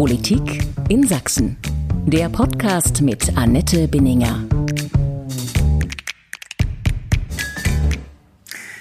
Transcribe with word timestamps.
Politik 0.00 0.66
in 0.88 1.06
Sachsen. 1.06 1.58
Der 2.06 2.30
Podcast 2.30 3.02
mit 3.02 3.36
Annette 3.36 3.86
Binninger. 3.86 4.46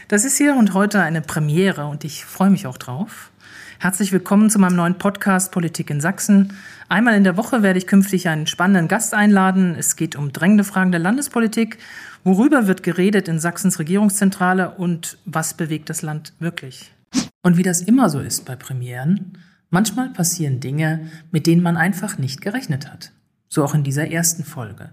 Das 0.07 0.23
ist 0.23 0.37
hier 0.37 0.55
und 0.55 0.73
heute 0.73 1.01
eine 1.01 1.19
Premiere 1.19 1.87
und 1.87 2.05
ich 2.05 2.23
freue 2.23 2.49
mich 2.49 2.67
auch 2.67 2.77
drauf. 2.77 3.33
Herzlich 3.79 4.13
willkommen 4.13 4.49
zu 4.49 4.59
meinem 4.59 4.77
neuen 4.77 4.97
Podcast 4.97 5.51
Politik 5.51 5.89
in 5.89 5.99
Sachsen. 5.99 6.53
Einmal 6.87 7.15
in 7.15 7.25
der 7.25 7.35
Woche 7.35 7.63
werde 7.63 7.79
ich 7.79 7.87
künftig 7.87 8.29
einen 8.29 8.47
spannenden 8.47 8.87
Gast 8.87 9.13
einladen. 9.13 9.75
Es 9.77 9.97
geht 9.97 10.15
um 10.15 10.31
drängende 10.31 10.63
Fragen 10.63 10.93
der 10.93 11.01
Landespolitik. 11.01 11.79
Worüber 12.23 12.65
wird 12.65 12.81
geredet 12.81 13.27
in 13.27 13.39
Sachsens 13.39 13.77
Regierungszentrale 13.77 14.69
und 14.69 15.17
was 15.25 15.53
bewegt 15.53 15.89
das 15.89 16.01
Land 16.01 16.31
wirklich? 16.39 16.93
Und 17.41 17.57
wie 17.57 17.63
das 17.63 17.81
immer 17.81 18.09
so 18.09 18.21
ist 18.21 18.45
bei 18.45 18.55
Premieren, 18.55 19.37
manchmal 19.69 20.09
passieren 20.09 20.59
Dinge, 20.59 21.07
mit 21.31 21.47
denen 21.47 21.63
man 21.63 21.77
einfach 21.77 22.17
nicht 22.17 22.41
gerechnet 22.41 22.91
hat. 22.91 23.11
So 23.47 23.63
auch 23.63 23.73
in 23.73 23.83
dieser 23.83 24.09
ersten 24.09 24.43
Folge. 24.43 24.91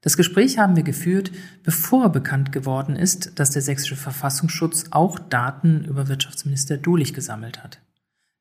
Das 0.00 0.16
Gespräch 0.16 0.58
haben 0.58 0.76
wir 0.76 0.84
geführt, 0.84 1.32
bevor 1.64 2.10
bekannt 2.10 2.52
geworden 2.52 2.94
ist, 2.94 3.38
dass 3.38 3.50
der 3.50 3.62
sächsische 3.62 3.96
Verfassungsschutz 3.96 4.86
auch 4.90 5.18
Daten 5.18 5.84
über 5.84 6.08
Wirtschaftsminister 6.08 6.76
Dulich 6.76 7.14
gesammelt 7.14 7.62
hat. 7.62 7.80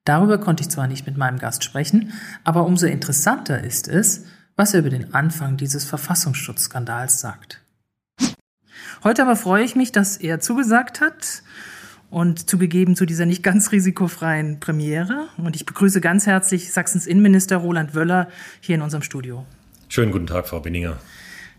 Darüber 0.05 0.37
konnte 0.37 0.61
ich 0.61 0.69
zwar 0.69 0.87
nicht 0.87 1.05
mit 1.05 1.17
meinem 1.17 1.39
Gast 1.39 1.63
sprechen, 1.63 2.13
aber 2.43 2.65
umso 2.65 2.85
interessanter 2.85 3.61
ist 3.63 3.87
es, 3.87 4.25
was 4.55 4.73
er 4.73 4.81
über 4.81 4.89
den 4.89 5.13
Anfang 5.13 5.57
dieses 5.57 5.83
Verfassungsschutzskandals 5.83 7.19
sagt. 7.19 7.61
Heute 9.03 9.23
aber 9.23 9.35
freue 9.35 9.63
ich 9.63 9.75
mich, 9.75 9.91
dass 9.91 10.17
er 10.17 10.39
zugesagt 10.39 11.01
hat 11.01 11.43
und 12.09 12.49
zugegeben 12.49 12.95
zu 12.95 13.05
dieser 13.05 13.25
nicht 13.25 13.43
ganz 13.43 13.71
risikofreien 13.71 14.59
Premiere. 14.59 15.27
Und 15.37 15.55
ich 15.55 15.65
begrüße 15.65 16.01
ganz 16.01 16.25
herzlich 16.25 16.71
Sachsens 16.71 17.05
Innenminister 17.05 17.57
Roland 17.57 17.95
Wöller 17.95 18.29
hier 18.61 18.75
in 18.75 18.81
unserem 18.81 19.03
Studio. 19.03 19.45
Schönen 19.89 20.11
guten 20.11 20.27
Tag, 20.27 20.47
Frau 20.47 20.59
Binninger. 20.59 20.97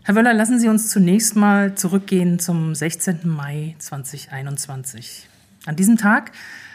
Herr 0.03 0.15
Wöller, 0.15 0.33
lassen 0.33 0.59
Sie 0.59 0.69
uns 0.69 0.89
zunächst 0.89 1.35
mal 1.35 1.75
zurückgehen 1.75 2.39
zum 2.39 2.73
16. 2.73 3.19
Mai 3.25 3.75
2021. 3.79 5.27
An 5.65 5.75
diesem 5.75 5.97
Tag 5.97 6.31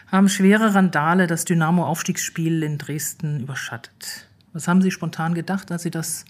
haben 0.07 0.29
schwere 0.29 0.75
Randale 0.75 1.27
das 1.27 1.45
Dynamo-Aufstiegsspiel 1.45 2.63
in 2.63 2.79
Dresden 2.79 3.41
überschattet. 3.41 4.29
Was 4.53 4.69
haben 4.69 4.83
Sie 4.83 4.93
spontan 4.93 5.35
gedacht, 5.35 5.73
als 5.73 5.83
Sie 5.83 5.91
das 5.91 6.27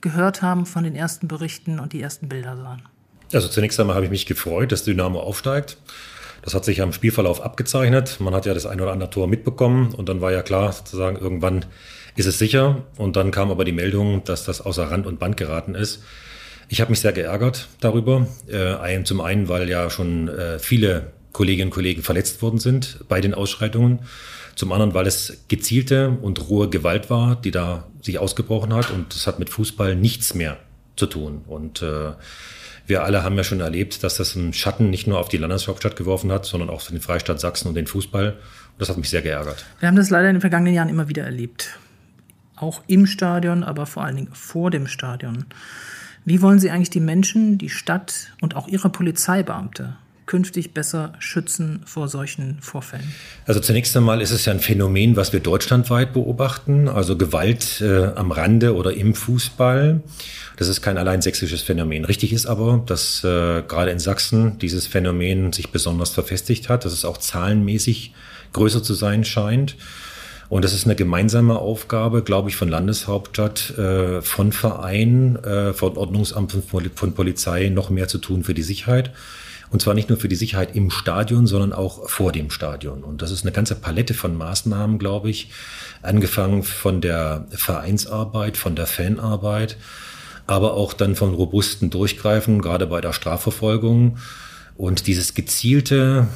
gehört 0.00 0.42
haben 0.42 0.64
von 0.66 0.84
den 0.84 0.94
ersten 0.94 1.26
Berichten 1.26 1.80
und 1.80 1.92
die 1.92 2.00
ersten 2.00 2.28
Bilder 2.28 2.56
sahen? 2.56 2.82
Also 3.32 3.48
zunächst 3.48 3.80
einmal 3.80 3.96
habe 3.96 4.04
ich 4.04 4.10
mich 4.10 4.26
gefreut, 4.26 4.70
dass 4.70 4.84
Dynamo 4.84 5.20
aufsteigt. 5.20 5.76
Das 6.48 6.54
hat 6.54 6.64
sich 6.64 6.80
am 6.80 6.94
Spielverlauf 6.94 7.42
abgezeichnet. 7.42 8.20
Man 8.20 8.32
hat 8.32 8.46
ja 8.46 8.54
das 8.54 8.64
ein 8.64 8.80
oder 8.80 8.92
andere 8.92 9.10
Tor 9.10 9.28
mitbekommen 9.28 9.92
und 9.92 10.08
dann 10.08 10.22
war 10.22 10.32
ja 10.32 10.40
klar, 10.40 10.72
sozusagen, 10.72 11.18
irgendwann 11.18 11.66
ist 12.16 12.24
es 12.24 12.38
sicher. 12.38 12.86
Und 12.96 13.16
dann 13.16 13.32
kam 13.32 13.50
aber 13.50 13.66
die 13.66 13.72
Meldung, 13.72 14.24
dass 14.24 14.46
das 14.46 14.62
außer 14.62 14.90
Rand 14.90 15.06
und 15.06 15.18
Band 15.18 15.36
geraten 15.36 15.74
ist. 15.74 16.02
Ich 16.70 16.80
habe 16.80 16.88
mich 16.90 17.00
sehr 17.00 17.12
geärgert 17.12 17.68
darüber. 17.80 18.26
Äh, 18.46 19.04
zum 19.04 19.20
einen, 19.20 19.50
weil 19.50 19.68
ja 19.68 19.90
schon 19.90 20.28
äh, 20.28 20.58
viele 20.58 21.12
Kolleginnen 21.32 21.68
und 21.68 21.74
Kollegen 21.74 22.02
verletzt 22.02 22.40
worden 22.40 22.58
sind 22.58 23.04
bei 23.10 23.20
den 23.20 23.34
Ausschreitungen. 23.34 23.98
Zum 24.54 24.72
anderen, 24.72 24.94
weil 24.94 25.06
es 25.06 25.44
gezielte 25.48 26.16
und 26.22 26.48
rohe 26.48 26.70
Gewalt 26.70 27.10
war, 27.10 27.36
die 27.36 27.50
da 27.50 27.88
sich 28.00 28.18
ausgebrochen 28.18 28.72
hat. 28.72 28.90
Und 28.90 29.14
das 29.14 29.26
hat 29.26 29.38
mit 29.38 29.50
Fußball 29.50 29.96
nichts 29.96 30.32
mehr 30.32 30.56
zu 30.96 31.04
tun. 31.04 31.42
Und 31.46 31.82
äh, 31.82 32.12
wir 32.88 33.04
alle 33.04 33.22
haben 33.22 33.36
ja 33.36 33.44
schon 33.44 33.60
erlebt, 33.60 34.02
dass 34.02 34.16
das 34.16 34.34
einen 34.34 34.54
Schatten 34.54 34.90
nicht 34.90 35.06
nur 35.06 35.18
auf 35.18 35.28
die 35.28 35.36
Landeshauptstadt 35.36 35.94
geworfen 35.94 36.32
hat, 36.32 36.46
sondern 36.46 36.70
auch 36.70 36.80
für 36.80 36.92
den 36.92 37.00
Freistaat 37.00 37.38
Sachsen 37.38 37.68
und 37.68 37.74
den 37.74 37.86
Fußball. 37.86 38.30
Und 38.30 38.80
das 38.80 38.88
hat 38.88 38.96
mich 38.96 39.10
sehr 39.10 39.22
geärgert. 39.22 39.66
Wir 39.78 39.88
haben 39.88 39.96
das 39.96 40.10
leider 40.10 40.28
in 40.28 40.36
den 40.36 40.40
vergangenen 40.40 40.74
Jahren 40.74 40.88
immer 40.88 41.08
wieder 41.08 41.24
erlebt. 41.24 41.78
Auch 42.56 42.82
im 42.86 43.06
Stadion, 43.06 43.62
aber 43.62 43.86
vor 43.86 44.04
allen 44.04 44.16
Dingen 44.16 44.30
vor 44.32 44.70
dem 44.70 44.86
Stadion. 44.86 45.44
Wie 46.24 46.42
wollen 46.42 46.58
Sie 46.58 46.70
eigentlich 46.70 46.90
die 46.90 47.00
Menschen, 47.00 47.58
die 47.58 47.70
Stadt 47.70 48.32
und 48.40 48.56
auch 48.56 48.68
Ihre 48.68 48.88
Polizeibeamte 48.88 49.96
künftig 50.28 50.72
besser 50.72 51.14
schützen 51.18 51.80
vor 51.84 52.06
solchen 52.06 52.58
Vorfällen? 52.60 53.12
Also 53.46 53.58
zunächst 53.58 53.96
einmal 53.96 54.20
ist 54.20 54.30
es 54.30 54.44
ja 54.44 54.52
ein 54.52 54.60
Phänomen, 54.60 55.16
was 55.16 55.32
wir 55.32 55.40
deutschlandweit 55.40 56.12
beobachten, 56.12 56.86
also 56.86 57.16
Gewalt 57.16 57.80
äh, 57.80 58.12
am 58.14 58.30
Rande 58.30 58.76
oder 58.76 58.92
im 58.92 59.14
Fußball. 59.14 60.02
Das 60.56 60.68
ist 60.68 60.82
kein 60.82 60.98
allein 60.98 61.22
sächsisches 61.22 61.62
Phänomen. 61.62 62.04
Richtig 62.04 62.32
ist 62.32 62.46
aber, 62.46 62.82
dass 62.86 63.24
äh, 63.24 63.62
gerade 63.62 63.90
in 63.90 63.98
Sachsen 63.98 64.58
dieses 64.58 64.86
Phänomen 64.86 65.52
sich 65.52 65.72
besonders 65.72 66.10
verfestigt 66.10 66.68
hat, 66.68 66.84
dass 66.84 66.92
es 66.92 67.04
auch 67.04 67.16
zahlenmäßig 67.16 68.12
größer 68.52 68.82
zu 68.82 68.94
sein 68.94 69.24
scheint. 69.24 69.76
Und 70.50 70.64
das 70.64 70.72
ist 70.72 70.84
eine 70.84 70.96
gemeinsame 70.96 71.58
Aufgabe, 71.58 72.22
glaube 72.22 72.48
ich, 72.48 72.56
von 72.56 72.68
Landeshauptstadt, 72.68 73.78
äh, 73.78 74.22
von 74.22 74.52
Verein, 74.52 75.36
äh, 75.36 75.72
von 75.72 75.96
Ordnungsamt, 75.96 76.52
von, 76.52 76.90
von 76.94 77.12
Polizei 77.14 77.68
noch 77.68 77.90
mehr 77.90 78.08
zu 78.08 78.18
tun 78.18 78.44
für 78.44 78.54
die 78.54 78.62
Sicherheit. 78.62 79.12
Und 79.70 79.82
zwar 79.82 79.94
nicht 79.94 80.08
nur 80.08 80.18
für 80.18 80.28
die 80.28 80.36
Sicherheit 80.36 80.74
im 80.74 80.90
Stadion, 80.90 81.46
sondern 81.46 81.72
auch 81.72 82.08
vor 82.08 82.32
dem 82.32 82.50
Stadion. 82.50 83.04
Und 83.04 83.20
das 83.20 83.30
ist 83.30 83.42
eine 83.42 83.52
ganze 83.52 83.74
Palette 83.74 84.14
von 84.14 84.36
Maßnahmen, 84.36 84.98
glaube 84.98 85.30
ich, 85.30 85.50
angefangen 86.02 86.62
von 86.62 87.00
der 87.00 87.46
Vereinsarbeit, 87.50 88.56
von 88.56 88.76
der 88.76 88.86
Fanarbeit, 88.86 89.76
aber 90.46 90.74
auch 90.74 90.94
dann 90.94 91.16
vom 91.16 91.34
robusten 91.34 91.90
Durchgreifen, 91.90 92.62
gerade 92.62 92.86
bei 92.86 93.00
der 93.00 93.12
Strafverfolgung. 93.12 94.18
Und 94.76 95.06
dieses 95.06 95.34
gezielte 95.34 96.28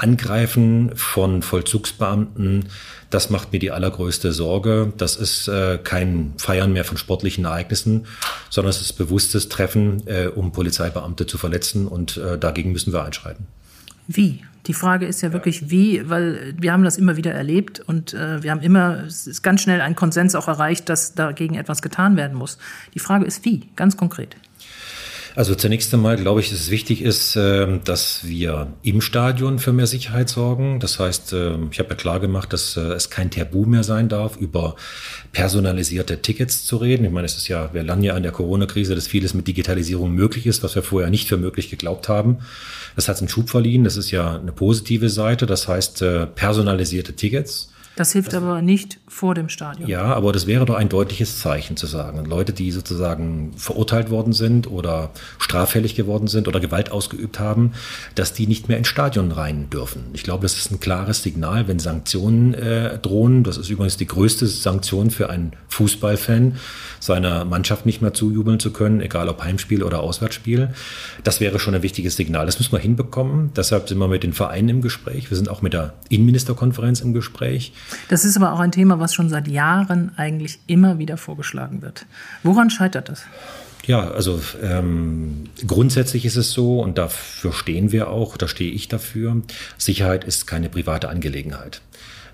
Angreifen 0.00 0.92
von 0.96 1.42
Vollzugsbeamten, 1.42 2.66
das 3.10 3.28
macht 3.28 3.52
mir 3.52 3.58
die 3.58 3.72
allergrößte 3.72 4.32
Sorge. 4.32 4.92
Das 4.96 5.16
ist 5.16 5.48
äh, 5.48 5.78
kein 5.82 6.32
Feiern 6.36 6.72
mehr 6.72 6.84
von 6.84 6.96
sportlichen 6.96 7.44
Ereignissen, 7.44 8.06
sondern 8.48 8.70
es 8.70 8.80
ist 8.80 8.94
bewusstes 8.94 9.48
Treffen, 9.48 10.06
äh, 10.06 10.26
um 10.28 10.52
Polizeibeamte 10.52 11.26
zu 11.26 11.36
verletzen 11.36 11.86
und 11.86 12.16
äh, 12.16 12.38
dagegen 12.38 12.72
müssen 12.72 12.92
wir 12.92 13.04
einschreiten. 13.04 13.46
Wie? 14.06 14.44
Die 14.66 14.74
Frage 14.74 15.06
ist 15.06 15.22
ja 15.22 15.32
wirklich 15.32 15.70
wie, 15.70 16.08
weil 16.08 16.54
wir 16.58 16.72
haben 16.72 16.84
das 16.84 16.98
immer 16.98 17.16
wieder 17.16 17.32
erlebt 17.32 17.80
und 17.80 18.12
äh, 18.12 18.42
wir 18.42 18.50
haben 18.50 18.60
immer, 18.60 19.04
es 19.04 19.26
ist 19.26 19.42
ganz 19.42 19.62
schnell 19.62 19.80
ein 19.80 19.96
Konsens 19.96 20.34
auch 20.34 20.48
erreicht, 20.48 20.88
dass 20.88 21.14
dagegen 21.14 21.54
etwas 21.54 21.80
getan 21.80 22.16
werden 22.16 22.36
muss. 22.36 22.58
Die 22.94 22.98
Frage 22.98 23.24
ist 23.24 23.44
wie, 23.44 23.68
ganz 23.74 23.96
konkret. 23.96 24.36
Also 25.36 25.54
zunächst 25.54 25.92
einmal 25.94 26.16
glaube 26.16 26.40
ich, 26.40 26.50
dass 26.50 26.60
es 26.60 26.70
wichtig 26.70 27.02
ist, 27.02 27.36
ähm, 27.36 27.80
dass 27.84 28.26
wir 28.26 28.72
im 28.82 29.00
Stadion 29.00 29.58
für 29.58 29.72
mehr 29.72 29.86
Sicherheit 29.86 30.28
sorgen. 30.28 30.80
Das 30.80 30.98
heißt, 30.98 31.32
ähm, 31.32 31.68
ich 31.70 31.78
habe 31.78 31.90
ja 31.90 31.94
klar 31.94 32.20
gemacht, 32.20 32.52
dass 32.52 32.76
äh, 32.76 32.80
es 32.80 33.10
kein 33.10 33.30
Tabu 33.30 33.64
mehr 33.64 33.84
sein 33.84 34.08
darf, 34.08 34.36
über 34.36 34.76
personalisierte 35.32 36.20
Tickets 36.20 36.64
zu 36.64 36.76
reden. 36.78 37.04
Ich 37.04 37.12
meine, 37.12 37.26
es 37.26 37.36
ist 37.36 37.48
ja, 37.48 37.72
wir 37.72 37.82
lernen 37.82 38.02
ja 38.02 38.14
an 38.14 38.22
der 38.22 38.32
Corona-Krise, 38.32 38.94
dass 38.94 39.06
vieles 39.06 39.34
mit 39.34 39.46
Digitalisierung 39.46 40.12
möglich 40.12 40.46
ist, 40.46 40.62
was 40.62 40.74
wir 40.74 40.82
vorher 40.82 41.10
nicht 41.10 41.28
für 41.28 41.36
möglich 41.36 41.70
geglaubt 41.70 42.08
haben. 42.08 42.38
Das 42.96 43.08
hat 43.08 43.18
einen 43.18 43.28
Schub 43.28 43.50
verliehen. 43.50 43.84
Das 43.84 43.96
ist 43.96 44.10
ja 44.10 44.36
eine 44.36 44.52
positive 44.52 45.08
Seite. 45.08 45.46
Das 45.46 45.68
heißt, 45.68 46.02
äh, 46.02 46.26
personalisierte 46.26 47.14
Tickets. 47.14 47.70
Das 47.96 48.12
hilft 48.12 48.34
aber 48.34 48.62
nicht 48.62 48.98
vor 49.10 49.34
dem 49.34 49.48
Stadion. 49.48 49.88
Ja, 49.88 50.04
aber 50.14 50.32
das 50.32 50.46
wäre 50.46 50.64
doch 50.64 50.76
ein 50.76 50.88
deutliches 50.88 51.40
Zeichen 51.40 51.76
zu 51.76 51.88
sagen. 51.88 52.24
Leute, 52.26 52.52
die 52.52 52.70
sozusagen 52.70 53.52
verurteilt 53.56 54.08
worden 54.08 54.32
sind 54.32 54.70
oder 54.70 55.10
straffällig 55.38 55.96
geworden 55.96 56.28
sind 56.28 56.46
oder 56.46 56.60
Gewalt 56.60 56.92
ausgeübt 56.92 57.40
haben, 57.40 57.72
dass 58.14 58.34
die 58.34 58.46
nicht 58.46 58.68
mehr 58.68 58.78
ins 58.78 58.86
Stadion 58.86 59.32
rein 59.32 59.68
dürfen. 59.68 60.04
Ich 60.12 60.22
glaube, 60.22 60.42
das 60.42 60.56
ist 60.56 60.70
ein 60.70 60.78
klares 60.78 61.24
Signal, 61.24 61.66
wenn 61.66 61.80
Sanktionen 61.80 62.54
äh, 62.54 62.98
drohen. 62.98 63.42
Das 63.42 63.58
ist 63.58 63.68
übrigens 63.68 63.96
die 63.96 64.06
größte 64.06 64.46
Sanktion 64.46 65.10
für 65.10 65.28
einen 65.28 65.54
Fußballfan, 65.70 66.54
seiner 67.00 67.44
Mannschaft 67.44 67.86
nicht 67.86 68.02
mehr 68.02 68.14
zujubeln 68.14 68.60
zu 68.60 68.72
können, 68.72 69.00
egal 69.00 69.28
ob 69.28 69.42
Heimspiel 69.42 69.82
oder 69.82 70.00
Auswärtsspiel. 70.00 70.72
Das 71.24 71.40
wäre 71.40 71.58
schon 71.58 71.74
ein 71.74 71.82
wichtiges 71.82 72.14
Signal. 72.14 72.46
Das 72.46 72.60
müssen 72.60 72.72
wir 72.72 72.78
hinbekommen. 72.78 73.50
Deshalb 73.56 73.88
sind 73.88 73.98
wir 73.98 74.06
mit 74.06 74.22
den 74.22 74.34
Vereinen 74.34 74.68
im 74.68 74.82
Gespräch. 74.82 75.30
Wir 75.30 75.36
sind 75.36 75.48
auch 75.48 75.62
mit 75.62 75.72
der 75.72 75.94
Innenministerkonferenz 76.10 77.00
im 77.00 77.12
Gespräch. 77.12 77.72
Das 78.08 78.24
ist 78.24 78.36
aber 78.36 78.52
auch 78.52 78.60
ein 78.60 78.70
Thema, 78.70 78.99
was 79.00 79.14
schon 79.14 79.28
seit 79.28 79.48
Jahren 79.48 80.12
eigentlich 80.16 80.60
immer 80.66 80.98
wieder 80.98 81.16
vorgeschlagen 81.16 81.82
wird. 81.82 82.06
Woran 82.42 82.70
scheitert 82.70 83.08
das? 83.08 83.24
Ja, 83.86 84.10
also 84.10 84.40
ähm, 84.62 85.44
grundsätzlich 85.66 86.24
ist 86.26 86.36
es 86.36 86.52
so, 86.52 86.80
und 86.80 86.98
dafür 86.98 87.52
stehen 87.52 87.92
wir 87.92 88.08
auch, 88.08 88.36
da 88.36 88.46
stehe 88.46 88.70
ich 88.70 88.88
dafür, 88.88 89.42
Sicherheit 89.78 90.24
ist 90.24 90.46
keine 90.46 90.68
private 90.68 91.08
Angelegenheit. 91.08 91.80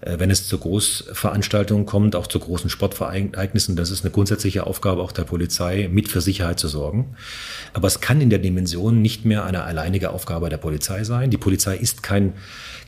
Äh, 0.00 0.18
wenn 0.18 0.30
es 0.30 0.46
zu 0.46 0.58
Großveranstaltungen 0.58 1.86
kommt, 1.86 2.16
auch 2.16 2.26
zu 2.26 2.38
großen 2.38 2.70
Sportvereignissen, 2.70 3.76
das 3.76 3.90
ist 3.90 4.04
eine 4.04 4.12
grundsätzliche 4.12 4.66
Aufgabe 4.66 5.02
auch 5.02 5.12
der 5.12 5.24
Polizei, 5.24 5.88
mit 5.90 6.08
für 6.08 6.20
Sicherheit 6.20 6.58
zu 6.58 6.68
sorgen. 6.68 7.16
Aber 7.72 7.88
es 7.88 8.00
kann 8.00 8.20
in 8.20 8.30
der 8.30 8.38
Dimension 8.38 9.02
nicht 9.02 9.24
mehr 9.24 9.44
eine 9.44 9.64
alleinige 9.64 10.10
Aufgabe 10.10 10.48
der 10.48 10.58
Polizei 10.58 11.04
sein. 11.04 11.30
Die 11.30 11.38
Polizei 11.38 11.76
ist 11.76 12.02
kein 12.02 12.34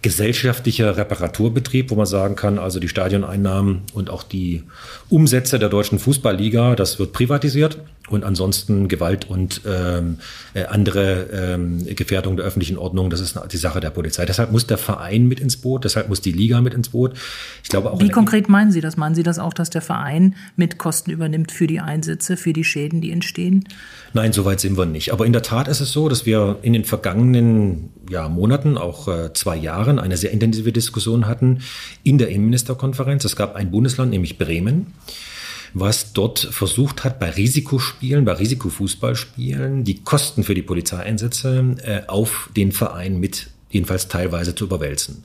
gesellschaftlicher 0.02 0.96
Reparaturbetrieb, 0.96 1.90
wo 1.90 1.96
man 1.96 2.06
sagen 2.06 2.36
kann, 2.36 2.58
also 2.58 2.78
die 2.78 2.88
Stadioneinnahmen 2.88 3.82
und 3.94 4.10
auch 4.10 4.22
die 4.22 4.62
Umsätze 5.08 5.58
der 5.58 5.68
deutschen 5.68 5.98
Fußballliga, 5.98 6.76
das 6.76 6.98
wird 6.98 7.12
privatisiert 7.12 7.78
Und 8.10 8.24
ansonsten 8.24 8.88
Gewalt 8.88 9.28
und 9.28 9.62
ähm, 9.66 10.18
äh, 10.54 10.64
andere 10.64 11.28
ähm, 11.32 11.84
Gefährdung 11.94 12.36
der 12.36 12.46
öffentlichen 12.46 12.78
Ordnung, 12.78 13.10
das 13.10 13.20
ist 13.20 13.38
die 13.52 13.56
Sache 13.56 13.80
der 13.80 13.90
Polizei. 13.90 14.24
Deshalb 14.24 14.50
muss 14.52 14.66
der 14.66 14.78
Verein 14.78 15.26
mit 15.26 15.40
ins 15.40 15.56
Boot, 15.56 15.84
deshalb 15.84 16.08
muss 16.08 16.20
die 16.20 16.32
Liga 16.32 16.60
mit 16.60 16.74
ins 16.74 16.90
Boot. 16.90 17.14
Ich 17.62 17.68
glaube 17.68 17.90
auch 17.90 18.00
Wie 18.00 18.08
konkret 18.08 18.48
meinen 18.48 18.72
Sie 18.72 18.80
das? 18.80 18.96
Meinen 18.96 19.14
Sie 19.14 19.22
das 19.22 19.38
auch, 19.38 19.52
dass 19.52 19.70
der 19.70 19.82
Verein 19.82 20.36
mit 20.56 20.78
Kosten 20.78 21.10
übernimmt 21.10 21.52
für 21.52 21.66
die 21.66 21.80
Einsätze, 21.80 22.36
für 22.36 22.52
die 22.52 22.64
Schäden, 22.64 23.00
die 23.00 23.10
entstehen? 23.10 23.64
Nein, 24.14 24.32
so 24.32 24.44
weit 24.44 24.60
sind 24.60 24.78
wir 24.78 24.86
nicht. 24.86 25.12
Aber 25.12 25.26
in 25.26 25.32
der 25.32 25.42
Tat 25.42 25.68
ist 25.68 25.80
es 25.80 25.92
so, 25.92 26.08
dass 26.08 26.24
wir 26.24 26.58
in 26.62 26.72
den 26.72 26.84
vergangenen 26.84 27.90
ja, 28.10 28.28
Monaten, 28.28 28.78
auch 28.78 29.08
äh, 29.08 29.32
zwei 29.34 29.56
Jahren, 29.56 29.98
eine 29.98 30.16
sehr 30.16 30.30
intensive 30.30 30.72
Diskussion 30.72 31.26
hatten 31.26 31.60
in 32.04 32.18
der 32.18 32.28
Innenministerkonferenz. 32.28 33.24
Es 33.24 33.36
gab 33.36 33.54
ein 33.54 33.70
Bundesland, 33.70 34.10
nämlich 34.10 34.38
Bremen 34.38 34.94
was 35.74 36.12
dort 36.12 36.38
versucht 36.38 37.04
hat, 37.04 37.18
bei 37.18 37.30
Risikospielen, 37.30 38.24
bei 38.24 38.32
Risikofußballspielen, 38.32 39.84
die 39.84 40.02
Kosten 40.02 40.44
für 40.44 40.54
die 40.54 40.62
Polizeieinsätze 40.62 41.76
äh, 41.82 42.00
auf 42.06 42.50
den 42.56 42.72
Verein 42.72 43.20
mit 43.20 43.50
jedenfalls 43.70 44.08
teilweise 44.08 44.54
zu 44.54 44.64
überwälzen. 44.64 45.24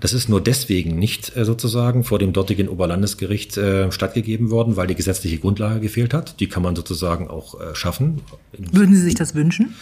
Das 0.00 0.12
ist 0.12 0.28
nur 0.28 0.42
deswegen 0.42 0.98
nicht 0.98 1.36
äh, 1.36 1.44
sozusagen 1.44 2.04
vor 2.04 2.18
dem 2.18 2.32
dortigen 2.32 2.68
Oberlandesgericht 2.68 3.56
äh, 3.56 3.90
stattgegeben 3.90 4.50
worden, 4.50 4.76
weil 4.76 4.86
die 4.86 4.94
gesetzliche 4.94 5.38
Grundlage 5.38 5.80
gefehlt 5.80 6.12
hat. 6.12 6.40
Die 6.40 6.48
kann 6.48 6.62
man 6.62 6.76
sozusagen 6.76 7.28
auch 7.28 7.58
äh, 7.60 7.74
schaffen. 7.74 8.20
Würden 8.58 8.94
Sie 8.94 9.00
sich 9.00 9.14
das 9.14 9.34
wünschen? 9.34 9.74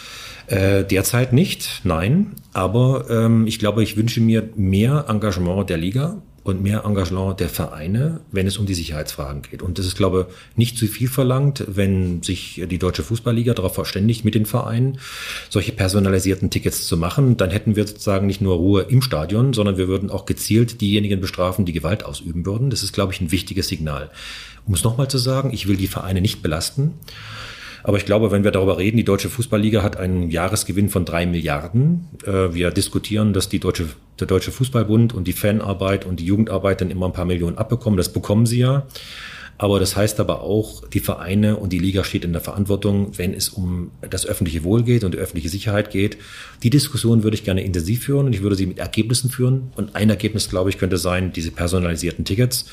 Äh, 0.47 0.85
derzeit 0.85 1.33
nicht, 1.33 1.81
nein. 1.85 2.33
Aber 2.53 3.07
ähm, 3.11 3.47
ich 3.47 3.59
glaube, 3.59 3.83
ich 3.83 3.97
wünsche 3.97 4.21
mir 4.21 4.49
mehr 4.55 5.07
Engagement 5.09 5.69
der 5.71 5.79
Liga 5.79 6.23
und 6.45 6.63
mehr 6.63 6.85
Engagement 6.85 7.41
der 7.41 7.49
Vereine, 7.49 8.21
wenn 8.31 8.47
es 8.47 8.59
um 8.59 8.67
die 8.67 8.75
Sicherheitsfragen 8.75 9.43
geht. 9.43 9.63
Und 9.63 9.79
das 9.79 9.87
ist, 9.87 9.97
glaube 9.97 10.29
ich, 10.29 10.57
nicht 10.57 10.79
zu 10.79 10.87
viel 10.87 11.09
verlangt, 11.09 11.65
wenn 11.67 12.23
sich 12.23 12.63
die 12.71 12.79
Deutsche 12.79 13.03
Fußballliga 13.03 13.55
darauf 13.55 13.75
verständigt, 13.75 14.27
mit 14.27 14.35
den 14.35 14.45
Vereinen 14.45 14.99
solche 15.49 15.73
personalisierten 15.73 16.51
Tickets 16.51 16.87
zu 16.87 16.99
machen. 16.99 17.39
Dann 17.39 17.51
hätten 17.51 17.77
wir 17.77 17.87
sozusagen 17.87 18.27
nicht 18.27 18.43
nur 18.43 18.57
Ruhe 18.57 18.83
im 18.83 19.01
Stadion, 19.01 19.55
sondern 19.55 19.79
wir 19.79 19.89
würden 19.89 20.11
auch 20.11 20.27
gezielt 20.27 20.83
diejenigen 20.83 21.23
bestrafen, 21.23 21.65
die 21.65 21.73
Gewalt 21.73 22.05
ausüben 22.05 22.45
würden. 22.45 22.69
Das 22.69 22.83
ist, 22.83 22.93
glaube 22.93 23.15
ich, 23.15 23.23
ein 23.23 23.33
wichtiges 23.33 23.69
Signal. 23.69 24.11
Um 24.67 24.75
es 24.75 24.85
nochmal 24.85 25.09
zu 25.09 25.19
sagen, 25.19 25.51
ich 25.53 25.67
will 25.67 25.79
die 25.79 25.89
Vereine 25.89 26.21
nicht 26.21 26.43
belasten. 26.43 26.93
Aber 27.85 27.99
ich 27.99 28.07
glaube, 28.07 28.31
wenn 28.31 28.45
wir 28.45 28.51
darüber 28.51 28.79
reden, 28.79 28.97
die 28.97 29.05
Deutsche 29.05 29.29
Fußballliga 29.29 29.83
hat 29.83 29.99
einen 29.99 30.31
Jahresgewinn 30.31 30.89
von 30.89 31.05
drei 31.05 31.27
Milliarden. 31.27 32.09
Äh, 32.27 32.55
wir 32.55 32.71
diskutieren, 32.71 33.35
dass 33.35 33.51
die 33.51 33.61
Deutsche, 33.61 33.87
der 34.19 34.27
Deutsche 34.27 34.53
Fußballbund 34.53 35.13
und 35.13 35.29
die 35.29 35.35
Fanarbeit 35.35 36.07
und 36.07 36.19
die 36.19 36.25
Jugendarbeit 36.25 36.81
dann 36.81 36.91
immer 36.91 37.07
ein 37.07 37.13
paar 37.13 37.27
Millionen 37.27 37.59
abbekommen. 37.59 37.99
Das 37.99 38.11
bekommen 38.11 38.47
sie 38.47 38.59
ja. 38.59 38.87
Aber 39.59 39.79
das 39.79 39.97
heißt 39.97 40.19
aber 40.19 40.41
auch, 40.41 40.89
die 40.89 41.01
Vereine 41.01 41.59
und 41.59 41.73
die 41.73 41.79
Liga 41.79 42.05
steht 42.05 42.25
in 42.25 42.33
der 42.33 42.41
Verantwortung, 42.41 43.17
wenn 43.19 43.35
es 43.35 43.51
um 43.51 43.91
das 44.01 44.27
öffentliche 44.27 44.65
Wohl 44.65 44.83
geht 44.83 45.05
und 45.05 45.15
die 45.15 45.19
öffentliche 45.19 45.51
Sicherheit 45.51 45.91
geht. 45.91 46.17
Die 46.63 46.71
Diskussion 46.71 47.23
würde 47.23 47.37
ich 47.37 47.45
gerne 47.45 47.63
intensiv 47.63 48.05
führen 48.05 48.27
und 48.27 48.33
ich 48.33 48.43
würde 48.43 48.57
sie 48.57 48.67
mit 48.67 48.79
Ergebnissen 48.79 49.31
führen. 49.31 49.73
Und 49.77 49.95
ein 49.95 50.09
Ergebnis, 50.09 50.49
glaube 50.49 50.71
ich, 50.71 50.79
könnte 50.79 50.97
sein, 50.97 51.33
diese 51.33 51.51
personalisierten 51.51 52.25
Tickets. 52.25 52.65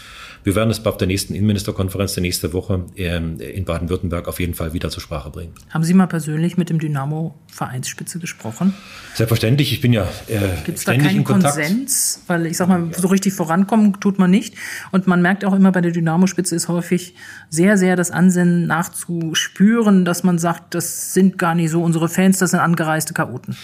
Wir 0.43 0.55
werden 0.55 0.71
es 0.71 0.85
auf 0.85 0.97
der 0.97 1.07
nächsten 1.07 1.35
Innenministerkonferenz 1.35 2.13
der 2.13 2.21
nächste 2.21 2.53
Woche 2.53 2.85
ähm, 2.95 3.39
in 3.39 3.65
Baden-Württemberg 3.65 4.27
auf 4.27 4.39
jeden 4.39 4.53
Fall 4.53 4.73
wieder 4.73 4.89
zur 4.89 5.01
Sprache 5.01 5.29
bringen. 5.29 5.53
Haben 5.69 5.83
Sie 5.83 5.93
mal 5.93 6.07
persönlich 6.07 6.57
mit 6.57 6.69
dem 6.69 6.79
Dynamo-Vereinsspitze 6.79 8.19
gesprochen? 8.19 8.73
Selbstverständlich. 9.13 9.71
Ich 9.71 9.81
bin 9.81 9.93
ja 9.93 10.03
äh, 10.27 10.39
Gibt 10.65 10.79
es 10.79 10.85
da 10.85 10.95
keinen 10.95 11.23
Konsens? 11.23 12.23
Weil 12.27 12.47
ich 12.47 12.57
sag 12.57 12.67
mal, 12.67 12.89
so 12.93 13.07
richtig 13.07 13.33
vorankommen 13.33 13.99
tut 13.99 14.17
man 14.17 14.31
nicht. 14.31 14.55
Und 14.91 15.07
man 15.07 15.21
merkt 15.21 15.45
auch 15.45 15.53
immer 15.53 15.71
bei 15.71 15.81
der 15.81 15.91
Dynamo-Spitze 15.91 16.55
ist 16.55 16.67
häufig 16.67 17.15
sehr, 17.49 17.77
sehr 17.77 17.95
das 17.95 18.09
Ansinnen 18.09 18.65
nachzuspüren, 18.65 20.05
dass 20.05 20.23
man 20.23 20.39
sagt, 20.39 20.73
das 20.73 21.13
sind 21.13 21.37
gar 21.37 21.55
nicht 21.55 21.69
so 21.69 21.83
unsere 21.83 22.09
Fans, 22.09 22.39
das 22.39 22.51
sind 22.51 22.59
angereiste 22.59 23.13
Chaoten. 23.13 23.55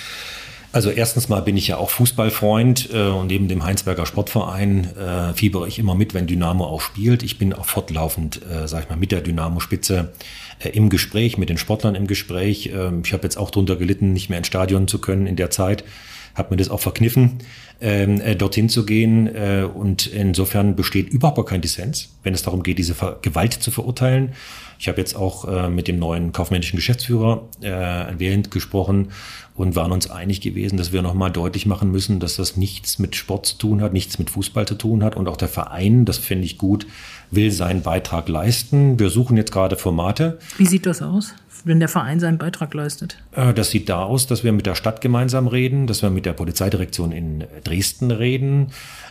Also 0.73 0.89
erstens 0.89 1.29
mal 1.29 1.41
bin 1.41 1.55
ich 1.55 1.67
ja 1.67 1.77
auch 1.77 1.89
Fußballfreund 1.89 2.89
äh, 2.93 3.07
und 3.07 3.27
neben 3.27 3.47
dem 3.47 3.63
Heinsberger 3.63 4.05
Sportverein 4.05 4.95
äh, 4.97 5.33
fiebere 5.33 5.67
ich 5.67 5.79
immer 5.79 5.95
mit, 5.95 6.13
wenn 6.13 6.27
Dynamo 6.27 6.65
auch 6.65 6.81
spielt. 6.81 7.23
Ich 7.23 7.37
bin 7.37 7.53
auch 7.53 7.65
fortlaufend, 7.65 8.41
äh, 8.45 8.67
sag 8.67 8.83
ich 8.83 8.89
mal, 8.89 8.97
mit 8.97 9.11
der 9.11 9.21
Dynamo-Spitze 9.21 10.13
äh, 10.59 10.69
im 10.69 10.89
Gespräch, 10.89 11.37
mit 11.37 11.49
den 11.49 11.57
Sportlern 11.57 11.95
im 11.95 12.05
Gespräch. 12.05 12.71
Ähm, 12.73 13.01
ich 13.05 13.13
habe 13.13 13.23
jetzt 13.23 13.37
auch 13.37 13.49
drunter 13.49 13.77
gelitten, 13.77 14.11
nicht 14.11 14.29
mehr 14.29 14.39
ins 14.39 14.47
Stadion 14.47 14.87
zu 14.87 14.99
können 14.99 15.25
in 15.25 15.37
der 15.37 15.49
Zeit. 15.49 15.83
Habe 16.35 16.51
mir 16.51 16.57
das 16.57 16.69
auch 16.69 16.81
verkniffen, 16.81 17.39
ähm, 17.81 18.21
äh, 18.21 18.35
dorthin 18.35 18.69
zu 18.69 18.85
gehen. 18.85 19.33
Äh, 19.33 19.63
und 19.73 20.05
insofern 20.05 20.75
besteht 20.75 21.09
überhaupt 21.09 21.49
kein 21.49 21.61
Dissens, 21.61 22.15
wenn 22.23 22.33
es 22.33 22.43
darum 22.43 22.61
geht, 22.61 22.77
diese 22.77 22.93
Ver 22.93 23.17
Gewalt 23.21 23.53
zu 23.53 23.71
verurteilen. 23.71 24.33
Ich 24.79 24.87
habe 24.87 24.99
jetzt 24.99 25.15
auch 25.15 25.47
äh, 25.47 25.69
mit 25.69 25.87
dem 25.87 25.97
neuen 25.97 26.31
kaufmännischen 26.31 26.77
Geschäftsführer 26.77 27.47
äh, 27.61 28.13
während 28.17 28.51
gesprochen 28.51 29.09
und 29.57 29.75
waren 29.75 29.91
uns 29.91 30.09
einig 30.09 30.39
gewesen, 30.39 30.77
dass 30.77 30.93
wir 30.93 31.01
nochmal 31.01 31.31
deutlich 31.31 31.65
machen 31.65 31.91
müssen, 31.91 32.19
dass 32.19 32.35
das 32.35 32.55
nichts 32.55 32.99
mit 32.99 33.15
Sport 33.15 33.47
zu 33.47 33.57
tun 33.57 33.81
hat, 33.81 33.91
nichts 33.91 34.19
mit 34.19 34.29
Fußball 34.29 34.67
zu 34.67 34.75
tun 34.75 35.03
hat 35.03 35.17
und 35.17 35.27
auch 35.27 35.35
der 35.35 35.47
Verein, 35.47 36.05
das 36.05 36.19
finde 36.19 36.45
ich 36.45 36.57
gut, 36.57 36.85
will 37.31 37.51
seinen 37.51 37.81
Beitrag 37.81 38.29
leisten. 38.29 38.99
Wir 38.99 39.09
suchen 39.09 39.35
jetzt 39.35 39.51
gerade 39.51 39.75
Formate. 39.75 40.37
Wie 40.57 40.67
sieht 40.67 40.85
das 40.85 41.01
aus? 41.01 41.33
wenn 41.63 41.79
der 41.79 41.89
Verein 41.89 42.19
seinen 42.19 42.37
Beitrag 42.37 42.73
leistet? 42.73 43.17
Äh, 43.33 43.53
das 43.53 43.71
sieht 43.71 43.89
da 43.89 44.03
aus, 44.03 44.27
dass 44.27 44.43
wir 44.43 44.51
mit 44.51 44.65
der 44.65 44.75
Stadt 44.75 45.01
gemeinsam 45.01 45.47
reden, 45.47 45.87
dass 45.87 46.01
wir 46.01 46.09
mit 46.09 46.25
der 46.25 46.33
Polizeidirektion 46.33 47.11
in 47.11 47.43
Dresden 47.63 48.11
reden, 48.11 48.67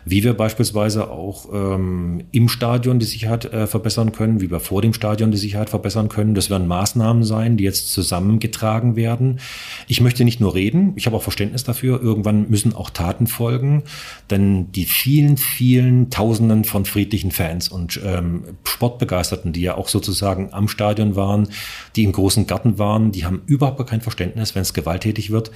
wie 0.09 0.23
wir 0.23 0.35
beispielsweise 0.35 1.11
auch 1.11 1.47
ähm, 1.53 2.23
im 2.31 2.49
Stadion 2.49 3.01
die 3.01 3.07
Sicherheit 3.07 3.45
äh, 3.47 3.67
verbessern 3.67 4.13
können, 4.13 4.41
wie 4.41 4.53
wir 4.53 4.61
vor 4.61 4.81
dem 4.81 4.95
Stadion 4.95 5.33
die 5.33 5.37
Sicherheit 5.37 5.69
verbessern 5.69 6.09
können. 6.09 6.37
Das 6.37 6.49
werden 6.49 6.69
Maßnahmen 6.69 7.25
sein, 7.25 7.57
die 7.57 7.65
jetzt 7.65 7.93
zusammengetragen 7.93 8.95
werden. 8.95 9.41
Ich 9.89 10.01
möchte 10.01 10.25
nicht 10.25 10.41
nur 10.41 10.55
reden, 10.55 10.93
ich 10.95 11.07
habe 11.07 11.17
auch 11.17 11.25
Verständnis 11.25 11.65
dafür. 11.65 12.01
Irgendwann 12.01 12.49
müssen 12.49 12.73
auch 12.73 12.89
Taten 12.89 13.27
folgen, 13.27 13.83
denn 14.31 14.71
die 14.71 14.85
vielen, 14.85 15.37
vielen 15.37 16.09
Tausenden 16.09 16.63
von 16.63 16.85
friedlichen 16.85 17.33
Fans 17.33 17.69
und 17.69 18.01
ähm, 18.05 18.45
Sportbegeisterten, 18.63 19.53
die 19.53 19.63
ja 19.63 19.77
auch 19.77 19.89
sozusagen 19.89 20.51
am 20.53 20.69
Stadion 20.69 21.17
waren, 21.17 21.49
die 21.97 22.05
im 22.05 22.13
großen 22.13 22.47
Garten 22.47 22.79
waren, 22.79 23.11
die 23.11 23.25
haben 23.25 23.43
überhaupt 23.47 23.85
kein 23.89 24.03
Verständnis, 24.03 24.55
wenn 24.55 24.63
es 24.63 24.73
gewalttätig 24.73 25.33
wird. 25.33 25.51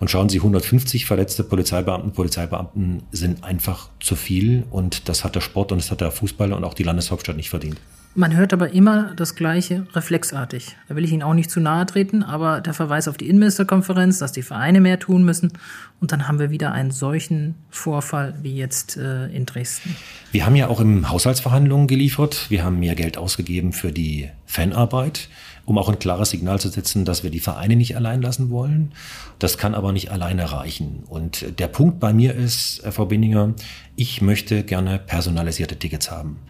Und 0.00 0.10
schauen 0.10 0.30
Sie, 0.30 0.38
150 0.38 1.04
verletzte 1.04 1.44
Polizeibeamten, 1.44 2.12
Polizeibeamten 2.12 3.02
sind 3.12 3.44
einfach 3.44 3.90
zu 4.00 4.16
viel 4.16 4.64
und 4.70 5.08
das 5.10 5.24
hat 5.24 5.36
der 5.36 5.42
Sport 5.42 5.72
und 5.72 5.78
das 5.78 5.90
hat 5.90 6.00
der 6.00 6.10
Fußball 6.10 6.54
und 6.54 6.64
auch 6.64 6.74
die 6.74 6.84
Landeshauptstadt 6.84 7.36
nicht 7.36 7.50
verdient. 7.50 7.76
Man 8.16 8.34
hört 8.34 8.52
aber 8.52 8.72
immer 8.72 9.14
das 9.14 9.36
Gleiche 9.36 9.86
reflexartig. 9.92 10.74
Da 10.88 10.96
will 10.96 11.04
ich 11.04 11.12
Ihnen 11.12 11.22
auch 11.22 11.34
nicht 11.34 11.48
zu 11.48 11.60
nahe 11.60 11.86
treten, 11.86 12.24
aber 12.24 12.60
der 12.60 12.74
Verweis 12.74 13.06
auf 13.06 13.16
die 13.16 13.28
Innenministerkonferenz, 13.28 14.18
dass 14.18 14.32
die 14.32 14.42
Vereine 14.42 14.80
mehr 14.80 14.98
tun 14.98 15.22
müssen. 15.22 15.52
Und 16.00 16.10
dann 16.10 16.26
haben 16.26 16.40
wir 16.40 16.50
wieder 16.50 16.72
einen 16.72 16.90
solchen 16.90 17.54
Vorfall 17.68 18.34
wie 18.42 18.56
jetzt 18.56 18.96
äh, 18.96 19.26
in 19.26 19.46
Dresden. 19.46 19.94
Wir 20.32 20.44
haben 20.44 20.56
ja 20.56 20.66
auch 20.66 20.80
im 20.80 21.08
Haushaltsverhandlungen 21.08 21.86
geliefert. 21.86 22.46
Wir 22.48 22.64
haben 22.64 22.80
mehr 22.80 22.96
Geld 22.96 23.16
ausgegeben 23.16 23.72
für 23.72 23.92
die 23.92 24.28
Fanarbeit 24.44 25.28
um 25.70 25.78
auch 25.78 25.88
ein 25.88 26.00
klares 26.00 26.30
Signal 26.30 26.58
zu 26.58 26.68
setzen, 26.68 27.04
dass 27.04 27.22
wir 27.22 27.30
die 27.30 27.38
Vereine 27.38 27.76
nicht 27.76 27.94
allein 27.94 28.20
lassen 28.20 28.50
wollen. 28.50 28.90
Das 29.38 29.56
kann 29.56 29.76
aber 29.76 29.92
nicht 29.92 30.10
alleine 30.10 30.50
reichen. 30.50 31.04
Und 31.08 31.60
der 31.60 31.68
Punkt 31.68 32.00
bei 32.00 32.12
mir 32.12 32.34
ist, 32.34 32.82
Frau 32.90 33.06
Binninger, 33.06 33.54
ich 33.94 34.20
möchte 34.20 34.64
gerne 34.64 34.98
personalisierte 34.98 35.76
Tickets 35.76 36.10
haben. 36.10 36.40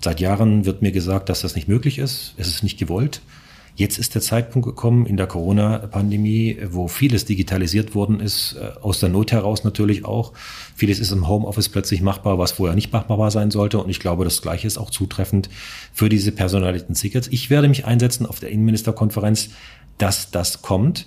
Seit 0.00 0.20
Jahren 0.20 0.66
wird 0.66 0.82
mir 0.82 0.92
gesagt, 0.92 1.28
dass 1.30 1.40
das 1.40 1.56
nicht 1.56 1.66
möglich 1.66 1.98
ist. 1.98 2.34
Es 2.36 2.46
ist 2.46 2.62
nicht 2.62 2.78
gewollt. 2.78 3.22
Jetzt 3.76 3.98
ist 3.98 4.14
der 4.14 4.22
Zeitpunkt 4.22 4.66
gekommen 4.66 5.06
in 5.06 5.16
der 5.16 5.26
Corona-Pandemie, 5.26 6.58
wo 6.70 6.88
vieles 6.88 7.24
digitalisiert 7.24 7.94
worden 7.94 8.20
ist, 8.20 8.56
äh, 8.60 8.78
aus 8.82 9.00
der 9.00 9.08
Not 9.08 9.32
heraus 9.32 9.64
natürlich 9.64 10.04
auch. 10.04 10.32
Vieles 10.74 10.98
ist 10.98 11.12
im 11.12 11.28
Homeoffice 11.28 11.68
plötzlich 11.68 12.02
machbar, 12.02 12.38
was 12.38 12.52
vorher 12.52 12.74
nicht 12.74 12.92
machbar 12.92 13.30
sein 13.30 13.50
sollte. 13.50 13.78
Und 13.78 13.88
ich 13.88 14.00
glaube, 14.00 14.24
das 14.24 14.42
Gleiche 14.42 14.66
ist 14.66 14.78
auch 14.78 14.90
zutreffend 14.90 15.48
für 15.92 16.08
diese 16.08 16.32
personalisierten 16.32 16.94
Tickets. 16.94 17.28
Ich 17.28 17.50
werde 17.50 17.68
mich 17.68 17.84
einsetzen 17.86 18.26
auf 18.26 18.40
der 18.40 18.50
Innenministerkonferenz, 18.50 19.50
dass 19.98 20.30
das 20.30 20.62
kommt. 20.62 21.06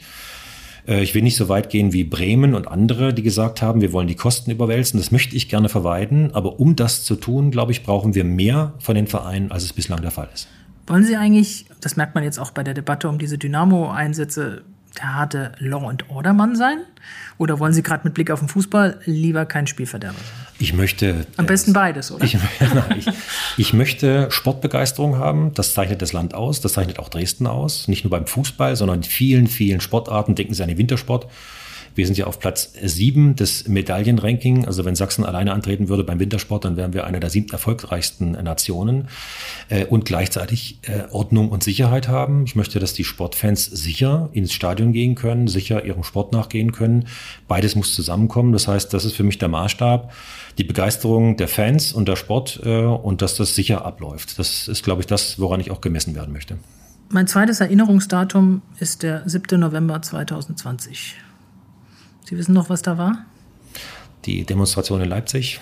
Äh, 0.88 1.04
ich 1.04 1.14
will 1.16 1.22
nicht 1.22 1.36
so 1.36 1.50
weit 1.50 1.70
gehen 1.70 1.94
wie 1.94 2.04
Bremen 2.04 2.56
und 2.56 2.68
andere, 2.68 3.14
die 3.14 3.24
gesagt 3.24 3.62
haben, 3.62 3.82
wir 3.82 3.94
wollen 3.94 4.08
die 4.08 4.16
Kosten 4.16 4.52
überwälzen. 4.52 5.00
Das 5.00 5.12
möchte 5.12 5.36
ich 5.36 5.50
gerne 5.50 5.70
vermeiden. 5.70 6.34
Aber 6.34 6.60
um 6.60 6.76
das 6.76 7.04
zu 7.04 7.16
tun, 7.16 7.52
glaube 7.52 7.72
ich, 7.72 7.84
brauchen 7.84 8.16
wir 8.16 8.24
mehr 8.24 8.74
von 8.80 8.96
den 8.96 9.08
Vereinen, 9.08 9.52
als 9.52 9.64
es 9.64 9.74
bislang 9.74 10.02
der 10.02 10.12
Fall 10.12 10.30
ist. 10.34 10.48
Wollen 10.88 11.04
Sie 11.06 11.16
eigentlich, 11.16 11.66
das 11.82 11.96
merkt 11.96 12.16
man 12.16 12.24
jetzt 12.24 12.40
auch 12.40 12.52
bei 12.52 12.64
der 12.64 12.74
Debatte 12.74 13.08
um 13.08 13.18
diese 13.18 13.38
Dynamo-Einsätze, 13.38 14.64
der 14.98 15.16
harte 15.16 15.54
Law 15.60 15.88
and 15.88 16.10
Order 16.10 16.34
Mann 16.34 16.56
sein? 16.56 16.80
Oder 17.38 17.60
wollen 17.60 17.74
Sie 17.74 17.84
gerade 17.84 18.02
mit 18.04 18.14
Blick 18.14 18.30
auf 18.32 18.40
den 18.40 18.48
Fußball 18.48 19.00
lieber 19.06 19.46
kein 19.46 19.66
Spielverderber? 19.66 20.18
Ich 20.60 20.74
möchte. 20.74 21.26
Am 21.38 21.46
besten 21.46 21.74
beides, 21.74 22.12
oder? 22.12 22.24
Ich, 22.24 22.38
ich, 22.98 23.08
ich, 23.58 23.74
möchte 23.74 24.30
Sportbegeisterung 24.30 25.18
haben. 25.18 25.54
Das 25.54 25.74
zeichnet 25.74 26.02
das 26.02 26.14
Land 26.14 26.34
aus. 26.36 26.62
Das 26.62 26.74
zeichnet 26.74 27.00
auch 27.00 27.10
Dresden 27.10 27.48
aus. 27.48 27.88
Nicht 27.88 28.04
nur 28.04 28.12
beim 28.12 28.28
Fußball, 28.28 28.76
sondern 28.76 28.98
in 28.98 29.04
vielen, 29.04 29.48
vielen 29.48 29.82
Sportarten. 29.82 30.36
Denken 30.36 30.54
Sie 30.54 30.62
an 30.62 30.70
den 30.70 30.78
Wintersport. 30.78 31.28
Wir 31.96 32.06
sind 32.06 32.18
ja 32.18 32.26
auf 32.26 32.40
Platz 32.40 32.74
sieben 32.84 33.36
des 33.36 33.68
Medaillenranking. 33.68 34.66
Also 34.66 34.86
wenn 34.86 34.96
Sachsen 34.96 35.24
alleine 35.24 35.54
antreten 35.54 35.90
würde 35.90 36.04
beim 36.04 36.20
Wintersport, 36.20 36.66
dann 36.66 36.78
wären 36.78 36.94
wir 36.94 37.06
eine 37.06 37.20
der 37.20 37.30
sieben 37.30 37.50
erfolgreichsten 37.52 38.32
Nationen 38.32 39.08
äh, 39.70 39.86
und 39.86 40.06
gleichzeitig 40.06 40.80
äh, 40.84 41.12
Ordnung 41.12 41.50
und 41.50 41.64
Sicherheit 41.64 42.08
haben. 42.08 42.46
Ich 42.46 42.56
möchte, 42.56 42.80
dass 42.80 42.94
die 42.94 43.04
Sportfans 43.04 43.66
sicher 43.66 44.30
ins 44.34 44.54
Stadion 44.54 44.94
gehen 44.94 45.16
können, 45.16 45.48
sicher 45.48 45.86
ihrem 45.86 46.04
Sport 46.04 46.34
nachgehen 46.34 46.72
können. 46.72 47.06
Beides 47.48 47.76
muss 47.76 47.94
zusammenkommen. 47.94 48.54
Das 48.54 48.68
heißt, 48.68 48.94
das 48.94 49.06
ist 49.06 49.14
für 49.14 49.24
mich 49.24 49.38
der 49.38 49.50
Maßstab 49.50 50.12
die 50.58 50.64
Begeisterung 50.64 51.38
der 51.38 51.48
Fans 51.48 51.94
und 51.94 52.08
der 52.08 52.16
Sport 52.16 52.60
äh, 52.64 52.84
und 52.86 53.22
dass 53.22 53.36
das 53.36 53.56
sicher 53.56 53.86
abläuft. 53.86 54.38
Das 54.40 54.68
ist, 54.68 54.84
glaube 54.84 55.02
ich, 55.02 55.08
das, 55.08 55.40
woran 55.40 55.60
ich 55.60 55.72
auch 55.72 55.82
gemessen 55.82 56.16
werden 56.16 56.34
möchte. 56.34 56.58
Mein 57.10 57.28
zweites 57.28 57.60
Erinnerungsdatum 57.60 58.62
ist 58.80 59.04
der 59.04 59.22
7. 59.28 59.60
November 59.60 60.02
2020. 60.02 61.16
Sie 62.26 62.38
wissen 62.38 62.54
noch, 62.54 62.70
was 62.70 62.82
da 62.82 62.98
war? 62.98 63.26
Die 64.26 64.46
Demonstration 64.46 65.02
in 65.02 65.10
Leipzig 65.10 65.60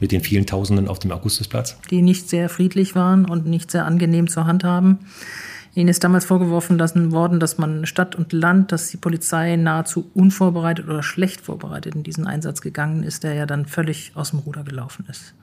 mit 0.00 0.12
den 0.12 0.20
vielen 0.20 0.46
Tausenden 0.46 0.88
auf 0.88 0.98
dem 0.98 1.12
Augustusplatz. 1.12 1.78
Die 1.90 2.02
nicht 2.02 2.28
sehr 2.28 2.48
friedlich 2.48 2.94
waren 2.94 3.24
und 3.24 3.46
nicht 3.46 3.70
sehr 3.70 3.84
angenehm 3.86 4.28
zur 4.28 4.46
Handhaben. 4.46 4.98
Ihnen 5.74 5.88
ist 5.88 6.04
damals 6.04 6.26
vorgeworfen 6.26 6.78
worden, 7.12 7.40
dass 7.40 7.56
man 7.56 7.86
Stadt 7.86 8.14
und 8.14 8.32
Land, 8.32 8.72
dass 8.72 8.88
die 8.88 8.98
Polizei 8.98 9.56
nahezu 9.56 10.10
unvorbereitet 10.12 10.86
oder 10.86 11.02
schlecht 11.02 11.40
vorbereitet 11.40 11.94
in 11.94 12.02
diesen 12.02 12.26
Einsatz 12.26 12.60
gegangen 12.60 13.04
ist, 13.04 13.22
der 13.22 13.34
ja 13.34 13.46
dann 13.46 13.64
völlig 13.64 14.12
aus 14.14 14.30
dem 14.30 14.40
Ruder 14.40 14.64
gelaufen 14.64 15.06
ist. 15.08 15.34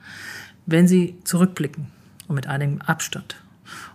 Wenn 0.66 0.86
Sie 0.86 1.16
zurückblicken 1.24 1.86
und 2.28 2.36
mit 2.36 2.46
einigem 2.46 2.80
Abstand 2.82 3.36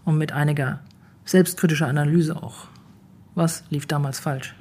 und 0.03 0.17
mit 0.17 0.33
einiger 0.33 0.81
selbstkritischer 1.23 1.87
Analyse 1.87 2.35
auch, 2.35 2.67
was 3.33 3.63
lief 3.69 3.85
damals 3.85 4.19
falsch? 4.19 4.55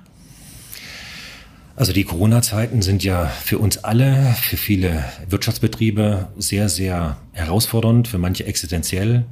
Also 1.77 1.93
die 1.93 2.05
Corona-Zeiten 2.05 2.83
sind 2.83 3.03
ja 3.03 3.27
für 3.27 3.59
uns 3.59 3.79
alle, 3.79 4.35
für 4.41 4.57
viele 4.57 5.05
Wirtschaftsbetriebe 5.29 6.29
sehr, 6.37 6.69
sehr 6.69 7.17
herausfordernd, 7.33 8.07
für 8.07 8.19
manche 8.19 8.47
existenziell. 8.47 9.25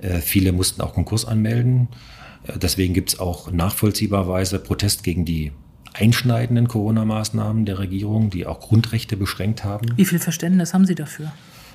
Äh, 0.00 0.20
viele 0.20 0.52
mussten 0.52 0.82
auch 0.82 0.94
Konkurs 0.94 1.24
anmelden. 1.24 1.88
Äh, 2.46 2.58
deswegen 2.58 2.94
gibt 2.94 3.10
es 3.10 3.18
auch 3.18 3.50
nachvollziehbarweise 3.50 4.60
Protest 4.60 5.02
gegen 5.02 5.24
die 5.24 5.50
einschneidenden 5.92 6.68
Corona-Maßnahmen 6.68 7.66
der 7.66 7.80
Regierung, 7.80 8.30
die 8.30 8.46
auch 8.46 8.60
Grundrechte 8.60 9.16
beschränkt 9.16 9.64
haben. 9.64 9.88
Wie 9.96 10.04
viel 10.04 10.20
Verständnis 10.20 10.72
haben 10.72 10.86
Sie 10.86 10.94
dafür? 10.94 11.32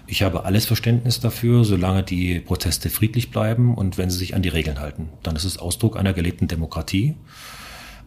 Ich 0.08 0.22
habe 0.22 0.46
alles 0.46 0.66
Verständnis 0.66 1.20
dafür, 1.20 1.66
solange 1.66 2.04
die 2.04 2.40
Proteste 2.40 2.90
friedlich 2.90 3.32
bleiben 3.32 3.76
und 3.76 3.98
wenn 3.98 4.12
sie 4.12 4.20
sich 4.20 4.36
an 4.36 4.44
die 4.44 4.50
Regeln 4.50 4.80
halten. 4.80 5.10
Dann 5.24 5.36
ist 5.36 5.46
es 5.46 5.58
Ausdruck 5.58 5.98
einer 5.98 6.14
gelebten 6.14 6.48
Demokratie. 6.48 7.16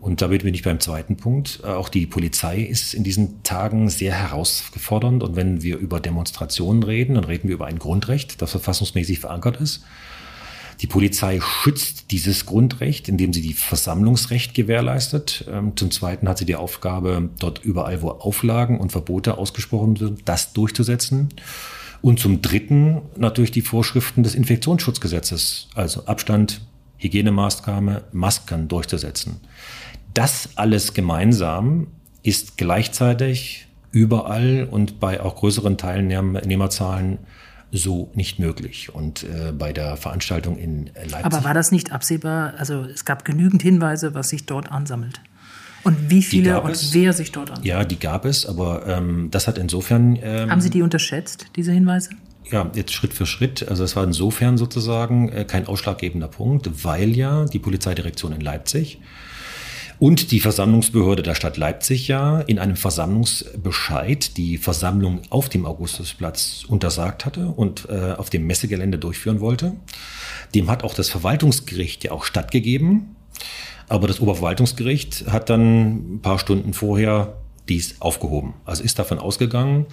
Und 0.00 0.22
damit 0.22 0.44
bin 0.44 0.54
ich 0.54 0.62
beim 0.62 0.80
zweiten 0.80 1.16
Punkt. 1.16 1.60
Äh, 1.64 1.68
auch 1.68 1.88
die 1.88 2.06
Polizei 2.06 2.60
ist 2.60 2.94
in 2.94 3.04
diesen 3.04 3.42
Tagen 3.42 3.88
sehr 3.88 4.14
herausfordernd. 4.14 5.22
Und 5.22 5.36
wenn 5.36 5.62
wir 5.62 5.78
über 5.78 6.00
Demonstrationen 6.00 6.82
reden, 6.82 7.14
dann 7.14 7.24
reden 7.24 7.48
wir 7.48 7.54
über 7.54 7.66
ein 7.66 7.78
Grundrecht, 7.78 8.40
das 8.40 8.52
verfassungsmäßig 8.52 9.18
verankert 9.20 9.60
ist. 9.60 9.84
Die 10.80 10.86
Polizei 10.86 11.40
schützt 11.40 12.12
dieses 12.12 12.46
Grundrecht, 12.46 13.08
indem 13.08 13.32
sie 13.32 13.42
die 13.42 13.54
Versammlungsrecht 13.54 14.54
gewährleistet. 14.54 15.44
Ähm, 15.50 15.76
zum 15.76 15.90
Zweiten 15.90 16.28
hat 16.28 16.38
sie 16.38 16.44
die 16.44 16.54
Aufgabe, 16.54 17.30
dort 17.40 17.64
überall, 17.64 18.00
wo 18.00 18.10
Auflagen 18.10 18.78
und 18.78 18.92
Verbote 18.92 19.38
ausgesprochen 19.38 19.96
sind, 19.96 20.28
das 20.28 20.52
durchzusetzen. 20.52 21.30
Und 22.00 22.20
zum 22.20 22.42
Dritten 22.42 23.02
natürlich 23.16 23.50
die 23.50 23.60
Vorschriften 23.62 24.22
des 24.22 24.36
Infektionsschutzgesetzes, 24.36 25.66
also 25.74 26.06
Abstand, 26.06 26.60
Hygienemaßnahme, 26.98 28.04
Masken 28.12 28.68
durchzusetzen. 28.68 29.40
Das 30.18 30.48
alles 30.56 30.94
gemeinsam 30.94 31.86
ist 32.24 32.56
gleichzeitig 32.56 33.68
überall 33.92 34.66
und 34.68 34.98
bei 34.98 35.20
auch 35.20 35.36
größeren 35.36 35.78
Teilnehmerzahlen 35.78 37.18
so 37.70 38.10
nicht 38.14 38.40
möglich. 38.40 38.92
Und 38.92 39.22
äh, 39.22 39.52
bei 39.52 39.72
der 39.72 39.96
Veranstaltung 39.96 40.58
in 40.58 40.86
Leipzig. 40.86 41.24
Aber 41.24 41.44
war 41.44 41.54
das 41.54 41.70
nicht 41.70 41.92
absehbar? 41.92 42.54
Also 42.58 42.82
es 42.82 43.04
gab 43.04 43.24
genügend 43.24 43.62
Hinweise, 43.62 44.12
was 44.12 44.30
sich 44.30 44.44
dort 44.44 44.72
ansammelt. 44.72 45.20
Und 45.84 46.10
wie 46.10 46.24
viele 46.24 46.62
und 46.62 46.72
es, 46.72 46.92
wer 46.94 47.12
sich 47.12 47.30
dort 47.30 47.50
ansammelt. 47.50 47.68
Ja, 47.68 47.84
die 47.84 48.00
gab 48.00 48.24
es, 48.24 48.44
aber 48.44 48.88
ähm, 48.88 49.28
das 49.30 49.46
hat 49.46 49.56
insofern. 49.56 50.18
Ähm, 50.20 50.50
Haben 50.50 50.60
Sie 50.60 50.70
die 50.70 50.82
unterschätzt, 50.82 51.46
diese 51.54 51.70
Hinweise? 51.70 52.10
Ja, 52.50 52.68
jetzt 52.74 52.92
Schritt 52.92 53.12
für 53.12 53.24
Schritt. 53.24 53.68
Also 53.68 53.84
es 53.84 53.94
war 53.94 54.02
insofern 54.02 54.58
sozusagen 54.58 55.28
äh, 55.28 55.44
kein 55.44 55.68
ausschlaggebender 55.68 56.26
Punkt, 56.26 56.84
weil 56.84 57.10
ja 57.10 57.44
die 57.44 57.60
Polizeidirektion 57.60 58.32
in 58.32 58.40
Leipzig 58.40 58.98
und 59.98 60.30
die 60.30 60.40
Versammlungsbehörde 60.40 61.22
der 61.22 61.34
Stadt 61.34 61.56
Leipzig 61.56 62.08
ja 62.08 62.40
in 62.40 62.58
einem 62.58 62.76
Versammlungsbescheid 62.76 64.36
die 64.36 64.58
Versammlung 64.58 65.22
auf 65.30 65.48
dem 65.48 65.66
Augustusplatz 65.66 66.64
untersagt 66.68 67.24
hatte 67.24 67.48
und 67.48 67.88
äh, 67.88 68.12
auf 68.12 68.30
dem 68.30 68.46
Messegelände 68.46 68.98
durchführen 68.98 69.40
wollte. 69.40 69.72
Dem 70.54 70.70
hat 70.70 70.84
auch 70.84 70.94
das 70.94 71.08
Verwaltungsgericht 71.08 72.04
ja 72.04 72.12
auch 72.12 72.24
stattgegeben. 72.24 73.16
Aber 73.88 74.06
das 74.06 74.20
Oberverwaltungsgericht 74.20 75.26
hat 75.28 75.48
dann 75.50 76.16
ein 76.16 76.20
paar 76.20 76.38
Stunden 76.38 76.74
vorher 76.74 77.38
dies 77.68 78.00
aufgehoben. 78.00 78.54
Also 78.64 78.82
ist 78.82 78.98
davon 78.98 79.18
ausgegangen, 79.18 79.86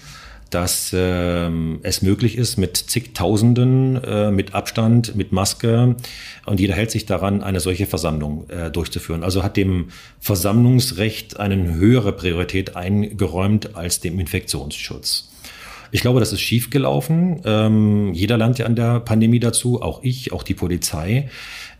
dass 0.55 0.93
äh, 0.93 1.49
es 1.83 2.01
möglich 2.01 2.37
ist, 2.37 2.55
mit 2.55 2.77
zigtausenden, 2.77 4.01
äh, 4.01 4.31
mit 4.31 4.55
Abstand, 4.55 5.13
mit 5.13 5.33
Maske 5.33 5.97
und 6.45 6.61
jeder 6.61 6.75
hält 6.75 6.91
sich 6.91 7.05
daran, 7.05 7.43
eine 7.43 7.59
solche 7.59 7.85
Versammlung 7.85 8.49
äh, 8.49 8.71
durchzuführen. 8.71 9.25
Also 9.25 9.43
hat 9.43 9.57
dem 9.57 9.89
Versammlungsrecht 10.21 11.41
eine 11.41 11.73
höhere 11.73 12.13
Priorität 12.13 12.77
eingeräumt 12.77 13.75
als 13.75 13.99
dem 13.99 14.17
Infektionsschutz. 14.17 15.29
Ich 15.91 15.99
glaube, 15.99 16.21
das 16.21 16.31
ist 16.31 16.39
schiefgelaufen. 16.39 17.41
Ähm, 17.43 18.13
jeder 18.13 18.37
lernt 18.37 18.57
ja 18.57 18.65
an 18.65 18.77
der 18.77 19.01
Pandemie 19.01 19.41
dazu, 19.41 19.81
auch 19.81 20.03
ich, 20.03 20.31
auch 20.31 20.43
die 20.43 20.53
Polizei. 20.53 21.29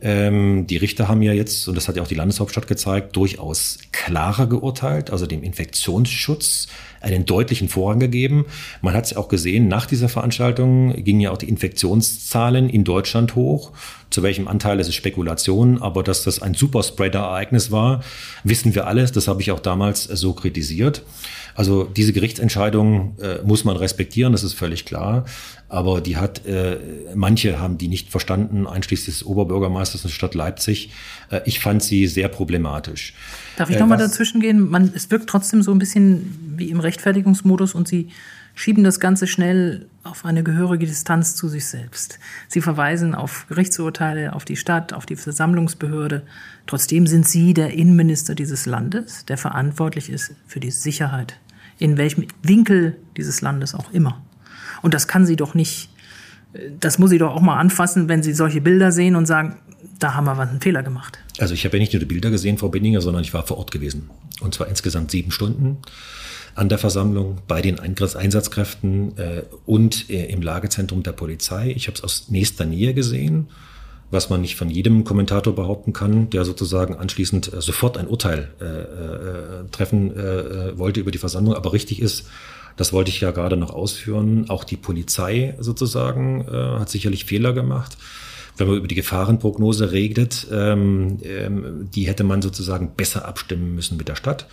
Ähm, 0.01 0.67
die 0.67 0.77
Richter 0.77 1.07
haben 1.07 1.21
ja 1.21 1.33
jetzt, 1.33 1.67
und 1.67 1.75
das 1.75 1.87
hat 1.87 1.95
ja 1.95 2.03
auch 2.03 2.07
die 2.07 2.15
Landeshauptstadt 2.15 2.67
gezeigt, 2.67 3.15
durchaus 3.15 3.79
klarer 3.91 4.47
geurteilt, 4.47 5.09
also 5.09 5.25
dem 5.25 5.43
Infektionsschutz 5.43 6.67
einen 7.01 7.25
deutlichen 7.25 7.69
Vorrang 7.69 7.99
gegeben. 7.99 8.45
Man 8.81 8.93
hat 8.93 9.05
es 9.05 9.15
auch 9.15 9.27
gesehen, 9.27 9.67
nach 9.67 9.85
dieser 9.85 10.09
Veranstaltung 10.09 11.03
gingen 11.03 11.21
ja 11.21 11.31
auch 11.31 11.37
die 11.37 11.49
Infektionszahlen 11.49 12.69
in 12.69 12.83
Deutschland 12.83 13.35
hoch. 13.35 13.71
Zu 14.09 14.23
welchem 14.23 14.47
Anteil 14.47 14.79
ist 14.79 14.87
es 14.87 14.95
Spekulation, 14.95 15.81
aber 15.81 16.01
dass 16.01 16.23
das 16.23 16.41
ein 16.41 16.53
Superspreader-Ereignis 16.53 17.71
war, 17.71 18.03
wissen 18.43 18.73
wir 18.73 18.87
alles. 18.87 19.11
Das 19.11 19.27
habe 19.27 19.41
ich 19.41 19.51
auch 19.51 19.59
damals 19.59 20.03
so 20.03 20.33
kritisiert. 20.33 21.03
Also 21.55 21.85
diese 21.85 22.12
Gerichtsentscheidung 22.12 23.17
äh, 23.19 23.41
muss 23.43 23.63
man 23.63 23.77
respektieren, 23.77 24.33
das 24.33 24.43
ist 24.43 24.53
völlig 24.53 24.85
klar. 24.85 25.24
Aber 25.69 26.01
die 26.01 26.17
hat, 26.17 26.45
äh, 26.45 26.77
manche 27.15 27.59
haben 27.59 27.77
die 27.77 27.88
nicht 27.88 28.12
verstanden, 28.12 28.67
einschließlich 28.67 29.19
des 29.19 29.25
Oberbürgermeisters 29.25 30.03
der 30.03 30.09
Stadt 30.09 30.35
Leipzig. 30.35 30.91
Äh, 31.31 31.41
ich 31.45 31.62
fand 31.62 31.81
sie 31.81 32.07
sehr 32.07 32.27
problematisch. 32.27 33.13
Darf 33.55 33.69
ich 33.69 33.77
äh, 33.77 33.79
nochmal 33.79 33.97
dazwischen 33.97 34.41
gehen? 34.41 34.69
Man, 34.69 34.91
es 34.93 35.09
wirkt 35.09 35.29
trotzdem 35.29 35.63
so 35.63 35.71
ein 35.71 35.79
bisschen 35.79 36.55
wie 36.57 36.69
im 36.69 36.81
Rechtfertigungsmodus 36.81 37.74
und 37.74 37.88
Sie 37.88 38.09
schieben 38.53 38.83
das 38.83 39.00
Ganze 39.00 39.27
schnell 39.27 39.88
auf 40.03 40.24
eine 40.25 40.43
gehörige 40.43 40.85
Distanz 40.85 41.35
zu 41.35 41.47
sich 41.50 41.65
selbst. 41.65 42.19
Sie 42.47 42.62
verweisen 42.62 43.15
auf 43.15 43.45
Gerichtsurteile, 43.47 44.33
auf 44.33 44.45
die 44.45 44.55
Stadt, 44.55 44.93
auf 44.93 45.05
die 45.05 45.17
Versammlungsbehörde. 45.17 46.24
Trotzdem 46.67 47.07
sind 47.07 47.27
Sie 47.27 47.53
der 47.53 47.74
Innenminister 47.74 48.33
dieses 48.33 48.65
Landes, 48.65 49.25
der 49.25 49.38
verantwortlich 49.38 50.09
ist 50.09 50.33
für 50.47 50.59
die 50.59 50.71
Sicherheit 50.71 51.38
in 51.77 51.98
welchem 51.98 52.27
Winkel 52.41 52.98
dieses 53.17 53.41
Landes 53.41 53.75
auch 53.75 53.91
immer. 53.91 54.22
Und 54.82 54.94
das 54.94 55.08
kann 55.08 55.25
sie 55.25 55.36
doch 55.36 55.53
nicht, 55.53 55.89
das 56.79 57.00
muss 57.00 57.10
sie 57.10 57.17
doch 57.17 57.34
auch 57.34 57.41
mal 57.41 57.58
anfassen, 57.58 58.08
wenn 58.08 58.24
sie 58.24 58.34
solche 58.34 58.62
Bilder 58.62 58.91
sehen 58.91 59.15
und 59.15 59.25
sagen, 59.25 59.58
da 60.00 60.13
haben 60.13 60.25
wir 60.25 60.38
einen 60.38 60.62
Fehler 60.62 60.84
gemacht. 60.84 61.20
Also 61.39 61.53
ich 61.53 61.65
habe 61.65 61.77
ja 61.77 61.82
nicht 61.82 61.94
nur 61.94 62.00
die 62.00 62.05
Bilder 62.05 62.29
gesehen, 62.29 62.58
Frau 62.58 62.70
Binninger, 62.70 63.01
sondern 63.01 63.24
ich 63.24 63.34
war 63.34 63.46
vor 63.46 63.58
Ort 63.58 63.72
gewesen. 63.72 64.10
Und 64.41 64.53
zwar 64.53 64.67
insgesamt 64.67 65.12
sieben 65.12 65.32
Stunden 65.32 65.77
an 66.53 66.70
der 66.70 66.77
Versammlung 66.77 67.38
bei 67.48 67.62
den 67.62 67.79
Einsatzkräften 67.79 69.17
äh, 69.17 69.44
und 69.65 70.10
äh, 70.10 70.25
im 70.27 70.41
Lagezentrum 70.41 71.03
der 71.03 71.12
Polizei. 71.12 71.72
Ich 71.75 71.88
habe 71.88 71.98
es 71.98 72.03
aus 72.03 72.29
nächster 72.29 72.65
Nähe 72.65 72.94
gesehen 72.94 73.50
was 74.12 74.29
man 74.29 74.41
nicht 74.41 74.55
von 74.55 74.69
jedem 74.69 75.03
Kommentator 75.03 75.55
behaupten 75.55 75.93
kann, 75.93 76.29
der 76.29 76.45
sozusagen 76.45 76.95
anschließend 76.95 77.53
äh, 77.53 77.62
sofort 77.62 77.97
ein 77.97 78.07
Urteil 78.07 78.50
äh, 78.62 78.65
äh, 78.65 79.69
treffen 79.71 80.15
äh, 80.15 80.77
wollte 80.77 81.00
über 81.00 81.12
die 81.12 81.17
Versammlung. 81.17 81.55
Aber 81.55 81.74
richtig 81.74 82.01
ist, 82.01 82.27
das 82.77 82.93
wollte 82.93 83.09
ich 83.09 83.21
ja 83.21 83.31
gerade 83.31 83.57
noch 83.57 83.71
ausführen, 83.71 84.50
auch 84.50 84.63
die 84.63 84.77
Polizei 84.77 85.55
sozusagen 85.59 86.47
äh, 86.47 86.79
hat 86.79 86.89
sicherlich 86.89 87.25
Fehler 87.25 87.53
gemacht. 87.53 87.97
Wenn 88.57 88.67
man 88.67 88.77
über 88.77 88.88
die 88.88 88.95
Gefahrenprognose 88.95 89.91
redet, 89.91 90.47
ähm, 90.51 91.19
ähm, 91.24 91.89
die 91.93 92.07
hätte 92.07 92.24
man 92.24 92.41
sozusagen 92.41 92.95
besser 92.95 93.27
abstimmen 93.27 93.75
müssen 93.75 93.97
mit 93.97 94.07
der 94.07 94.15
Stadt 94.15 94.47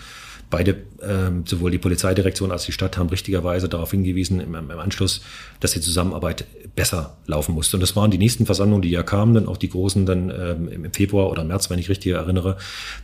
beide, 0.53 0.77
ähm, 1.03 1.45
sowohl 1.47 1.71
die 1.73 1.79
Polizeidirektion 1.79 2.53
als 2.53 2.67
die 2.67 2.73
Stadt, 2.73 2.99
haben 2.99 3.09
richtigerweise 3.09 3.69
darauf 3.69 3.91
hingewiesen 3.91 4.39
im, 4.39 4.55
im, 4.55 4.71
Anschluss, 4.71 5.23
dass 5.61 5.73
die 5.73 5.81
Zusammenarbeit 5.81 6.45
besser 6.77 7.17
laufen 7.27 7.55
musste. 7.55 7.77
Und 7.77 7.81
das 7.81 7.97
waren 7.97 8.11
die 8.11 8.19
nächsten 8.19 8.45
Versammlungen, 8.47 8.83
die 8.83 8.91
ja 8.91 9.03
kamen, 9.03 9.35
dann 9.35 9.49
auch 9.49 9.57
die 9.57 9.71
großen 9.71 10.05
dann 10.07 10.31
ähm, 10.31 10.69
im 10.69 10.93
Februar 10.93 11.31
oder 11.31 11.43
März, 11.43 11.71
wenn 11.71 11.79
ich 11.79 11.89
richtig 11.89 12.13
erinnere, 12.13 12.59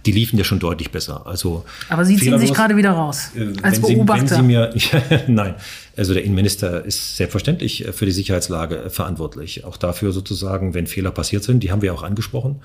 die 0.07 0.13
liefen 0.13 0.39
ja 0.39 0.45
schon 0.45 0.59
deutlich 0.59 0.91
besser. 0.91 1.27
Also 1.27 1.65
Aber 1.89 2.05
Sie 2.05 2.17
ziehen 2.17 2.39
sich 2.39 2.53
gerade 2.53 2.77
wieder 2.77 2.91
raus 2.91 3.31
äh, 3.35 3.53
als 3.63 3.83
wenn 3.83 3.97
Beobachter. 3.97 4.29
Sie, 4.29 4.49
wenn 4.49 4.79
Sie 4.79 4.97
mir, 4.97 5.25
nein, 5.27 5.55
also 5.97 6.13
der 6.13 6.25
Innenminister 6.25 6.85
ist 6.85 7.17
selbstverständlich 7.17 7.87
für 7.93 8.05
die 8.05 8.13
Sicherheitslage 8.13 8.91
verantwortlich. 8.91 9.65
Auch 9.65 9.79
dafür 9.79 10.13
sozusagen, 10.13 10.75
wenn 10.75 10.87
Fehler 10.87 11.11
passiert 11.11 11.45
sind, 11.45 11.63
die 11.63 11.73
haben 11.73 11.83
wir 11.83 11.95
auch 11.95 12.03
angesprochen. 12.03 12.61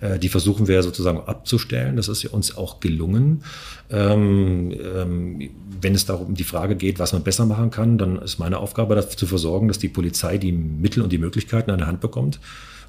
Äh, 0.00 0.18
die 0.18 0.28
versuchen 0.28 0.68
wir 0.68 0.82
sozusagen 0.82 1.20
abzustellen. 1.20 1.96
Das 1.96 2.08
ist 2.08 2.24
uns 2.26 2.56
auch 2.56 2.80
gelungen. 2.80 3.42
Ähm, 3.90 4.72
ähm, 4.72 5.50
wenn 5.80 5.94
es 5.94 6.06
darum 6.06 6.34
die 6.34 6.44
Frage 6.44 6.76
geht, 6.76 6.98
was 6.98 7.12
man 7.12 7.22
besser 7.22 7.46
machen 7.46 7.70
kann, 7.70 7.98
dann 7.98 8.20
ist 8.20 8.38
meine 8.38 8.58
Aufgabe 8.58 8.94
dafür 8.94 9.16
zu 9.16 9.26
versorgen, 9.26 9.68
dass 9.68 9.78
die 9.78 9.88
Polizei 9.88 10.38
die 10.38 10.52
Mittel 10.52 11.02
und 11.02 11.12
die 11.12 11.18
Möglichkeiten 11.18 11.70
an 11.70 11.78
der 11.78 11.86
Hand 11.86 12.00
bekommt, 12.00 12.40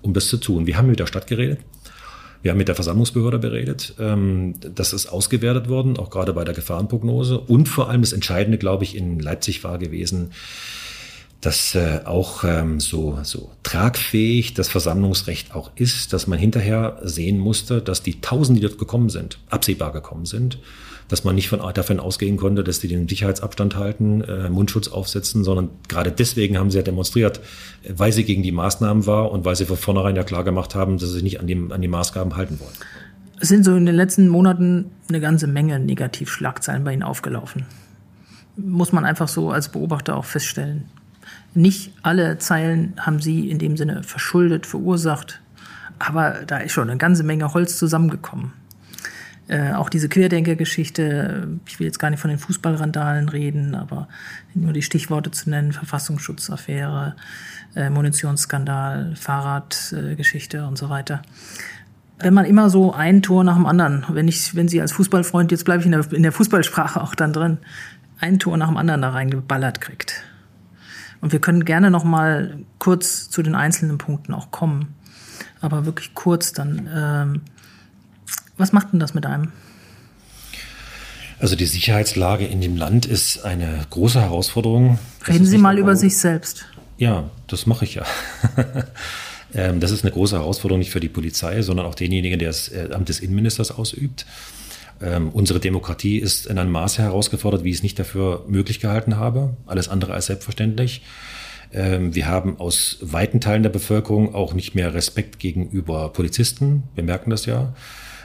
um 0.02 0.14
das 0.14 0.28
zu 0.28 0.38
tun. 0.38 0.68
Wir 0.68 0.78
haben 0.78 0.88
mit 0.88 1.00
der 1.00 1.08
Stadt 1.08 1.28
geredet. 1.28 1.60
Wir 2.42 2.52
haben 2.52 2.58
mit 2.60 2.68
der 2.68 2.76
Versammlungsbehörde 2.76 3.40
beredet. 3.40 3.96
Ähm, 4.00 4.54
das 4.60 4.94
ist 4.94 5.08
ausgewertet 5.08 5.70
worden, 5.70 5.98
auch 5.98 6.10
gerade 6.10 6.34
bei 6.34 6.44
der 6.44 6.54
Gefahrenprognose. 6.54 7.40
Und 7.40 7.68
vor 7.68 7.90
allem 7.90 8.02
das 8.02 8.14
Entscheidende, 8.14 8.58
glaube 8.58 8.84
ich, 8.84 8.96
in 8.96 9.20
Leipzig 9.20 9.64
war 9.64 9.78
gewesen, 9.78 10.32
dass 11.48 11.76
äh, 11.76 12.02
auch 12.04 12.44
ähm, 12.44 12.82
so, 12.82 13.20
so 13.24 13.50
tragfähig 13.64 14.54
das 14.54 14.68
Versammlungsrecht 14.68 15.56
auch 15.56 15.72
ist, 15.78 16.12
dass 16.12 16.28
man 16.28 16.38
hinterher 16.38 17.00
sehen 17.04 17.40
musste, 17.40 17.82
dass 17.82 18.04
die 18.04 18.20
Tausend, 18.20 18.58
die 18.58 18.62
dort 18.62 18.78
gekommen 18.78 19.08
sind, 19.08 19.40
absehbar 19.50 19.94
gekommen 19.94 20.26
sind, 20.26 20.60
dass 21.08 21.24
man 21.24 21.36
nicht 21.36 21.48
von, 21.48 21.62
davon 21.74 22.02
ausgehen 22.02 22.36
konnte, 22.36 22.66
dass 22.66 22.82
die 22.82 22.90
den 22.90 23.08
Sicherheitsabstand 23.08 23.78
halten, 23.78 24.20
äh, 24.26 24.50
Mundschutz 24.50 24.90
aufsetzen, 24.90 25.46
sondern 25.46 25.70
gerade 25.88 26.12
deswegen 26.12 26.58
haben 26.58 26.70
sie 26.70 26.80
ja 26.80 26.84
demonstriert, 26.84 27.40
weil 27.88 28.12
sie 28.12 28.26
gegen 28.26 28.44
die 28.44 28.52
Maßnahmen 28.52 29.06
war 29.06 29.32
und 29.32 29.46
weil 29.46 29.56
sie 29.56 29.64
von 29.64 29.78
vornherein 29.78 30.18
ja 30.18 30.26
klar 30.26 30.44
gemacht 30.44 30.76
haben, 30.76 30.98
dass 30.98 31.08
sie 31.08 31.14
sich 31.14 31.24
nicht 31.24 31.40
an 31.40 31.48
die, 31.48 31.56
an 31.70 31.82
die 31.82 31.88
Maßgaben 31.88 32.36
halten 32.36 32.60
wollen. 32.60 32.76
Es 33.40 33.48
sind 33.48 33.64
so 33.64 33.74
in 33.74 33.86
den 33.86 33.96
letzten 33.96 34.28
Monaten 34.28 34.92
eine 35.08 35.22
ganze 35.22 35.48
Menge 35.48 35.80
Negativschlagzeilen 35.80 36.84
bei 36.84 36.92
Ihnen 36.92 37.04
aufgelaufen. 37.04 37.66
Muss 38.58 38.92
man 38.92 39.06
einfach 39.06 39.30
so 39.30 39.52
als 39.52 39.70
Beobachter 39.70 40.18
auch 40.18 40.26
feststellen. 40.26 40.90
Nicht 41.58 41.92
alle 42.04 42.38
Zeilen 42.38 42.94
haben 43.00 43.20
sie 43.20 43.50
in 43.50 43.58
dem 43.58 43.78
Sinne 43.78 44.04
verschuldet, 44.04 44.68
verursacht, 44.68 45.42
aber 45.98 46.44
da 46.46 46.58
ist 46.58 46.72
schon 46.72 46.88
eine 46.88 47.00
ganze 47.00 47.24
Menge 47.24 47.52
Holz 47.52 47.80
zusammengekommen. 47.80 48.54
Äh, 49.48 49.74
auch 49.74 49.90
diese 49.90 50.08
Querdenker-Geschichte, 50.08 51.48
ich 51.66 51.80
will 51.80 51.88
jetzt 51.88 51.98
gar 51.98 52.12
nicht 52.12 52.20
von 52.20 52.30
den 52.30 52.38
Fußballrandalen 52.38 53.28
reden, 53.28 53.74
aber 53.74 54.08
nur 54.54 54.72
die 54.72 54.84
Stichworte 54.84 55.32
zu 55.32 55.50
nennen, 55.50 55.74
Verfassungsschutzaffäre, 55.74 57.16
äh, 57.76 57.90
Munitionsskandal, 57.90 59.16
Fahrradgeschichte 59.16 60.58
äh, 60.58 60.62
und 60.62 60.78
so 60.78 60.90
weiter. 60.90 61.24
Wenn 62.20 62.36
man 62.36 62.46
immer 62.46 62.70
so 62.70 62.94
ein 62.94 63.24
Tor 63.24 63.44
nach 63.44 63.56
dem 63.56 63.66
anderen, 63.66 64.06
wenn 64.10 64.28
ich, 64.28 64.54
wenn 64.54 64.68
Sie 64.68 64.80
als 64.80 64.92
Fußballfreund, 64.92 65.52
jetzt 65.52 65.66
bleibe 65.66 65.80
ich 65.80 65.88
in 65.88 65.94
der, 65.94 66.14
in 66.14 66.22
der 66.22 66.34
Fußballsprache 66.34 67.02
auch 67.02 67.16
dann 67.16 67.34
drin, 67.34 67.58
ein 68.20 68.38
Tor 68.38 68.58
nach 68.58 68.68
dem 68.68 68.78
anderen 68.78 69.02
da 69.02 69.10
reingeballert 69.10 69.82
kriegt, 69.82 70.24
und 71.22 71.32
wir 71.32 71.40
können 71.40 71.66
gerne 71.66 71.92
noch 71.92 72.04
mal 72.04 72.60
kurz 72.80 73.30
zu 73.30 73.42
den 73.42 73.56
einzelnen 73.56 73.98
Punkten 73.98 74.34
auch 74.34 74.52
kommen. 74.52 74.96
Aber 75.62 75.86
wirklich 75.86 76.14
kurz 76.14 76.54
dann. 76.54 76.90
Ähm, 76.94 77.42
was 78.58 78.74
macht 78.74 78.94
denn 78.94 79.00
das 79.00 79.14
mit 79.14 79.26
einem? 79.26 79.52
Also 81.40 81.56
die 81.56 81.66
Sicherheitslage 81.66 82.46
in 82.46 82.62
dem 82.62 82.76
Land 82.76 83.06
ist 83.06 83.46
eine 83.46 83.86
große 83.90 84.20
Herausforderung. 84.20 84.98
Reden 85.28 85.46
Sie 85.46 85.60
mal 85.60 85.78
über 85.78 85.96
sich 85.96 86.18
selbst. 86.18 86.66
Ja, 86.98 87.30
das 87.48 87.68
mache 87.68 87.86
ich 87.86 87.96
ja. 87.96 88.06
Ähm, 89.54 89.80
das 89.80 89.92
ist 89.92 90.04
eine 90.04 90.12
große 90.12 90.36
Herausforderung 90.36 90.80
nicht 90.80 90.92
für 90.92 91.00
die 91.00 91.10
Polizei, 91.10 91.62
sondern 91.62 91.86
auch 91.86 91.96
denjenigen, 91.96 92.38
der 92.38 92.50
das 92.50 92.70
äh, 92.70 92.90
Amt 92.92 93.10
des 93.10 93.22
Innenministers 93.22 93.72
ausübt. 93.72 94.26
Ähm, 95.02 95.30
unsere 95.30 95.60
Demokratie 95.60 96.18
ist 96.18 96.48
in 96.48 96.58
einem 96.58 96.72
Maße 96.72 97.02
herausgefordert, 97.02 97.64
wie 97.64 97.70
ich 97.70 97.78
es 97.78 97.84
nicht 97.84 98.00
dafür 98.00 98.46
möglich 98.48 98.80
gehalten 98.80 99.18
habe. 99.18 99.56
Alles 99.66 99.90
andere 99.90 100.14
als 100.14 100.28
selbstverständlich. 100.28 101.02
Ähm, 101.74 102.16
wir 102.16 102.28
haben 102.28 102.60
aus 102.60 102.98
weiten 103.02 103.42
Teilen 103.42 103.64
der 103.64 103.70
Bevölkerung 103.70 104.34
auch 104.34 104.54
nicht 104.54 104.76
mehr 104.76 104.94
Respekt 104.94 105.40
gegenüber 105.40 106.10
Polizisten. 106.10 106.84
Wir 106.96 107.04
merken 107.04 107.30
das 107.30 107.46
ja. 107.46 107.74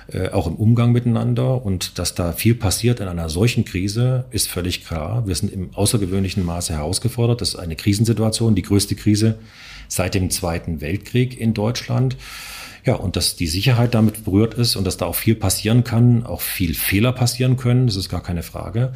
Äh, 0.08 0.30
auch 0.30 0.46
im 0.46 0.56
Umgang 0.56 0.92
miteinander. 0.92 1.64
Und 1.64 1.98
dass 1.98 2.14
da 2.14 2.32
viel 2.32 2.54
passiert 2.54 3.00
in 3.00 3.08
einer 3.08 3.28
solchen 3.28 3.64
Krise, 3.64 4.24
ist 4.30 4.48
völlig 4.48 4.84
klar. 4.84 5.26
Wir 5.26 5.34
sind 5.34 5.52
im 5.52 5.74
außergewöhnlichen 5.74 6.44
Maße 6.44 6.74
herausgefordert. 6.74 7.40
Das 7.40 7.50
ist 7.50 7.56
eine 7.56 7.76
Krisensituation, 7.76 8.54
die 8.54 8.62
größte 8.62 8.94
Krise 8.94 9.38
seit 9.88 10.14
dem 10.14 10.30
Zweiten 10.30 10.80
Weltkrieg 10.80 11.38
in 11.38 11.54
Deutschland. 11.54 12.16
Ja, 12.84 12.94
und 12.94 13.14
dass 13.14 13.36
die 13.36 13.46
Sicherheit 13.46 13.94
damit 13.94 14.24
berührt 14.24 14.54
ist 14.54 14.74
und 14.74 14.84
dass 14.84 14.96
da 14.96 15.06
auch 15.06 15.14
viel 15.14 15.36
passieren 15.36 15.84
kann, 15.84 16.26
auch 16.26 16.40
viel 16.40 16.74
Fehler 16.74 17.12
passieren 17.12 17.56
können, 17.56 17.86
das 17.86 17.94
ist 17.94 18.08
gar 18.08 18.22
keine 18.22 18.42
Frage. 18.42 18.92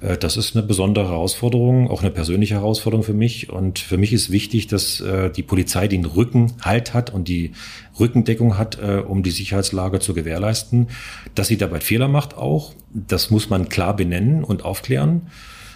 Äh, 0.00 0.16
das 0.16 0.36
ist 0.36 0.54
eine 0.54 0.64
besondere 0.64 1.08
Herausforderung, 1.08 1.90
auch 1.90 2.02
eine 2.02 2.12
persönliche 2.12 2.54
Herausforderung 2.54 3.02
für 3.02 3.14
mich. 3.14 3.50
Und 3.50 3.80
für 3.80 3.96
mich 3.96 4.12
ist 4.12 4.30
wichtig, 4.30 4.68
dass 4.68 5.00
äh, 5.00 5.30
die 5.30 5.42
Polizei 5.42 5.88
den 5.88 6.04
Rücken 6.04 6.52
halt 6.62 6.94
hat 6.94 7.10
und 7.10 7.26
die 7.26 7.52
Rückendeckung 7.98 8.56
hat, 8.56 8.78
äh, 8.80 9.02
um 9.04 9.24
die 9.24 9.32
Sicherheitslage 9.32 9.98
zu 9.98 10.14
gewährleisten. 10.14 10.88
Dass 11.34 11.48
sie 11.48 11.56
dabei 11.56 11.80
Fehler 11.80 12.06
macht 12.06 12.36
auch, 12.36 12.74
das 12.92 13.30
muss 13.30 13.50
man 13.50 13.68
klar 13.68 13.96
benennen 13.96 14.44
und 14.44 14.64
aufklären. 14.64 15.22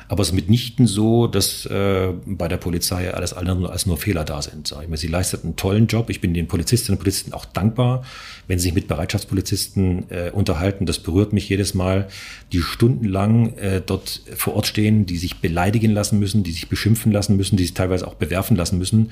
Aber 0.08 0.22
es 0.22 0.28
ist 0.28 0.34
mitnichten 0.34 0.86
so, 0.86 1.26
dass 1.26 1.66
äh, 1.66 2.08
bei 2.24 2.48
der 2.48 2.56
Polizei 2.56 3.12
alles 3.12 3.34
andere 3.34 3.70
als 3.70 3.84
nur 3.84 3.98
Fehler 3.98 4.24
da 4.24 4.40
sind. 4.40 4.66
Sag 4.66 4.82
ich 4.82 4.88
mal. 4.88 4.96
Sie 4.96 5.06
leistet 5.06 5.44
einen 5.44 5.56
tollen 5.56 5.86
Job. 5.86 6.08
Ich 6.08 6.22
bin 6.22 6.32
den 6.32 6.48
Polizistinnen 6.48 6.96
und 6.96 7.02
Polizisten 7.02 7.34
auch 7.34 7.44
dankbar, 7.44 8.02
wenn 8.46 8.58
sie 8.58 8.64
sich 8.64 8.74
mit 8.74 8.88
Bereitschaftspolizisten 8.88 10.10
äh, 10.10 10.30
unterhalten. 10.32 10.86
Das 10.86 10.98
berührt 10.98 11.34
mich 11.34 11.48
jedes 11.50 11.74
Mal, 11.74 12.08
die 12.52 12.62
stundenlang 12.62 13.54
äh, 13.58 13.82
dort 13.84 14.22
vor 14.34 14.56
Ort 14.56 14.66
stehen, 14.66 15.04
die 15.04 15.18
sich 15.18 15.40
beleidigen 15.40 15.92
lassen 15.92 16.18
müssen, 16.18 16.42
die 16.42 16.52
sich 16.52 16.70
beschimpfen 16.70 17.12
lassen 17.12 17.36
müssen, 17.36 17.56
die 17.56 17.64
sich 17.64 17.74
teilweise 17.74 18.06
auch 18.06 18.14
bewerfen 18.14 18.56
lassen 18.56 18.78
müssen. 18.78 19.10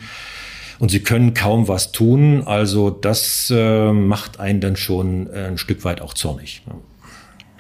Und 0.79 0.91
sie 0.91 1.01
können 1.01 1.35
kaum 1.35 1.69
was 1.69 1.93
tun. 1.93 2.43
Also 2.47 2.89
das 2.89 3.53
äh, 3.55 3.93
macht 3.93 4.41
einen 4.41 4.63
dann 4.63 4.77
schon 4.77 5.27
äh, 5.27 5.49
ein 5.49 5.59
Stück 5.59 5.85
weit 5.85 6.01
auch 6.01 6.15
zornig. 6.15 6.63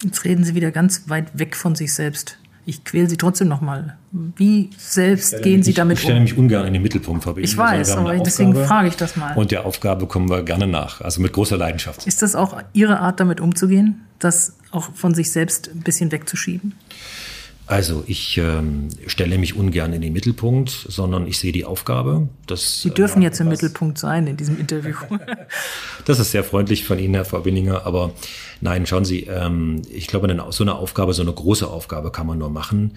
Jetzt 0.02 0.24
reden 0.24 0.44
Sie 0.44 0.54
wieder 0.54 0.70
ganz 0.70 1.08
weit 1.08 1.38
weg 1.38 1.56
von 1.56 1.74
sich 1.74 1.92
selbst 1.92 2.38
ich 2.66 2.84
quäle 2.84 3.08
Sie 3.08 3.16
trotzdem 3.16 3.46
nochmal. 3.46 3.96
Wie 4.10 4.70
selbst 4.76 5.40
gehen 5.42 5.62
Sie 5.62 5.72
damit 5.72 5.96
um? 5.96 5.98
Ich 5.98 6.02
stelle 6.02 6.20
mich 6.20 6.36
ungern 6.36 6.66
in 6.66 6.72
den 6.72 6.82
Mittelpunkt 6.82 7.22
verbinden. 7.22 7.48
Ich 7.48 7.56
weiß, 7.56 7.92
aber 7.92 8.16
deswegen 8.18 8.54
frage 8.54 8.88
ich 8.88 8.96
das 8.96 9.16
mal. 9.16 9.36
Und 9.36 9.52
der 9.52 9.64
Aufgabe 9.64 10.06
kommen 10.08 10.28
wir 10.28 10.42
gerne 10.42 10.66
nach, 10.66 11.00
also 11.00 11.22
mit 11.22 11.32
großer 11.32 11.56
Leidenschaft. 11.56 12.06
Ist 12.06 12.22
das 12.22 12.34
auch 12.34 12.60
Ihre 12.72 12.98
Art, 12.98 13.20
damit 13.20 13.40
umzugehen, 13.40 14.02
das 14.18 14.56
auch 14.72 14.92
von 14.94 15.14
sich 15.14 15.30
selbst 15.30 15.70
ein 15.72 15.80
bisschen 15.80 16.10
wegzuschieben? 16.10 16.74
Also 17.66 18.04
ich 18.06 18.38
ähm, 18.38 18.88
stelle 19.08 19.38
mich 19.38 19.56
ungern 19.56 19.92
in 19.92 20.00
den 20.00 20.12
Mittelpunkt, 20.12 20.70
sondern 20.70 21.26
ich 21.26 21.38
sehe 21.38 21.50
die 21.50 21.64
Aufgabe. 21.64 22.28
Dass, 22.46 22.82
Sie 22.82 22.90
dürfen 22.90 23.22
äh, 23.22 23.24
jetzt 23.24 23.40
im 23.40 23.48
Mittelpunkt 23.48 23.98
sein 23.98 24.28
in 24.28 24.36
diesem 24.36 24.58
Interview. 24.60 24.94
das 26.04 26.20
ist 26.20 26.30
sehr 26.30 26.44
freundlich 26.44 26.84
von 26.84 27.00
Ihnen, 27.00 27.14
Herr 27.14 27.24
Verbindinger. 27.24 27.84
Aber 27.84 28.12
nein, 28.60 28.86
schauen 28.86 29.04
Sie, 29.04 29.24
ähm, 29.24 29.82
ich 29.92 30.06
glaube, 30.06 30.28
so 30.50 30.62
eine 30.62 30.76
Aufgabe, 30.76 31.12
so 31.12 31.22
eine 31.22 31.32
große 31.32 31.66
Aufgabe 31.66 32.12
kann 32.12 32.28
man 32.28 32.38
nur 32.38 32.50
machen, 32.50 32.92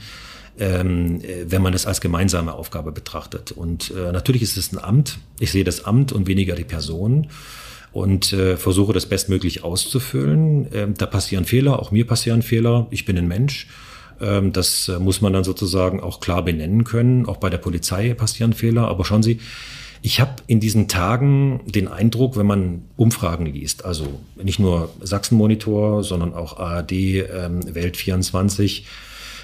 ähm, 0.60 1.20
wenn 1.48 1.64
man 1.64 1.74
es 1.74 1.88
als 1.88 2.00
gemeinsame 2.00 2.54
Aufgabe 2.54 2.92
betrachtet. 2.92 3.52
Und 3.52 3.92
äh, 3.98 4.12
natürlich 4.12 4.44
ist 4.44 4.56
es 4.56 4.72
ein 4.72 4.78
Amt. 4.78 5.18
Ich 5.40 5.52
sehe 5.52 5.64
das 5.64 5.86
Amt 5.86 6.12
und 6.12 6.28
weniger 6.28 6.54
die 6.54 6.64
Person 6.64 7.30
und 7.92 8.34
äh, 8.34 8.56
versuche 8.56 8.94
das 8.94 9.08
bestmöglich 9.08 9.64
auszufüllen. 9.64 10.68
Ähm, 10.74 10.94
da 10.96 11.08
passieren 11.08 11.46
Fehler, 11.46 11.80
auch 11.80 11.90
mir 11.90 12.06
passieren 12.06 12.44
Fehler. 12.44 12.86
Ich 12.92 13.06
bin 13.06 13.18
ein 13.18 13.28
Mensch. 13.28 13.68
Ähm, 14.22 14.54
das 14.54 14.88
äh, 14.88 15.00
muss 15.00 15.22
man 15.22 15.34
dann 15.34 15.44
sozusagen 15.44 16.02
auch 16.02 16.20
klar 16.20 16.44
benennen 16.44 16.84
können. 16.84 17.26
Auch 17.26 17.38
bei 17.38 17.50
der 17.50 17.58
Polizei 17.58 18.14
passieren 18.14 18.54
Fehler. 18.54 18.88
Aber 18.88 19.06
schauen 19.06 19.24
Sie, 19.24 19.40
ich 20.02 20.22
habe 20.22 20.36
in 20.48 20.60
diesen 20.60 20.88
Tagen 20.88 21.62
den 21.66 21.88
Eindruck, 21.88 22.38
wenn 22.38 22.46
man 22.46 22.84
Umfragen 22.96 23.46
liest, 23.46 23.84
also 23.84 24.20
nicht 24.42 24.60
nur 24.60 24.90
Sachsen-Monitor, 25.02 26.04
sondern 26.04 26.34
auch 26.34 26.58
ARD, 26.58 26.92
ähm, 26.92 27.76
Welt 27.76 27.98
24, 27.98 28.86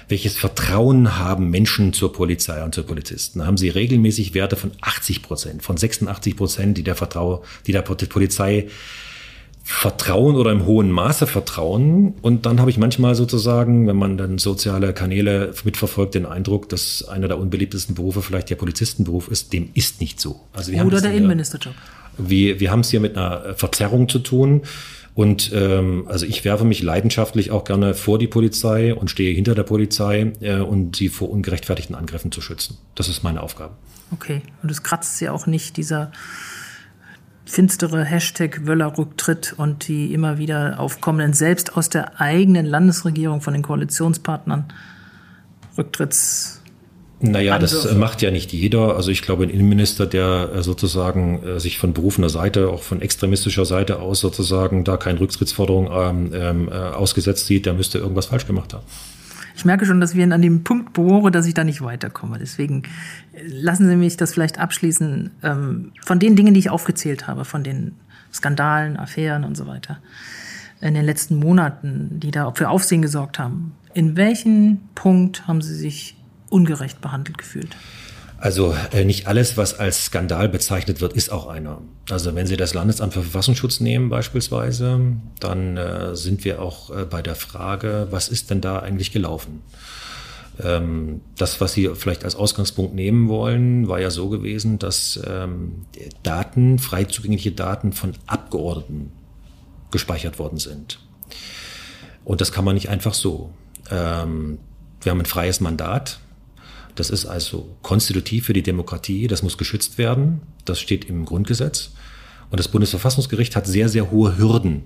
welches 0.08 0.36
Vertrauen 0.36 1.18
haben 1.18 1.50
Menschen 1.50 1.92
zur 1.92 2.12
Polizei 2.12 2.62
und 2.64 2.74
zur 2.74 2.86
Polizisten? 2.86 3.44
Haben 3.44 3.56
sie 3.56 3.68
regelmäßig 3.68 4.34
Werte 4.34 4.56
von 4.56 4.70
80 4.80 5.22
Prozent, 5.22 5.62
von 5.62 5.76
86 5.76 6.36
Prozent, 6.36 6.78
die 6.78 6.84
der 6.84 6.94
Vertrau, 6.94 7.42
die 7.66 7.72
der 7.72 7.82
Polizei 7.82 8.68
Vertrauen 9.68 10.36
oder 10.36 10.52
im 10.52 10.64
hohen 10.64 10.92
Maße 10.92 11.26
Vertrauen. 11.26 12.14
Und 12.22 12.46
dann 12.46 12.60
habe 12.60 12.70
ich 12.70 12.78
manchmal 12.78 13.16
sozusagen, 13.16 13.88
wenn 13.88 13.96
man 13.96 14.16
dann 14.16 14.38
soziale 14.38 14.92
Kanäle 14.94 15.52
mitverfolgt, 15.64 16.14
den 16.14 16.24
Eindruck, 16.24 16.68
dass 16.68 17.02
einer 17.08 17.26
der 17.26 17.36
unbeliebtesten 17.36 17.96
Berufe 17.96 18.22
vielleicht 18.22 18.48
der 18.48 18.54
Polizistenberuf 18.54 19.26
ist. 19.26 19.52
Dem 19.52 19.70
ist 19.74 20.00
nicht 20.00 20.20
so. 20.20 20.38
Also 20.52 20.70
wir 20.70 20.86
oder 20.86 21.00
der 21.00 21.12
Innenministerjob. 21.14 21.74
Wir, 22.16 22.60
wir 22.60 22.70
haben 22.70 22.80
es 22.80 22.90
hier 22.90 23.00
mit 23.00 23.16
einer 23.16 23.56
Verzerrung 23.56 24.08
zu 24.08 24.20
tun. 24.20 24.62
Und 25.16 25.50
ähm, 25.52 26.04
also 26.06 26.26
ich 26.26 26.44
werfe 26.44 26.64
mich 26.64 26.80
leidenschaftlich 26.84 27.50
auch 27.50 27.64
gerne 27.64 27.94
vor 27.94 28.20
die 28.20 28.28
Polizei 28.28 28.94
und 28.94 29.10
stehe 29.10 29.34
hinter 29.34 29.56
der 29.56 29.64
Polizei 29.64 30.32
äh, 30.42 30.58
und 30.60 30.94
sie 30.94 31.08
vor 31.08 31.28
ungerechtfertigten 31.28 31.96
Angriffen 31.96 32.30
zu 32.30 32.40
schützen. 32.40 32.78
Das 32.94 33.08
ist 33.08 33.24
meine 33.24 33.42
Aufgabe. 33.42 33.74
Okay, 34.12 34.42
und 34.62 34.70
es 34.70 34.84
kratzt 34.84 35.20
ja 35.20 35.32
auch 35.32 35.48
nicht 35.48 35.76
dieser 35.76 36.12
finstere 37.46 38.04
Hashtag 38.04 38.66
Wöller-Rücktritt 38.66 39.54
und 39.56 39.88
die 39.88 40.12
immer 40.12 40.38
wieder 40.38 40.78
aufkommenden, 40.78 41.32
selbst 41.32 41.76
aus 41.76 41.88
der 41.88 42.20
eigenen 42.20 42.66
Landesregierung 42.66 43.40
von 43.40 43.54
den 43.54 43.62
Koalitionspartnern 43.62 44.64
Rücktritts 45.78 46.60
naja, 47.18 47.58
das 47.58 47.94
macht 47.94 48.20
ja 48.20 48.30
nicht 48.30 48.52
jeder. 48.52 48.94
Also 48.96 49.10
ich 49.10 49.22
glaube, 49.22 49.44
ein 49.44 49.50
Innenminister, 49.50 50.04
der 50.04 50.50
äh, 50.54 50.62
sozusagen 50.62 51.42
äh, 51.42 51.60
sich 51.60 51.78
von 51.78 51.94
berufener 51.94 52.28
Seite, 52.28 52.68
auch 52.68 52.82
von 52.82 53.00
extremistischer 53.00 53.64
Seite 53.64 54.00
aus 54.00 54.20
sozusagen 54.20 54.84
da 54.84 54.98
keine 54.98 55.20
Rücktrittsforderung 55.20 55.90
ähm, 55.90 56.30
ähm, 56.34 56.68
äh, 56.68 56.72
ausgesetzt 56.74 57.46
sieht, 57.46 57.64
der 57.64 57.72
müsste 57.72 57.98
irgendwas 57.98 58.26
falsch 58.26 58.46
gemacht 58.46 58.74
haben. 58.74 58.84
Ich 59.56 59.64
merke 59.64 59.86
schon, 59.86 60.00
dass 60.00 60.14
wir 60.14 60.30
an 60.32 60.42
dem 60.42 60.64
Punkt 60.64 60.92
bohren, 60.92 61.32
dass 61.32 61.46
ich 61.46 61.54
da 61.54 61.64
nicht 61.64 61.80
weiterkomme. 61.80 62.38
Deswegen 62.38 62.82
lassen 63.42 63.88
Sie 63.88 63.96
mich 63.96 64.18
das 64.18 64.34
vielleicht 64.34 64.58
abschließen 64.58 65.30
ähm, 65.42 65.92
von 66.04 66.18
den 66.18 66.36
Dingen, 66.36 66.52
die 66.52 66.60
ich 66.60 66.70
aufgezählt 66.70 67.26
habe, 67.26 67.46
von 67.46 67.64
den 67.64 67.94
Skandalen, 68.32 68.98
Affären 68.98 69.44
und 69.44 69.56
so 69.56 69.66
weiter 69.66 69.98
in 70.82 70.92
den 70.92 71.06
letzten 71.06 71.36
Monaten, 71.36 72.20
die 72.20 72.30
da 72.30 72.52
für 72.52 72.68
Aufsehen 72.68 73.00
gesorgt 73.00 73.38
haben. 73.38 73.74
In 73.94 74.16
welchem 74.16 74.80
Punkt 74.94 75.48
haben 75.48 75.62
Sie 75.62 75.74
sich 75.74 76.16
ungerecht 76.50 77.00
behandelt 77.00 77.38
gefühlt? 77.38 77.76
Also 78.38 78.74
äh, 78.92 79.04
nicht 79.04 79.26
alles, 79.26 79.56
was 79.56 79.78
als 79.78 80.06
Skandal 80.06 80.48
bezeichnet 80.48 81.00
wird, 81.00 81.14
ist 81.14 81.32
auch 81.32 81.46
einer. 81.46 81.80
Also 82.10 82.34
wenn 82.34 82.46
Sie 82.46 82.56
das 82.56 82.74
Landesamt 82.74 83.14
für 83.14 83.22
Verfassungsschutz 83.22 83.80
nehmen 83.80 84.10
beispielsweise, 84.10 85.00
dann 85.40 85.76
äh, 85.76 86.14
sind 86.14 86.44
wir 86.44 86.60
auch 86.60 86.90
äh, 86.90 87.04
bei 87.04 87.22
der 87.22 87.34
Frage, 87.34 88.08
was 88.10 88.28
ist 88.28 88.50
denn 88.50 88.60
da 88.60 88.80
eigentlich 88.80 89.10
gelaufen? 89.10 89.62
Ähm, 90.62 91.22
das, 91.36 91.60
was 91.60 91.72
Sie 91.72 91.90
vielleicht 91.94 92.24
als 92.24 92.36
Ausgangspunkt 92.36 92.94
nehmen 92.94 93.28
wollen, 93.28 93.88
war 93.88 94.00
ja 94.00 94.10
so 94.10 94.28
gewesen, 94.28 94.78
dass 94.78 95.18
ähm, 95.26 95.86
Daten, 96.22 96.78
frei 96.78 97.04
zugängliche 97.04 97.52
Daten 97.52 97.92
von 97.92 98.12
Abgeordneten 98.26 99.12
gespeichert 99.90 100.38
worden 100.38 100.58
sind. 100.58 100.98
Und 102.24 102.40
das 102.42 102.52
kann 102.52 102.64
man 102.64 102.74
nicht 102.74 102.90
einfach 102.90 103.14
so. 103.14 103.50
Ähm, 103.90 104.58
wir 105.00 105.12
haben 105.12 105.20
ein 105.20 105.26
freies 105.26 105.60
Mandat 105.60 106.18
das 106.96 107.10
ist 107.10 107.26
also 107.26 107.76
konstitutiv 107.82 108.46
für 108.46 108.52
die 108.52 108.62
Demokratie, 108.62 109.28
das 109.28 109.42
muss 109.42 109.58
geschützt 109.58 109.98
werden, 109.98 110.40
das 110.64 110.80
steht 110.80 111.04
im 111.04 111.24
Grundgesetz. 111.24 111.92
Und 112.50 112.58
das 112.58 112.68
Bundesverfassungsgericht 112.68 113.56
hat 113.56 113.66
sehr, 113.66 113.88
sehr 113.88 114.10
hohe 114.10 114.38
Hürden 114.38 114.84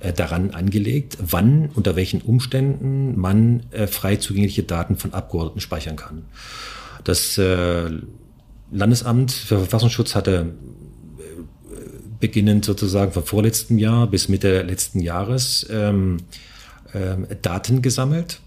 äh, 0.00 0.12
daran 0.12 0.50
angelegt, 0.50 1.18
wann, 1.20 1.70
unter 1.74 1.96
welchen 1.96 2.20
Umständen 2.20 3.18
man 3.18 3.64
äh, 3.70 3.86
frei 3.86 4.16
zugängliche 4.16 4.62
Daten 4.62 4.96
von 4.96 5.12
Abgeordneten 5.12 5.60
speichern 5.60 5.96
kann. 5.96 6.24
Das 7.04 7.38
äh, 7.38 7.90
Landesamt 8.70 9.32
für 9.32 9.58
Verfassungsschutz 9.58 10.14
hatte 10.14 10.54
beginnend 12.20 12.64
sozusagen 12.66 13.12
vom 13.12 13.24
vorletzten 13.24 13.78
Jahr 13.78 14.06
bis 14.06 14.28
Mitte 14.28 14.62
letzten 14.62 15.00
Jahres 15.00 15.66
ähm, 15.70 16.18
ähm, 16.94 17.26
Daten 17.42 17.82
gesammelt 17.82 18.40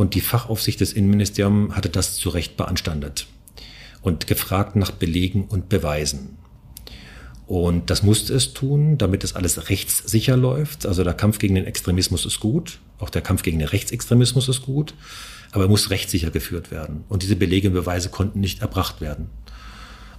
und 0.00 0.14
die 0.14 0.22
Fachaufsicht 0.22 0.80
des 0.80 0.94
Innenministeriums 0.94 1.76
hatte 1.76 1.90
das 1.90 2.16
zu 2.16 2.30
Recht 2.30 2.56
beanstandet 2.56 3.26
und 4.00 4.26
gefragt 4.26 4.74
nach 4.74 4.92
Belegen 4.92 5.44
und 5.44 5.68
Beweisen. 5.68 6.38
Und 7.46 7.90
das 7.90 8.02
musste 8.02 8.32
es 8.32 8.54
tun, 8.54 8.96
damit 8.96 9.24
es 9.24 9.36
alles 9.36 9.68
rechtssicher 9.68 10.38
läuft. 10.38 10.86
Also 10.86 11.04
der 11.04 11.12
Kampf 11.12 11.38
gegen 11.38 11.54
den 11.54 11.66
Extremismus 11.66 12.24
ist 12.24 12.40
gut, 12.40 12.78
auch 12.98 13.10
der 13.10 13.20
Kampf 13.20 13.42
gegen 13.42 13.58
den 13.58 13.68
Rechtsextremismus 13.68 14.48
ist 14.48 14.62
gut, 14.62 14.94
aber 15.52 15.64
er 15.64 15.68
muss 15.68 15.90
rechtssicher 15.90 16.30
geführt 16.30 16.70
werden. 16.70 17.04
Und 17.10 17.22
diese 17.22 17.36
Belege 17.36 17.68
und 17.68 17.74
Beweise 17.74 18.08
konnten 18.08 18.40
nicht 18.40 18.62
erbracht 18.62 19.02
werden. 19.02 19.28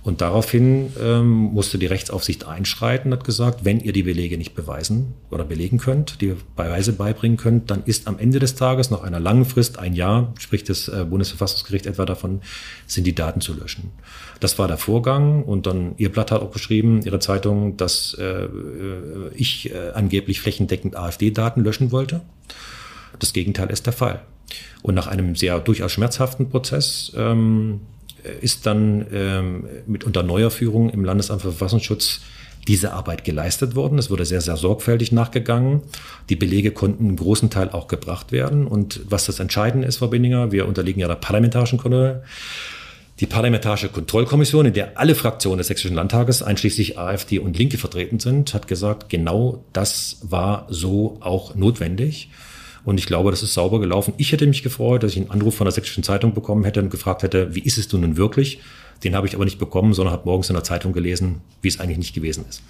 Und 0.04 0.22
daraufhin 0.22 0.92
ähm, 1.00 1.30
musste 1.30 1.78
die 1.78 1.86
Rechtsaufsicht 1.86 2.48
einschreiten 2.48 3.14
hat 3.14 3.24
gesagt, 3.24 3.66
wenn 3.66 3.80
ihr 3.80 3.94
die 3.94 4.02
Belege 4.02 4.36
nicht 4.38 4.56
beweisen 4.56 5.14
oder 5.30 5.44
belegen 5.44 5.78
könnt, 5.78 6.22
die 6.22 6.36
Beweise 6.56 6.94
beibringen 6.94 7.38
könnt, 7.38 7.70
dann 7.70 7.84
ist 7.86 8.08
am 8.08 8.18
Ende 8.18 8.40
des 8.40 8.56
Tages 8.56 8.90
nach 8.90 9.04
einer 9.04 9.20
langen 9.20 9.46
Frist, 9.46 9.78
ein 9.78 9.94
Jahr, 9.94 10.34
spricht 10.40 10.70
das 10.70 10.88
äh, 10.88 11.06
Bundesverfassungsgericht 11.08 11.86
etwa 11.86 12.06
davon, 12.06 12.42
sind 12.88 13.06
die 13.06 13.14
Daten 13.14 13.42
zu 13.42 13.54
löschen. 13.54 13.92
Das 14.40 14.58
war 14.58 14.68
der 14.68 14.78
Vorgang 14.78 15.44
und 15.44 15.68
dann 15.68 15.94
Ihr 15.98 16.12
Blatt 16.12 16.32
hat 16.32 16.42
auch 16.42 16.52
geschrieben, 16.52 17.02
Ihre 17.04 17.20
Zeitung, 17.20 17.78
dass 17.78 18.16
äh, 18.16 18.48
ich 19.36 19.72
äh, 19.72 19.92
angeblich 19.94 20.42
flächendeckend 20.42 20.96
AfD-Daten 20.96 21.64
löschen 21.64 21.92
wollte. 21.92 22.22
Das 23.20 23.34
Gegenteil 23.34 23.70
ist 23.70 23.86
der 23.86 23.94
Fall. 23.94 24.24
Und 24.82 24.96
nach 24.96 25.06
einem 25.06 25.36
sehr 25.36 25.60
durchaus 25.60 25.92
schmerzhaften 25.92 26.50
Prozess 26.50 27.12
ähm, 27.16 27.82
ist 28.42 28.66
dann 28.66 29.06
ähm, 29.14 29.66
mit 29.88 30.04
unter 30.04 30.24
neuer 30.24 30.52
Führung 30.52 30.90
im 30.90 31.04
Landesamt 31.04 31.42
für 31.42 31.52
Verfassungsschutz 31.52 32.22
diese 32.68 32.94
Arbeit 32.94 33.24
geleistet 33.24 33.76
worden. 33.76 33.98
Es 33.98 34.10
wurde 34.10 34.26
sehr, 34.26 34.42
sehr 34.42 34.58
sorgfältig 34.58 35.12
nachgegangen. 35.12 35.82
Die 36.30 36.36
Belege 36.36 36.72
konnten 36.72 37.10
im 37.10 37.16
großen 37.16 37.50
Teil 37.50 37.70
auch 37.70 37.88
gebracht 37.88 38.32
werden. 38.32 38.68
Und 38.68 39.02
was 39.10 39.26
das 39.26 39.40
Entscheidende 39.40 39.88
ist, 39.88 39.98
Frau 39.98 40.08
Binninger, 40.08 40.52
wir 40.52 40.68
unterliegen 40.68 41.00
ja 41.00 41.08
der 41.08 41.16
parlamentarischen 41.16 41.80
Kontrolle. 41.80 42.24
Die 43.20 43.28
Parlamentarische 43.28 43.90
Kontrollkommission, 43.90 44.66
in 44.66 44.74
der 44.74 44.98
alle 44.98 45.14
Fraktionen 45.14 45.60
des 45.60 45.68
Sächsischen 45.68 45.96
Landtages, 45.96 46.42
einschließlich 46.42 46.98
AfD 46.98 47.40
und 47.40 47.58
Linke 47.58 47.78
vertreten 47.78 48.20
sind, 48.20 48.54
hat 48.54 48.68
gesagt, 48.68 49.10
genau 49.10 49.64
das 49.74 50.18
war 50.24 50.66
so 50.70 51.18
auch 51.20 51.54
notwendig. 51.54 52.30
Und 52.84 52.98
ich 52.98 53.06
glaube, 53.06 53.32
das 53.32 53.44
ist 53.44 53.54
sauber 53.54 53.80
gelaufen. 53.80 54.14
Ich 54.18 54.32
hätte 54.32 54.48
mich 54.48 54.64
gefreut, 54.64 55.04
dass 55.04 55.12
ich 55.12 55.18
einen 55.18 55.32
Anruf 55.32 55.56
von 55.56 55.66
der 55.66 55.72
Sächsischen 55.72 56.04
Zeitung 56.04 56.34
bekommen 56.34 56.64
hätte 56.64 56.82
und 56.82 56.90
gefragt 56.90 57.24
hätte, 57.24 57.54
wie 57.54 57.62
ist 57.62 57.78
es 57.78 57.92
nun 57.92 58.18
wirklich? 58.18 58.60
Den 59.04 59.16
habe 59.16 59.28
ich 59.28 59.36
aber 59.36 59.46
nicht 59.46 59.60
bekommen, 59.60 59.94
sondern 59.94 60.14
habe 60.14 60.26
morgens 60.26 60.50
in 60.50 60.56
der 60.56 60.64
Zeitung 60.64 60.94
gelesen, 60.94 61.42
wie 61.62 61.68
es 61.68 61.80
eigentlich 61.80 61.98
nicht 61.98 62.14
gewesen 62.14 62.46
ist. 62.48 62.62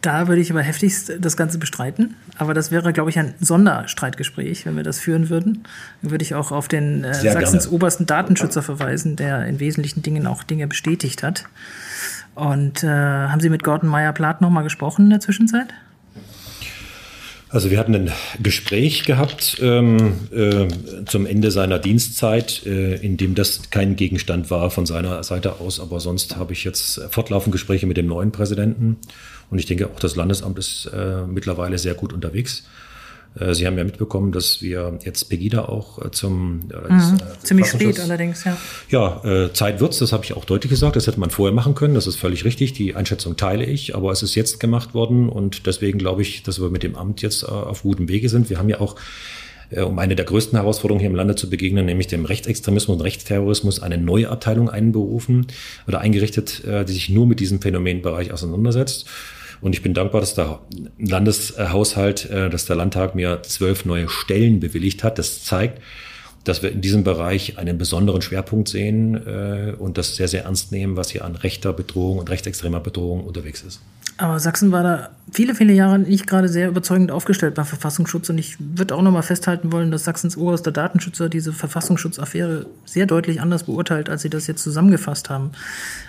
Da 0.00 0.28
würde 0.28 0.40
ich 0.40 0.50
aber 0.52 0.62
heftigst 0.62 1.12
das 1.20 1.36
Ganze 1.36 1.58
bestreiten. 1.58 2.14
Aber 2.36 2.54
das 2.54 2.70
wäre, 2.70 2.92
glaube 2.92 3.10
ich, 3.10 3.18
ein 3.18 3.34
Sonderstreitgespräch, 3.40 4.64
wenn 4.64 4.76
wir 4.76 4.84
das 4.84 5.00
führen 5.00 5.28
würden. 5.28 5.64
Dann 6.02 6.12
würde 6.12 6.22
ich 6.22 6.34
auch 6.34 6.52
auf 6.52 6.68
den 6.68 7.02
äh, 7.02 7.14
Sachsens 7.14 7.64
gerne. 7.64 7.74
obersten 7.74 8.06
Datenschützer 8.06 8.62
verweisen, 8.62 9.16
der 9.16 9.46
in 9.46 9.58
wesentlichen 9.58 10.02
Dingen 10.02 10.28
auch 10.28 10.44
Dinge 10.44 10.68
bestätigt 10.68 11.24
hat. 11.24 11.44
Und 12.36 12.84
äh, 12.84 12.88
haben 12.88 13.40
Sie 13.40 13.50
mit 13.50 13.64
Gordon 13.64 13.88
Meyer-Plath 13.88 14.40
nochmal 14.40 14.62
gesprochen 14.62 15.06
in 15.06 15.10
der 15.10 15.20
Zwischenzeit? 15.20 15.74
Also 17.50 17.70
wir 17.70 17.78
hatten 17.78 17.94
ein 17.94 18.10
Gespräch 18.42 19.04
gehabt 19.04 19.58
ähm, 19.62 20.28
äh, 20.30 20.68
zum 21.06 21.24
Ende 21.24 21.50
seiner 21.50 21.78
Dienstzeit, 21.78 22.66
äh, 22.66 22.96
in 22.96 23.16
dem 23.16 23.34
das 23.34 23.70
kein 23.70 23.96
Gegenstand 23.96 24.50
war 24.50 24.70
von 24.70 24.84
seiner 24.84 25.22
Seite 25.22 25.58
aus. 25.60 25.80
Aber 25.80 25.98
sonst 25.98 26.36
habe 26.36 26.52
ich 26.52 26.64
jetzt 26.64 27.00
fortlaufend 27.10 27.52
Gespräche 27.52 27.86
mit 27.86 27.96
dem 27.96 28.06
neuen 28.06 28.32
Präsidenten. 28.32 28.98
Und 29.50 29.58
ich 29.58 29.64
denke, 29.64 29.88
auch 29.88 30.00
das 30.00 30.14
Landesamt 30.14 30.58
ist 30.58 30.90
äh, 30.92 31.22
mittlerweile 31.26 31.78
sehr 31.78 31.94
gut 31.94 32.12
unterwegs. 32.12 32.64
Äh, 33.40 33.54
Sie 33.54 33.66
haben 33.66 33.78
ja 33.78 33.84
mitbekommen, 33.84 34.32
dass 34.32 34.62
wir 34.62 34.98
jetzt 35.04 35.28
Pegida 35.28 35.64
auch 35.64 36.04
äh, 36.04 36.10
zum 36.10 36.68
äh, 36.72 36.92
mhm, 36.92 37.16
äh, 37.16 37.44
ziemlich 37.44 37.66
spät 37.66 38.00
allerdings, 38.00 38.44
ja. 38.44 38.56
Ja, 38.90 39.24
äh, 39.24 39.52
Zeit 39.52 39.80
wird's, 39.80 39.98
das 39.98 40.12
habe 40.12 40.24
ich 40.24 40.34
auch 40.34 40.44
deutlich 40.44 40.70
gesagt. 40.70 40.96
Das 40.96 41.06
hätte 41.06 41.20
man 41.20 41.30
vorher 41.30 41.54
machen 41.54 41.74
können. 41.74 41.94
Das 41.94 42.06
ist 42.06 42.16
völlig 42.16 42.44
richtig. 42.44 42.72
Die 42.72 42.94
Einschätzung 42.94 43.36
teile 43.36 43.64
ich, 43.64 43.94
aber 43.94 44.12
es 44.12 44.22
ist 44.22 44.34
jetzt 44.34 44.60
gemacht 44.60 44.94
worden 44.94 45.28
und 45.28 45.66
deswegen 45.66 45.98
glaube 45.98 46.22
ich, 46.22 46.42
dass 46.42 46.60
wir 46.60 46.70
mit 46.70 46.82
dem 46.82 46.96
Amt 46.96 47.22
jetzt 47.22 47.44
auf 47.44 47.82
gutem 47.82 48.08
Wege 48.08 48.28
sind. 48.28 48.50
Wir 48.50 48.58
haben 48.58 48.68
ja 48.68 48.80
auch 48.80 48.96
um 49.70 49.98
eine 49.98 50.16
der 50.16 50.24
größten 50.24 50.58
Herausforderungen 50.58 51.00
hier 51.00 51.10
im 51.10 51.14
Lande 51.14 51.34
zu 51.34 51.50
begegnen, 51.50 51.84
nämlich 51.84 52.06
dem 52.06 52.24
Rechtsextremismus 52.24 52.96
und 52.96 53.02
Rechtsterrorismus, 53.02 53.82
eine 53.82 53.98
neue 53.98 54.30
Abteilung 54.30 54.70
einberufen 54.70 55.46
oder 55.86 56.00
eingerichtet, 56.00 56.62
die 56.64 56.92
sich 56.92 57.10
nur 57.10 57.26
mit 57.26 57.38
diesem 57.38 57.60
Phänomenbereich 57.60 58.32
auseinandersetzt. 58.32 59.06
Und 59.60 59.74
ich 59.74 59.82
bin 59.82 59.94
dankbar, 59.94 60.20
dass 60.20 60.34
der 60.34 60.60
Landeshaushalt, 60.98 62.30
äh, 62.30 62.50
dass 62.50 62.66
der 62.66 62.76
Landtag 62.76 63.14
mir 63.14 63.42
zwölf 63.42 63.84
neue 63.84 64.08
Stellen 64.08 64.60
bewilligt 64.60 65.02
hat. 65.04 65.18
Das 65.18 65.44
zeigt, 65.44 65.80
dass 66.44 66.62
wir 66.62 66.70
in 66.70 66.80
diesem 66.80 67.04
Bereich 67.04 67.58
einen 67.58 67.78
besonderen 67.78 68.22
Schwerpunkt 68.22 68.68
sehen 68.68 69.14
äh, 69.14 69.74
und 69.78 69.98
das 69.98 70.16
sehr, 70.16 70.28
sehr 70.28 70.44
ernst 70.44 70.72
nehmen, 70.72 70.96
was 70.96 71.10
hier 71.10 71.24
an 71.24 71.36
rechter 71.36 71.72
Bedrohung 71.72 72.18
und 72.18 72.30
rechtsextremer 72.30 72.80
Bedrohung 72.80 73.24
unterwegs 73.24 73.62
ist. 73.62 73.80
Aber 74.18 74.40
Sachsen 74.40 74.72
war 74.72 74.82
da 74.82 75.10
viele, 75.30 75.54
viele 75.54 75.72
Jahre 75.72 75.98
nicht 75.98 76.26
gerade 76.26 76.48
sehr 76.48 76.68
überzeugend 76.68 77.12
aufgestellt 77.12 77.54
beim 77.54 77.64
Verfassungsschutz. 77.64 78.28
Und 78.30 78.38
ich 78.38 78.56
würde 78.58 78.96
auch 78.96 79.02
noch 79.02 79.12
mal 79.12 79.22
festhalten 79.22 79.70
wollen, 79.70 79.92
dass 79.92 80.04
Sachsens 80.04 80.36
oberster 80.36 80.72
Datenschützer 80.72 81.28
diese 81.28 81.52
Verfassungsschutzaffäre 81.52 82.66
sehr 82.84 83.06
deutlich 83.06 83.40
anders 83.40 83.64
beurteilt, 83.64 84.10
als 84.10 84.22
sie 84.22 84.30
das 84.30 84.48
jetzt 84.48 84.64
zusammengefasst 84.64 85.30
haben. 85.30 85.52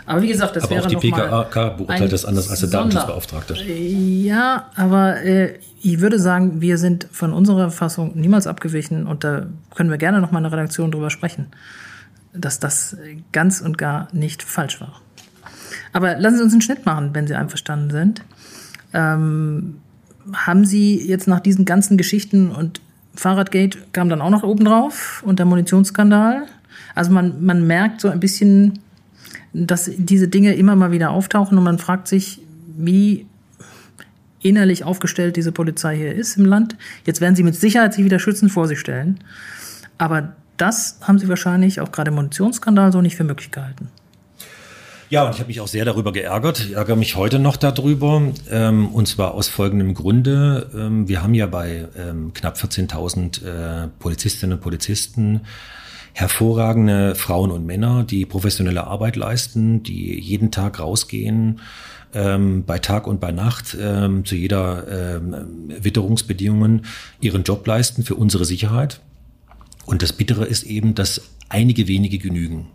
Aber 0.07 0.23
wie 0.23 0.27
gesagt, 0.27 0.55
das 0.55 0.63
aber 0.63 0.75
wäre 0.75 0.85
auch 0.85 0.89
die 0.89 0.95
PKK 0.95 1.69
beurteilt 1.69 2.11
das 2.11 2.25
anders 2.25 2.49
als 2.49 2.61
der 2.61 2.69
Datenschutzbeauftragte. 2.69 3.53
Ja, 3.63 4.71
aber 4.75 5.21
äh, 5.21 5.59
ich 5.81 5.99
würde 5.99 6.17
sagen, 6.17 6.61
wir 6.61 6.79
sind 6.79 7.07
von 7.11 7.31
unserer 7.31 7.69
Fassung 7.69 8.19
niemals 8.19 8.47
abgewichen 8.47 9.05
und 9.05 9.23
da 9.23 9.45
können 9.75 9.91
wir 9.91 9.99
gerne 9.99 10.19
noch 10.19 10.31
mal 10.31 10.39
eine 10.39 10.51
Redaktion 10.51 10.91
drüber 10.91 11.11
sprechen, 11.11 11.47
dass 12.33 12.59
das 12.59 12.97
ganz 13.31 13.61
und 13.61 13.77
gar 13.77 14.07
nicht 14.13 14.41
falsch 14.41 14.81
war. 14.81 14.99
Aber 15.93 16.17
lassen 16.17 16.37
Sie 16.37 16.43
uns 16.43 16.53
einen 16.53 16.61
Schnitt 16.61 16.85
machen, 16.85 17.09
wenn 17.13 17.27
Sie 17.27 17.35
einverstanden 17.35 17.91
sind. 17.91 18.23
Ähm, 18.93 19.77
haben 20.33 20.65
Sie 20.65 21.07
jetzt 21.07 21.27
nach 21.27 21.39
diesen 21.39 21.65
ganzen 21.65 21.97
Geschichten 21.97 22.51
und 22.51 22.81
Fahrradgate 23.15 23.79
kam 23.91 24.09
dann 24.09 24.21
auch 24.21 24.29
noch 24.29 24.43
oben 24.43 24.65
drauf 24.65 25.23
und 25.25 25.39
der 25.39 25.45
Munitionsskandal. 25.45 26.45
Also 26.95 27.11
man, 27.11 27.43
man 27.43 27.65
merkt 27.65 28.01
so 28.01 28.09
ein 28.09 28.19
bisschen, 28.19 28.79
dass 29.53 29.89
diese 29.97 30.27
Dinge 30.27 30.55
immer 30.55 30.75
mal 30.75 30.91
wieder 30.91 31.11
auftauchen 31.11 31.57
und 31.57 31.63
man 31.63 31.79
fragt 31.79 32.07
sich, 32.07 32.41
wie 32.77 33.25
innerlich 34.41 34.83
aufgestellt 34.83 35.35
diese 35.35 35.51
Polizei 35.51 35.97
hier 35.97 36.15
ist 36.15 36.37
im 36.37 36.45
Land. 36.45 36.77
Jetzt 37.05 37.19
werden 37.19 37.35
sie 37.35 37.43
mit 37.43 37.55
Sicherheit 37.55 37.93
sich 37.93 38.05
wieder 38.05 38.19
schützend 38.19 38.51
vor 38.51 38.67
sich 38.67 38.79
stellen. 38.79 39.19
Aber 39.97 40.33
das 40.57 40.99
haben 41.01 41.19
sie 41.19 41.27
wahrscheinlich 41.27 41.81
auch 41.81 41.91
gerade 41.91 42.09
im 42.09 42.15
Munitionsskandal 42.15 42.91
so 42.91 43.01
nicht 43.01 43.17
für 43.17 43.23
möglich 43.23 43.51
gehalten. 43.51 43.89
Ja, 45.09 45.25
und 45.25 45.33
ich 45.33 45.39
habe 45.39 45.47
mich 45.47 45.59
auch 45.59 45.67
sehr 45.67 45.85
darüber 45.85 46.11
geärgert. 46.11 46.59
Ich 46.59 46.75
ärgere 46.75 46.95
mich 46.95 47.15
heute 47.15 47.39
noch 47.39 47.57
darüber. 47.57 48.21
Ähm, 48.51 48.89
und 48.89 49.07
zwar 49.07 49.33
aus 49.33 49.47
folgendem 49.47 49.95
Grunde. 49.95 50.69
Ähm, 50.75 51.07
wir 51.07 51.23
haben 51.23 51.33
ja 51.33 51.47
bei 51.47 51.87
ähm, 51.97 52.31
knapp 52.35 52.57
14.000 52.57 53.43
äh, 53.43 53.87
Polizistinnen 53.97 54.57
und 54.57 54.61
Polizisten 54.61 55.41
hervorragende 56.13 57.15
Frauen 57.15 57.49
und 57.49 57.65
Männer, 57.65 58.03
die 58.03 58.25
professionelle 58.25 58.85
Arbeit 58.85 59.15
leisten, 59.15 59.81
die 59.83 60.19
jeden 60.19 60.51
Tag 60.51 60.79
rausgehen, 60.79 61.61
ähm, 62.13 62.65
bei 62.65 62.77
Tag 62.77 63.07
und 63.07 63.19
bei 63.19 63.31
Nacht 63.31 63.77
ähm, 63.79 64.25
zu 64.25 64.35
jeder 64.35 65.15
ähm, 65.17 65.69
Witterungsbedingungen 65.79 66.85
ihren 67.19 67.43
Job 67.43 67.65
leisten 67.65 68.03
für 68.03 68.15
unsere 68.15 68.45
Sicherheit. 68.45 68.99
Und 69.85 70.03
das 70.03 70.13
Bittere 70.13 70.45
ist 70.45 70.63
eben, 70.63 70.93
dass 70.93 71.21
einige 71.47 71.87
wenige 71.87 72.19
genügen 72.19 72.67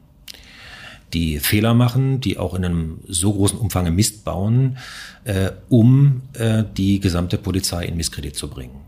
die 1.14 1.38
Fehler 1.38 1.72
machen, 1.72 2.20
die 2.20 2.38
auch 2.38 2.55
in 2.55 2.64
einem 2.64 2.98
so 3.09 3.33
großen 3.33 3.59
Umfang 3.59 3.94
Mist 3.94 4.24
bauen, 4.24 4.77
äh, 5.24 5.50
um 5.68 6.22
äh, 6.35 6.64
die 6.77 7.00
gesamte 7.00 7.38
Polizei 7.38 7.85
in 7.87 7.96
Misskredit 7.96 8.37
zu 8.37 8.48
bringen. 8.48 8.81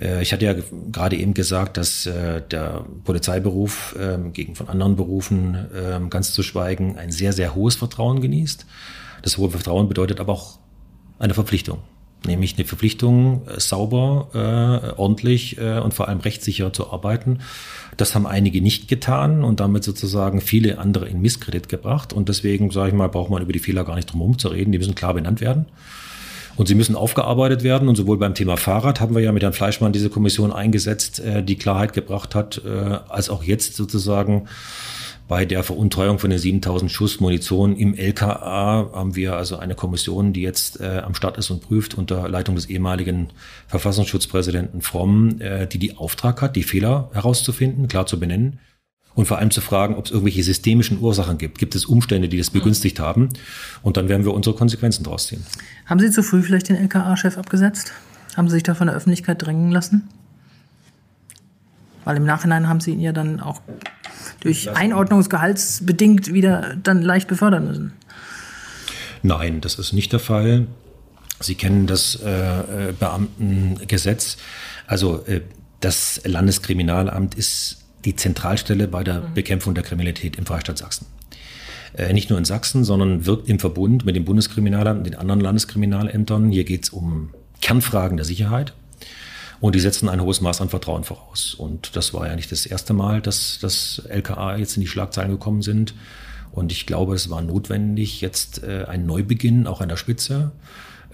Äh, 0.00 0.22
ich 0.22 0.32
hatte 0.32 0.44
ja 0.44 0.54
gerade 0.92 1.16
eben 1.16 1.34
gesagt, 1.34 1.76
dass 1.76 2.06
äh, 2.06 2.42
der 2.42 2.84
Polizeiberuf 3.04 3.96
ähm, 4.00 4.32
gegen 4.32 4.54
von 4.54 4.68
anderen 4.68 4.96
Berufen 4.96 5.66
ähm, 5.74 6.10
ganz 6.10 6.32
zu 6.32 6.42
schweigen 6.42 6.96
ein 6.96 7.10
sehr, 7.10 7.32
sehr 7.32 7.54
hohes 7.54 7.74
Vertrauen 7.74 8.20
genießt. 8.20 8.64
Das 9.22 9.36
hohe 9.36 9.50
Vertrauen 9.50 9.88
bedeutet 9.88 10.20
aber 10.20 10.32
auch 10.32 10.58
eine 11.18 11.34
Verpflichtung 11.34 11.80
nämlich 12.28 12.56
eine 12.56 12.64
Verpflichtung, 12.64 13.42
äh, 13.48 13.58
sauber, 13.58 14.28
äh, 14.32 15.00
ordentlich 15.00 15.58
äh, 15.58 15.80
und 15.80 15.92
vor 15.92 16.06
allem 16.06 16.20
rechtssicher 16.20 16.72
zu 16.72 16.92
arbeiten. 16.92 17.40
Das 17.96 18.14
haben 18.14 18.26
einige 18.26 18.62
nicht 18.62 18.86
getan 18.86 19.42
und 19.42 19.58
damit 19.58 19.82
sozusagen 19.82 20.40
viele 20.40 20.78
andere 20.78 21.08
in 21.08 21.20
Misskredit 21.20 21.68
gebracht. 21.68 22.12
Und 22.12 22.28
deswegen, 22.28 22.70
sage 22.70 22.90
ich 22.90 22.94
mal, 22.94 23.08
braucht 23.08 23.30
man 23.30 23.42
über 23.42 23.52
die 23.52 23.58
Fehler 23.58 23.82
gar 23.82 23.96
nicht 23.96 24.12
drum 24.12 24.20
herum 24.20 24.38
zu 24.38 24.48
reden. 24.48 24.70
Die 24.70 24.78
müssen 24.78 24.94
klar 24.94 25.14
benannt 25.14 25.40
werden. 25.40 25.66
Und 26.54 26.68
sie 26.68 26.74
müssen 26.74 26.94
aufgearbeitet 26.94 27.64
werden. 27.64 27.88
Und 27.88 27.96
sowohl 27.96 28.18
beim 28.18 28.34
Thema 28.34 28.56
Fahrrad 28.56 29.00
haben 29.00 29.14
wir 29.14 29.22
ja 29.22 29.32
mit 29.32 29.42
Herrn 29.42 29.52
Fleischmann 29.52 29.92
diese 29.92 30.10
Kommission 30.10 30.52
eingesetzt, 30.52 31.18
äh, 31.18 31.42
die 31.42 31.56
Klarheit 31.56 31.92
gebracht 31.92 32.36
hat, 32.36 32.62
äh, 32.64 32.98
als 33.08 33.30
auch 33.30 33.42
jetzt 33.42 33.74
sozusagen 33.74 34.48
bei 35.28 35.44
der 35.44 35.62
Veruntreuung 35.62 36.18
von 36.18 36.30
den 36.30 36.38
7000 36.38 36.90
Schuss 36.90 37.20
Munition 37.20 37.76
im 37.76 37.94
LKA 37.94 38.90
haben 38.92 39.14
wir 39.14 39.36
also 39.36 39.58
eine 39.58 39.74
Kommission, 39.74 40.32
die 40.32 40.40
jetzt 40.40 40.80
äh, 40.80 41.02
am 41.04 41.14
Start 41.14 41.36
ist 41.36 41.50
und 41.50 41.60
prüft 41.60 41.94
unter 41.94 42.28
Leitung 42.28 42.54
des 42.54 42.66
ehemaligen 42.66 43.28
Verfassungsschutzpräsidenten 43.66 44.80
Fromm, 44.80 45.40
äh, 45.40 45.66
die 45.66 45.78
die 45.78 45.96
Auftrag 45.96 46.40
hat, 46.40 46.56
die 46.56 46.62
Fehler 46.62 47.10
herauszufinden, 47.12 47.88
klar 47.88 48.06
zu 48.06 48.18
benennen 48.18 48.58
und 49.14 49.26
vor 49.26 49.38
allem 49.38 49.50
zu 49.50 49.60
fragen, 49.60 49.96
ob 49.96 50.06
es 50.06 50.12
irgendwelche 50.12 50.42
systemischen 50.42 51.00
Ursachen 51.00 51.36
gibt. 51.36 51.58
Gibt 51.58 51.74
es 51.74 51.84
Umstände, 51.84 52.28
die 52.28 52.38
das 52.38 52.50
begünstigt 52.50 52.98
haben? 52.98 53.28
Und 53.82 53.96
dann 53.96 54.08
werden 54.08 54.24
wir 54.24 54.32
unsere 54.32 54.56
Konsequenzen 54.56 55.04
daraus 55.04 55.26
ziehen. 55.26 55.44
Haben 55.86 56.00
Sie 56.00 56.10
zu 56.10 56.22
früh 56.22 56.42
vielleicht 56.42 56.70
den 56.70 56.76
LKA-Chef 56.76 57.36
abgesetzt? 57.36 57.92
Haben 58.36 58.48
Sie 58.48 58.54
sich 58.54 58.62
da 58.62 58.74
von 58.74 58.86
der 58.86 58.96
Öffentlichkeit 58.96 59.42
drängen 59.42 59.72
lassen? 59.72 60.08
Weil 62.08 62.16
im 62.16 62.24
Nachhinein 62.24 62.70
haben 62.70 62.80
Sie 62.80 62.92
ihn 62.92 63.00
ja 63.00 63.12
dann 63.12 63.38
auch 63.38 63.60
durch 64.40 64.74
Einordnungsgehaltsbedingt 64.74 66.32
wieder 66.32 66.74
dann 66.82 67.02
leicht 67.02 67.28
befördern 67.28 67.66
müssen. 67.66 67.92
Nein, 69.22 69.60
das 69.60 69.78
ist 69.78 69.92
nicht 69.92 70.10
der 70.14 70.18
Fall. 70.18 70.68
Sie 71.38 71.54
kennen 71.54 71.86
das 71.86 72.18
äh, 72.24 72.30
äh 72.30 72.92
Beamtengesetz. 72.98 74.38
Also 74.86 75.22
äh, 75.26 75.42
das 75.80 76.22
Landeskriminalamt 76.24 77.34
ist 77.34 77.84
die 78.06 78.16
Zentralstelle 78.16 78.88
bei 78.88 79.04
der 79.04 79.20
mhm. 79.20 79.34
Bekämpfung 79.34 79.74
der 79.74 79.84
Kriminalität 79.84 80.38
im 80.38 80.46
Freistaat 80.46 80.78
Sachsen. 80.78 81.04
Äh, 81.92 82.14
nicht 82.14 82.30
nur 82.30 82.38
in 82.38 82.46
Sachsen, 82.46 82.84
sondern 82.84 83.26
wirkt 83.26 83.50
im 83.50 83.58
Verbund 83.58 84.06
mit 84.06 84.16
dem 84.16 84.24
Bundeskriminalamt 84.24 85.00
und 85.00 85.04
den 85.04 85.14
anderen 85.14 85.42
Landeskriminalämtern. 85.42 86.50
Hier 86.52 86.64
geht 86.64 86.84
es 86.84 86.88
um 86.88 87.34
Kernfragen 87.60 88.16
der 88.16 88.24
Sicherheit. 88.24 88.72
Und 89.60 89.74
die 89.74 89.80
setzen 89.80 90.08
ein 90.08 90.20
hohes 90.20 90.40
Maß 90.40 90.60
an 90.60 90.68
Vertrauen 90.68 91.04
voraus. 91.04 91.54
Und 91.54 91.96
das 91.96 92.14
war 92.14 92.28
ja 92.28 92.36
nicht 92.36 92.52
das 92.52 92.64
erste 92.64 92.92
Mal, 92.92 93.20
dass 93.20 93.58
das 93.60 94.02
LKA 94.08 94.56
jetzt 94.56 94.76
in 94.76 94.82
die 94.82 94.86
Schlagzeilen 94.86 95.32
gekommen 95.32 95.62
sind. 95.62 95.94
Und 96.52 96.72
ich 96.72 96.86
glaube, 96.86 97.14
es 97.14 97.28
war 97.28 97.42
notwendig, 97.42 98.20
jetzt 98.20 98.62
äh, 98.62 98.84
ein 98.86 99.06
Neubeginn 99.06 99.66
auch 99.66 99.80
an 99.80 99.88
der 99.88 99.96
Spitze 99.96 100.52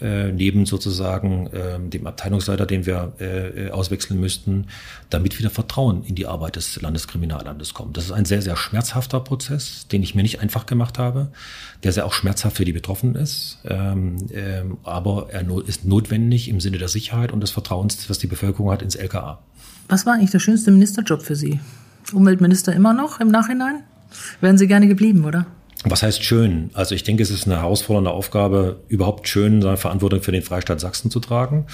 äh, 0.00 0.32
neben 0.32 0.66
sozusagen 0.66 1.46
äh, 1.48 1.78
dem 1.78 2.06
Abteilungsleiter, 2.06 2.66
den 2.66 2.86
wir 2.86 3.12
äh, 3.20 3.70
auswechseln 3.70 4.18
müssten, 4.18 4.66
damit 5.10 5.38
wieder 5.38 5.50
Vertrauen 5.50 6.02
in 6.04 6.14
die 6.14 6.26
Arbeit 6.26 6.56
des 6.56 6.80
Landeskriminalamtes 6.80 7.74
kommt. 7.74 7.96
Das 7.96 8.06
ist 8.06 8.12
ein 8.12 8.24
sehr, 8.24 8.42
sehr 8.42 8.56
schmerzhafter 8.56 9.20
Prozess, 9.20 9.86
den 9.88 10.02
ich 10.02 10.14
mir 10.14 10.22
nicht 10.22 10.40
einfach 10.40 10.66
gemacht 10.66 10.98
habe, 10.98 11.28
der 11.82 11.92
sehr 11.92 12.06
auch 12.06 12.12
schmerzhaft 12.12 12.56
für 12.56 12.64
die 12.64 12.72
Betroffenen 12.72 13.14
ist, 13.14 13.58
ähm, 13.64 14.16
ähm, 14.32 14.78
aber 14.82 15.28
er 15.30 15.42
no 15.44 15.60
ist 15.60 15.84
notwendig 15.84 16.48
im 16.48 16.60
Sinne 16.60 16.78
der 16.78 16.88
Sicherheit 16.88 17.32
und 17.32 17.40
des 17.40 17.50
Vertrauens, 17.50 18.10
was 18.10 18.18
die 18.18 18.26
Bevölkerung 18.26 18.70
hat 18.70 18.82
ins 18.82 18.96
LKA. 18.96 19.38
Was 19.88 20.06
war 20.06 20.14
eigentlich 20.14 20.30
der 20.30 20.40
schönste 20.40 20.70
Ministerjob 20.70 21.22
für 21.22 21.36
Sie? 21.36 21.60
Umweltminister 22.12 22.72
immer 22.72 22.92
noch 22.92 23.20
im 23.20 23.28
Nachhinein? 23.28 23.84
Wären 24.40 24.58
Sie 24.58 24.66
gerne 24.66 24.88
geblieben, 24.88 25.24
oder? 25.24 25.46
Was 25.82 26.02
heißt 26.02 26.22
schön? 26.24 26.70
Also 26.72 26.94
ich 26.94 27.02
denke, 27.02 27.22
es 27.22 27.30
ist 27.30 27.46
eine 27.46 27.56
herausfordernde 27.56 28.10
Aufgabe, 28.10 28.80
überhaupt 28.88 29.28
schön 29.28 29.60
seine 29.60 29.76
Verantwortung 29.76 30.22
für 30.22 30.32
den 30.32 30.42
Freistaat 30.42 30.80
Sachsen 30.80 31.10
zu 31.10 31.20
tragen. 31.20 31.66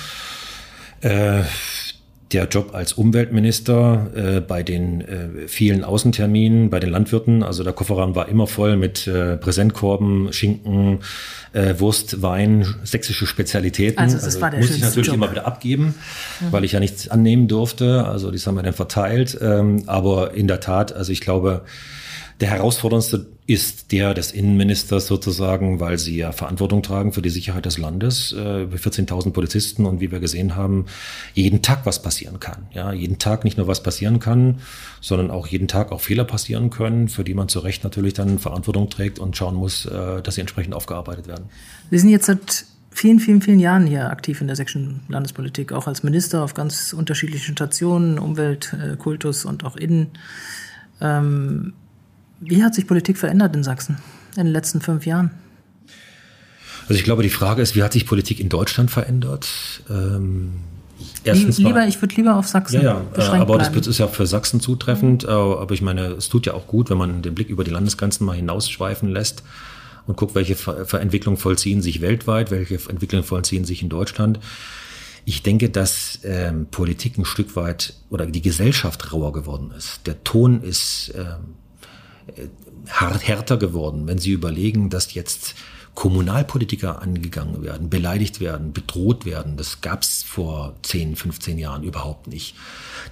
Äh, 1.00 1.42
der 2.32 2.46
Job 2.46 2.74
als 2.74 2.92
Umweltminister 2.92 4.10
äh, 4.14 4.40
bei 4.40 4.62
den 4.62 5.00
äh, 5.00 5.48
vielen 5.48 5.82
Außenterminen, 5.82 6.70
bei 6.70 6.78
den 6.78 6.90
Landwirten, 6.90 7.42
also 7.42 7.64
der 7.64 7.72
Kofferraum 7.72 8.14
war 8.14 8.28
immer 8.28 8.46
voll 8.46 8.76
mit 8.76 9.06
äh, 9.06 9.36
Präsentkorben, 9.36 10.32
Schinken, 10.32 11.00
äh, 11.52 11.74
Wurst, 11.78 12.22
Wein, 12.22 12.66
sächsische 12.84 13.26
Spezialitäten. 13.26 13.98
Also 13.98 14.16
das 14.16 14.24
also 14.26 14.40
war 14.40 14.50
der 14.50 14.60
muss 14.60 14.70
ich 14.70 14.80
natürlich 14.80 15.08
Job. 15.08 15.16
immer 15.16 15.30
wieder 15.30 15.46
abgeben, 15.46 15.94
mhm. 16.40 16.52
weil 16.52 16.64
ich 16.64 16.72
ja 16.72 16.80
nichts 16.80 17.08
annehmen 17.08 17.48
durfte. 17.48 18.06
Also 18.06 18.30
das 18.30 18.46
haben 18.46 18.54
wir 18.54 18.62
dann 18.62 18.74
verteilt. 18.74 19.36
Ähm, 19.40 19.82
aber 19.86 20.34
in 20.34 20.46
der 20.46 20.60
Tat, 20.60 20.92
also 20.92 21.10
ich 21.10 21.20
glaube, 21.20 21.62
der 22.40 22.50
herausforderndste 22.50 23.26
ist 23.46 23.92
der 23.92 24.14
des 24.14 24.32
Innenministers 24.32 25.06
sozusagen, 25.06 25.80
weil 25.80 25.98
sie 25.98 26.16
ja 26.16 26.32
Verantwortung 26.32 26.82
tragen 26.82 27.12
für 27.12 27.20
die 27.20 27.30
Sicherheit 27.30 27.66
des 27.66 27.78
Landes, 27.78 28.32
äh, 28.32 28.66
14.000 28.66 29.32
Polizisten 29.32 29.86
und 29.86 30.00
wie 30.00 30.10
wir 30.12 30.20
gesehen 30.20 30.56
haben, 30.56 30.86
jeden 31.34 31.60
Tag 31.60 31.84
was 31.84 32.00
passieren 32.00 32.38
kann. 32.40 32.68
Ja, 32.72 32.92
jeden 32.92 33.18
Tag 33.18 33.44
nicht 33.44 33.58
nur 33.58 33.66
was 33.66 33.82
passieren 33.82 34.20
kann, 34.20 34.60
sondern 35.00 35.30
auch 35.30 35.48
jeden 35.48 35.68
Tag 35.68 35.90
auch 35.92 36.00
Fehler 36.00 36.24
passieren 36.24 36.70
können, 36.70 37.08
für 37.08 37.24
die 37.24 37.34
man 37.34 37.48
zu 37.48 37.58
Recht 37.58 37.84
natürlich 37.84 38.14
dann 38.14 38.38
Verantwortung 38.38 38.88
trägt 38.88 39.18
und 39.18 39.36
schauen 39.36 39.56
muss, 39.56 39.84
äh, 39.84 40.22
dass 40.22 40.36
sie 40.36 40.40
entsprechend 40.40 40.74
aufgearbeitet 40.74 41.26
werden. 41.26 41.46
Sie 41.90 41.98
sind 41.98 42.10
jetzt 42.10 42.26
seit 42.26 42.66
vielen, 42.90 43.18
vielen, 43.18 43.42
vielen 43.42 43.60
Jahren 43.60 43.86
hier 43.86 44.10
aktiv 44.10 44.40
in 44.40 44.46
der 44.46 44.56
sächsischen 44.56 45.00
Landespolitik, 45.08 45.72
auch 45.72 45.86
als 45.86 46.02
Minister 46.02 46.42
auf 46.42 46.54
ganz 46.54 46.92
unterschiedlichen 46.92 47.54
Stationen, 47.54 48.18
Umwelt, 48.18 48.74
äh, 48.74 48.96
Kultus 48.96 49.44
und 49.44 49.64
auch 49.64 49.76
Innen. 49.76 50.10
Ähm, 51.00 51.72
wie 52.40 52.64
hat 52.64 52.74
sich 52.74 52.86
Politik 52.86 53.18
verändert 53.18 53.54
in 53.54 53.62
Sachsen 53.62 53.98
in 54.36 54.44
den 54.44 54.52
letzten 54.52 54.80
fünf 54.80 55.06
Jahren? 55.06 55.30
Also 56.82 56.98
ich 56.98 57.04
glaube, 57.04 57.22
die 57.22 57.30
Frage 57.30 57.62
ist, 57.62 57.76
wie 57.76 57.82
hat 57.82 57.92
sich 57.92 58.06
Politik 58.06 58.40
in 58.40 58.48
Deutschland 58.48 58.90
verändert? 58.90 59.48
Ähm, 59.88 60.54
erstens 61.22 61.58
lieber, 61.58 61.70
mal, 61.70 61.88
ich 61.88 62.00
würde 62.02 62.16
lieber 62.16 62.36
auf 62.36 62.48
Sachsen. 62.48 62.82
Ja, 62.82 63.04
ja 63.16 63.36
äh, 63.36 63.38
aber 63.38 63.58
bleiben. 63.58 63.74
das 63.76 63.86
ist 63.86 63.98
ja 63.98 64.08
für 64.08 64.26
Sachsen 64.26 64.60
zutreffend. 64.60 65.22
Mhm. 65.22 65.28
Aber 65.28 65.72
ich 65.72 65.82
meine, 65.82 66.06
es 66.06 66.28
tut 66.28 66.46
ja 66.46 66.54
auch 66.54 66.66
gut, 66.66 66.90
wenn 66.90 66.98
man 66.98 67.22
den 67.22 67.34
Blick 67.34 67.48
über 67.48 67.62
die 67.62 67.70
Landesgrenzen 67.70 68.26
mal 68.26 68.34
hinausschweifen 68.34 69.08
lässt 69.08 69.44
und 70.06 70.16
guckt, 70.16 70.34
welche 70.34 70.56
Entwicklungen 70.98 71.36
vollziehen 71.36 71.82
sich 71.82 72.00
weltweit, 72.00 72.50
welche 72.50 72.74
Entwicklungen 72.88 73.24
vollziehen 73.24 73.64
sich 73.64 73.82
in 73.82 73.88
Deutschland. 73.88 74.40
Ich 75.24 75.42
denke, 75.42 75.70
dass 75.70 76.18
ähm, 76.24 76.66
Politik 76.70 77.18
ein 77.18 77.24
Stück 77.24 77.54
weit 77.54 77.94
oder 78.08 78.26
die 78.26 78.42
Gesellschaft 78.42 79.12
rauer 79.12 79.32
geworden 79.32 79.70
ist. 79.76 80.00
Der 80.06 80.24
Ton 80.24 80.62
ist 80.62 81.12
ähm, 81.16 81.54
härter 82.86 83.56
geworden, 83.56 84.06
wenn 84.06 84.18
Sie 84.18 84.32
überlegen, 84.32 84.90
dass 84.90 85.14
jetzt 85.14 85.54
Kommunalpolitiker 85.94 87.02
angegangen 87.02 87.62
werden, 87.62 87.90
beleidigt 87.90 88.40
werden, 88.40 88.72
bedroht 88.72 89.26
werden. 89.26 89.56
Das 89.56 89.80
gab 89.80 90.02
es 90.02 90.22
vor 90.22 90.74
10, 90.82 91.16
15 91.16 91.58
Jahren 91.58 91.82
überhaupt 91.82 92.26
nicht. 92.28 92.54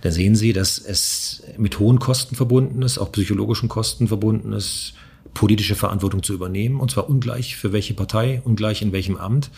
Da 0.00 0.10
sehen 0.10 0.36
Sie, 0.36 0.52
dass 0.52 0.78
es 0.78 1.42
mit 1.58 1.78
hohen 1.78 1.98
Kosten 1.98 2.36
verbunden 2.36 2.82
ist, 2.82 2.98
auch 2.98 3.12
psychologischen 3.12 3.68
Kosten 3.68 4.08
verbunden 4.08 4.52
ist, 4.52 4.94
politische 5.34 5.74
Verantwortung 5.74 6.22
zu 6.22 6.32
übernehmen, 6.32 6.80
und 6.80 6.90
zwar 6.90 7.10
ungleich 7.10 7.56
für 7.56 7.72
welche 7.72 7.94
Partei, 7.94 8.40
ungleich 8.44 8.80
in 8.80 8.92
welchem 8.92 9.16
Amt. 9.16 9.50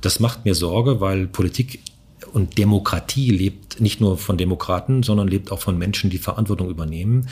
Das 0.00 0.20
macht 0.20 0.44
mir 0.44 0.54
Sorge, 0.54 1.00
weil 1.00 1.26
Politik 1.26 1.80
und 2.32 2.58
Demokratie 2.58 3.30
lebt 3.30 3.80
nicht 3.80 4.00
nur 4.00 4.18
von 4.18 4.36
Demokraten, 4.36 5.02
sondern 5.02 5.28
lebt 5.28 5.52
auch 5.52 5.60
von 5.60 5.78
Menschen, 5.78 6.10
die 6.10 6.18
Verantwortung 6.18 6.68
übernehmen. 6.70 7.28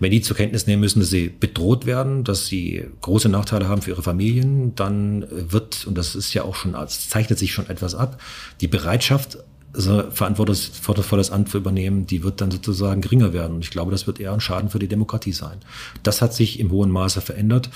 Wenn 0.00 0.10
die 0.10 0.20
zur 0.20 0.36
Kenntnis 0.36 0.66
nehmen 0.66 0.80
müssen, 0.80 1.00
dass 1.00 1.10
sie 1.10 1.28
bedroht 1.28 1.86
werden, 1.86 2.24
dass 2.24 2.46
sie 2.46 2.84
große 3.00 3.28
Nachteile 3.28 3.68
haben 3.68 3.82
für 3.82 3.90
ihre 3.90 4.02
Familien, 4.02 4.74
dann 4.74 5.26
wird, 5.30 5.86
und 5.86 5.96
das 5.96 6.14
ist 6.14 6.34
ja 6.34 6.42
auch 6.44 6.54
schon, 6.54 6.74
es 6.74 7.08
zeichnet 7.08 7.38
sich 7.38 7.52
schon 7.52 7.68
etwas 7.68 7.94
ab, 7.94 8.20
die 8.60 8.68
Bereitschaft 8.68 9.38
so 9.78 10.02
verantwortungsvolles 10.10 11.30
Amt 11.30 11.50
zu 11.50 11.58
übernehmen, 11.58 12.04
die 12.04 12.24
wird 12.24 12.40
dann 12.40 12.50
sozusagen 12.50 13.00
geringer 13.00 13.32
werden. 13.32 13.54
Und 13.54 13.64
ich 13.64 13.70
glaube, 13.70 13.92
das 13.92 14.08
wird 14.08 14.18
eher 14.18 14.32
ein 14.32 14.40
Schaden 14.40 14.70
für 14.70 14.80
die 14.80 14.88
Demokratie 14.88 15.30
sein. 15.30 15.58
Das 16.02 16.20
hat 16.20 16.34
sich 16.34 16.58
im 16.58 16.72
hohen 16.72 16.90
Maße 16.90 17.20
verändert. 17.20 17.70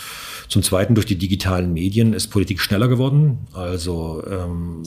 Zum 0.49 0.65
Zweiten, 0.65 0.97
durch 0.97 1.07
die 1.07 1.17
digitalen 1.17 1.73
Medien 1.73 2.13
ist 2.13 2.27
Politik 2.27 2.61
schneller 2.61 2.89
geworden. 2.89 3.47
Also 3.53 4.23
ähm, 4.29 4.83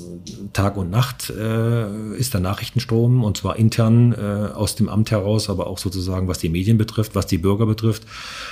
Tag 0.52 0.76
und 0.76 0.90
Nacht 0.90 1.30
äh, 1.30 2.16
ist 2.18 2.34
der 2.34 2.42
Nachrichtenstrom 2.42 3.24
und 3.24 3.38
zwar 3.38 3.56
intern 3.56 4.12
äh, 4.12 4.54
aus 4.54 4.76
dem 4.76 4.90
Amt 4.90 5.12
heraus, 5.12 5.50
aber 5.50 5.68
auch 5.68 5.78
sozusagen, 5.78 6.28
was 6.28 6.40
die 6.40 6.50
Medien 6.50 6.78
betrifft, 6.78 7.16
was 7.16 7.28
die 7.28 7.38
Bürger 7.38 7.66
betrifft. 7.66 8.04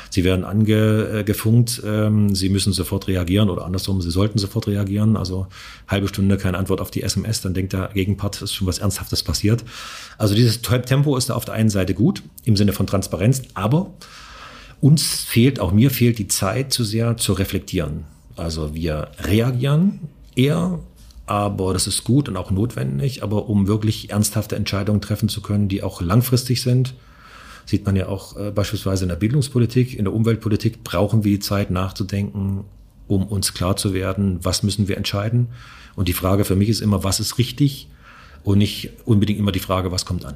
Sie 0.09 0.23
werden 0.23 0.45
angefunkt, 0.45 1.83
äh, 1.83 2.05
ähm, 2.05 2.33
sie 2.33 2.47
müssen 2.47 2.71
sofort 2.71 3.09
reagieren 3.09 3.49
oder 3.49 3.65
andersrum, 3.65 4.01
sie 4.01 4.11
sollten 4.11 4.39
sofort 4.39 4.67
reagieren. 4.67 5.17
Also 5.17 5.47
halbe 5.89 6.07
Stunde 6.07 6.37
keine 6.37 6.57
Antwort 6.57 6.79
auf 6.79 6.91
die 6.91 7.03
SMS, 7.03 7.41
dann 7.41 7.53
denkt 7.53 7.73
der 7.73 7.89
Gegenpart, 7.93 8.52
schon 8.53 8.67
was 8.67 8.79
Ernsthaftes 8.79 9.23
passiert. 9.23 9.63
Also 10.17 10.35
dieses 10.35 10.61
Tempo 10.61 11.17
ist 11.17 11.31
auf 11.31 11.45
der 11.45 11.55
einen 11.55 11.69
Seite 11.69 11.93
gut 11.93 12.23
im 12.45 12.55
Sinne 12.55 12.73
von 12.73 12.87
Transparenz, 12.87 13.41
aber 13.53 13.91
uns 14.81 15.03
fehlt, 15.23 15.59
auch 15.59 15.71
mir 15.71 15.91
fehlt 15.91 16.19
die 16.19 16.27
Zeit 16.27 16.73
zu 16.73 16.83
sehr 16.83 17.17
zu 17.17 17.33
reflektieren. 17.33 18.03
Also 18.35 18.73
wir 18.73 19.11
reagieren 19.19 20.01
eher, 20.35 20.79
aber 21.25 21.73
das 21.73 21.87
ist 21.87 22.03
gut 22.03 22.27
und 22.27 22.35
auch 22.35 22.51
notwendig, 22.51 23.23
aber 23.23 23.47
um 23.47 23.67
wirklich 23.67 24.09
ernsthafte 24.09 24.55
Entscheidungen 24.55 25.01
treffen 25.01 25.29
zu 25.29 25.41
können, 25.41 25.69
die 25.69 25.83
auch 25.83 26.01
langfristig 26.01 26.61
sind, 26.61 26.95
sieht 27.65 27.85
man 27.85 27.95
ja 27.95 28.07
auch 28.07 28.35
äh, 28.35 28.51
beispielsweise 28.51 29.05
in 29.05 29.09
der 29.09 29.15
Bildungspolitik, 29.15 29.97
in 29.97 30.05
der 30.05 30.13
Umweltpolitik, 30.13 30.83
brauchen 30.83 31.23
wir 31.23 31.31
die 31.31 31.39
Zeit 31.39 31.71
nachzudenken, 31.71 32.65
um 33.07 33.25
uns 33.27 33.53
klar 33.53 33.77
zu 33.77 33.93
werden, 33.93 34.39
was 34.43 34.63
müssen 34.63 34.87
wir 34.87 34.97
entscheiden. 34.97 35.47
Und 35.95 36.07
die 36.07 36.13
Frage 36.13 36.43
für 36.43 36.55
mich 36.55 36.69
ist 36.69 36.81
immer, 36.81 37.03
was 37.03 37.19
ist 37.19 37.37
richtig 37.37 37.87
und 38.43 38.57
nicht 38.57 38.91
unbedingt 39.05 39.39
immer 39.39 39.51
die 39.51 39.59
Frage, 39.59 39.91
was 39.91 40.05
kommt 40.05 40.25
an. 40.25 40.35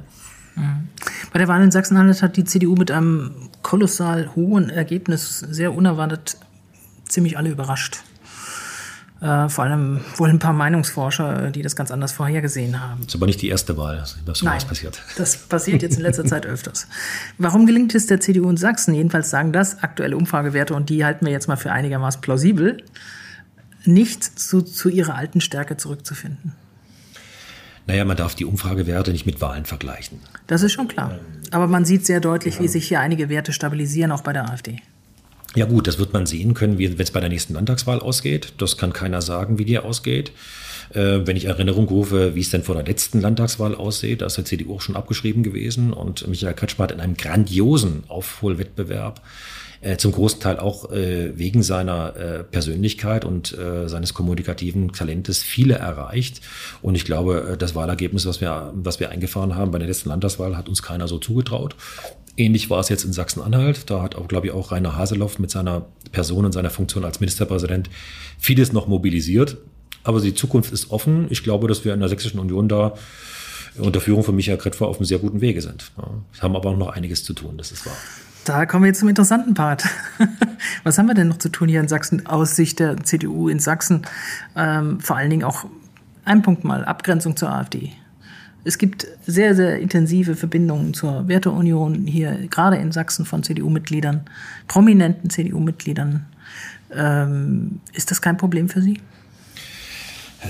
Bei 1.32 1.38
der 1.38 1.48
Wahl 1.48 1.62
in 1.62 1.70
Sachsen-Anhalt 1.70 2.22
hat 2.22 2.36
die 2.36 2.44
CDU 2.44 2.74
mit 2.74 2.90
einem 2.90 3.50
kolossal 3.62 4.34
hohen 4.34 4.70
Ergebnis 4.70 5.38
sehr 5.38 5.74
unerwartet 5.74 6.36
ziemlich 7.06 7.38
alle 7.38 7.50
überrascht. 7.50 7.98
Äh, 9.20 9.48
vor 9.48 9.64
allem 9.64 10.00
wohl 10.16 10.30
ein 10.30 10.38
paar 10.38 10.52
Meinungsforscher, 10.52 11.50
die 11.50 11.62
das 11.62 11.74
ganz 11.74 11.90
anders 11.90 12.12
vorhergesehen 12.12 12.80
haben. 12.80 13.00
Das 13.00 13.08
ist 13.08 13.14
aber 13.16 13.26
nicht 13.26 13.42
die 13.42 13.48
erste 13.48 13.76
Wahl, 13.76 14.04
dass 14.24 14.38
sowas 14.38 14.64
passiert. 14.64 15.02
Das 15.16 15.36
passiert 15.36 15.82
jetzt 15.82 15.96
in 15.96 16.02
letzter 16.02 16.24
Zeit 16.24 16.46
öfters. 16.46 16.86
Warum 17.36 17.66
gelingt 17.66 17.96
es 17.96 18.06
der 18.06 18.20
CDU 18.20 18.48
in 18.48 18.56
Sachsen, 18.56 18.94
jedenfalls 18.94 19.30
sagen 19.30 19.52
das 19.52 19.82
aktuelle 19.82 20.16
Umfragewerte, 20.16 20.72
und 20.74 20.88
die 20.88 21.04
halten 21.04 21.26
wir 21.26 21.32
jetzt 21.32 21.48
mal 21.48 21.56
für 21.56 21.72
einigermaßen 21.72 22.20
plausibel, 22.20 22.84
nicht 23.84 24.22
zu, 24.22 24.62
zu 24.62 24.88
ihrer 24.88 25.16
alten 25.16 25.40
Stärke 25.40 25.76
zurückzufinden? 25.76 26.54
Naja, 27.88 28.04
man 28.04 28.18
darf 28.18 28.34
die 28.34 28.44
Umfragewerte 28.44 29.12
nicht 29.12 29.24
mit 29.24 29.40
Wahlen 29.40 29.64
vergleichen. 29.64 30.20
Das 30.46 30.62
ist 30.62 30.72
schon 30.72 30.88
klar. 30.88 31.18
Aber 31.50 31.66
man 31.66 31.86
sieht 31.86 32.04
sehr 32.04 32.20
deutlich, 32.20 32.56
ja. 32.56 32.60
wie 32.60 32.68
sich 32.68 32.86
hier 32.86 33.00
einige 33.00 33.30
Werte 33.30 33.54
stabilisieren, 33.54 34.12
auch 34.12 34.20
bei 34.20 34.34
der 34.34 34.50
AfD. 34.50 34.76
Ja 35.56 35.64
gut, 35.64 35.86
das 35.86 35.98
wird 35.98 36.12
man 36.12 36.26
sehen 36.26 36.52
können, 36.52 36.78
wenn 36.78 37.00
es 37.00 37.10
bei 37.10 37.20
der 37.20 37.30
nächsten 37.30 37.54
Landtagswahl 37.54 38.00
ausgeht. 38.00 38.52
Das 38.58 38.76
kann 38.76 38.92
keiner 38.92 39.22
sagen, 39.22 39.58
wie 39.58 39.64
die 39.64 39.78
ausgeht. 39.78 40.32
Äh, 40.90 41.20
wenn 41.26 41.36
ich 41.36 41.46
Erinnerung 41.46 41.88
rufe, 41.88 42.34
wie 42.34 42.40
es 42.40 42.50
denn 42.50 42.62
vor 42.62 42.74
der 42.74 42.84
letzten 42.84 43.22
Landtagswahl 43.22 43.74
aussieht, 43.74 44.20
da 44.20 44.26
ist 44.26 44.36
der 44.36 44.44
CDU 44.44 44.74
auch 44.74 44.82
schon 44.82 44.94
abgeschrieben 44.94 45.42
gewesen 45.42 45.94
und 45.94 46.28
Michael 46.28 46.54
Kretschmer 46.54 46.84
hat 46.84 46.92
in 46.92 47.00
einem 47.00 47.16
grandiosen 47.16 48.04
Aufholwettbewerb 48.08 49.18
äh, 49.18 49.57
zum 49.96 50.12
großen 50.12 50.40
Teil 50.40 50.58
auch 50.58 50.90
äh, 50.90 51.38
wegen 51.38 51.62
seiner 51.62 52.16
äh, 52.16 52.44
Persönlichkeit 52.44 53.24
und 53.24 53.56
äh, 53.56 53.88
seines 53.88 54.12
kommunikativen 54.12 54.92
Talentes 54.92 55.42
viele 55.42 55.74
erreicht. 55.74 56.40
Und 56.82 56.94
ich 56.96 57.04
glaube, 57.04 57.52
äh, 57.52 57.56
das 57.56 57.74
Wahlergebnis, 57.74 58.26
was 58.26 58.40
wir, 58.40 58.72
was 58.74 58.98
wir 58.98 59.10
eingefahren 59.10 59.54
haben 59.54 59.70
bei 59.70 59.78
der 59.78 59.88
letzten 59.88 60.08
Landtagswahl, 60.08 60.56
hat 60.56 60.68
uns 60.68 60.82
keiner 60.82 61.06
so 61.06 61.18
zugetraut. 61.18 61.76
Ähnlich 62.36 62.70
war 62.70 62.80
es 62.80 62.88
jetzt 62.88 63.04
in 63.04 63.12
Sachsen-Anhalt. 63.12 63.90
Da 63.90 64.02
hat 64.02 64.14
auch, 64.16 64.28
glaube 64.28 64.48
ich, 64.48 64.52
auch 64.52 64.72
Rainer 64.72 64.96
Haseloff 64.96 65.38
mit 65.38 65.50
seiner 65.50 65.86
Person 66.12 66.44
und 66.44 66.52
seiner 66.52 66.70
Funktion 66.70 67.04
als 67.04 67.20
Ministerpräsident 67.20 67.90
vieles 68.38 68.72
noch 68.72 68.86
mobilisiert. 68.86 69.58
Aber 70.04 70.20
die 70.20 70.34
Zukunft 70.34 70.72
ist 70.72 70.90
offen. 70.90 71.26
Ich 71.30 71.42
glaube, 71.42 71.68
dass 71.68 71.84
wir 71.84 71.94
in 71.94 72.00
der 72.00 72.08
Sächsischen 72.08 72.38
Union 72.38 72.68
da 72.68 72.94
unter 73.76 74.00
Führung 74.00 74.24
von 74.24 74.34
Michael 74.34 74.58
Kretschmer 74.58 74.88
auf 74.88 74.98
einem 74.98 75.04
sehr 75.04 75.18
guten 75.18 75.40
Wege 75.40 75.62
sind. 75.62 75.90
Ja, 75.98 76.10
haben 76.40 76.56
aber 76.56 76.70
auch 76.70 76.76
noch 76.76 76.88
einiges 76.88 77.24
zu 77.24 77.32
tun, 77.32 77.56
das 77.56 77.72
ist 77.72 77.86
wahr. 77.86 77.96
Da 78.44 78.64
kommen 78.66 78.84
wir 78.84 78.88
jetzt 78.88 79.00
zum 79.00 79.08
interessanten 79.08 79.54
Part. 79.54 79.84
Was 80.84 80.98
haben 80.98 81.06
wir 81.06 81.14
denn 81.14 81.28
noch 81.28 81.38
zu 81.38 81.50
tun 81.50 81.68
hier 81.68 81.80
in 81.80 81.88
Sachsen 81.88 82.26
aus 82.26 82.56
Sicht 82.56 82.78
der 82.78 82.96
CDU 83.04 83.48
in 83.48 83.58
Sachsen? 83.58 84.02
Ähm, 84.56 85.00
vor 85.00 85.16
allen 85.16 85.30
Dingen 85.30 85.44
auch 85.44 85.66
ein 86.24 86.42
Punkt 86.42 86.64
mal, 86.64 86.84
Abgrenzung 86.84 87.36
zur 87.36 87.50
AfD. 87.50 87.92
Es 88.64 88.76
gibt 88.76 89.06
sehr, 89.26 89.54
sehr 89.54 89.78
intensive 89.78 90.34
Verbindungen 90.34 90.92
zur 90.92 91.28
Werteunion 91.28 92.06
hier, 92.06 92.48
gerade 92.50 92.76
in 92.76 92.92
Sachsen 92.92 93.24
von 93.24 93.42
CDU-Mitgliedern, 93.42 94.22
prominenten 94.66 95.30
CDU-Mitgliedern. 95.30 96.26
Ähm, 96.94 97.80
ist 97.92 98.10
das 98.10 98.20
kein 98.20 98.36
Problem 98.36 98.68
für 98.68 98.82
Sie? 98.82 99.00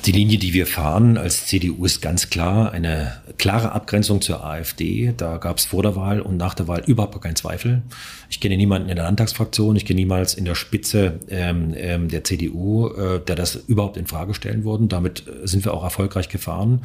Die 0.05 0.12
Linie, 0.12 0.37
die 0.37 0.53
wir 0.53 0.66
fahren 0.66 1.16
als 1.16 1.46
CDU, 1.46 1.87
ist 1.87 2.03
ganz 2.03 2.29
klar 2.29 2.72
eine 2.72 3.22
klare 3.38 3.72
Abgrenzung 3.72 4.20
zur 4.20 4.44
AfD. 4.44 5.14
Da 5.16 5.38
gab 5.38 5.57
es 5.57 5.64
vor 5.64 5.83
der 5.83 5.96
Wahl 5.96 6.20
und 6.20 6.37
nach 6.37 6.53
der 6.53 6.68
Wahl 6.68 6.83
überhaupt 6.87 7.20
keinen 7.22 7.37
Zweifel. 7.37 7.83
Ich 8.31 8.41
kenne 8.41 8.57
niemanden 8.57 8.91
in 8.91 8.97
der 8.97 9.05
Landtagsfraktion, 9.05 9.75
ich 9.77 9.87
kenne 9.87 10.01
niemals 10.01 10.35
in 10.35 10.45
der 10.45 10.55
Spitze 10.55 11.21
ähm, 11.29 11.73
ähm, 11.75 12.09
der 12.09 12.25
CDU, 12.25 12.88
äh, 12.88 13.21
der 13.21 13.37
das 13.37 13.57
überhaupt 13.57 13.97
in 13.97 14.07
Frage 14.07 14.35
stellen 14.35 14.64
würden. 14.64 14.88
Damit 14.88 15.25
äh, 15.27 15.47
sind 15.47 15.64
wir 15.64 15.73
auch 15.73 15.83
erfolgreich 15.83 16.29
gefahren. 16.29 16.83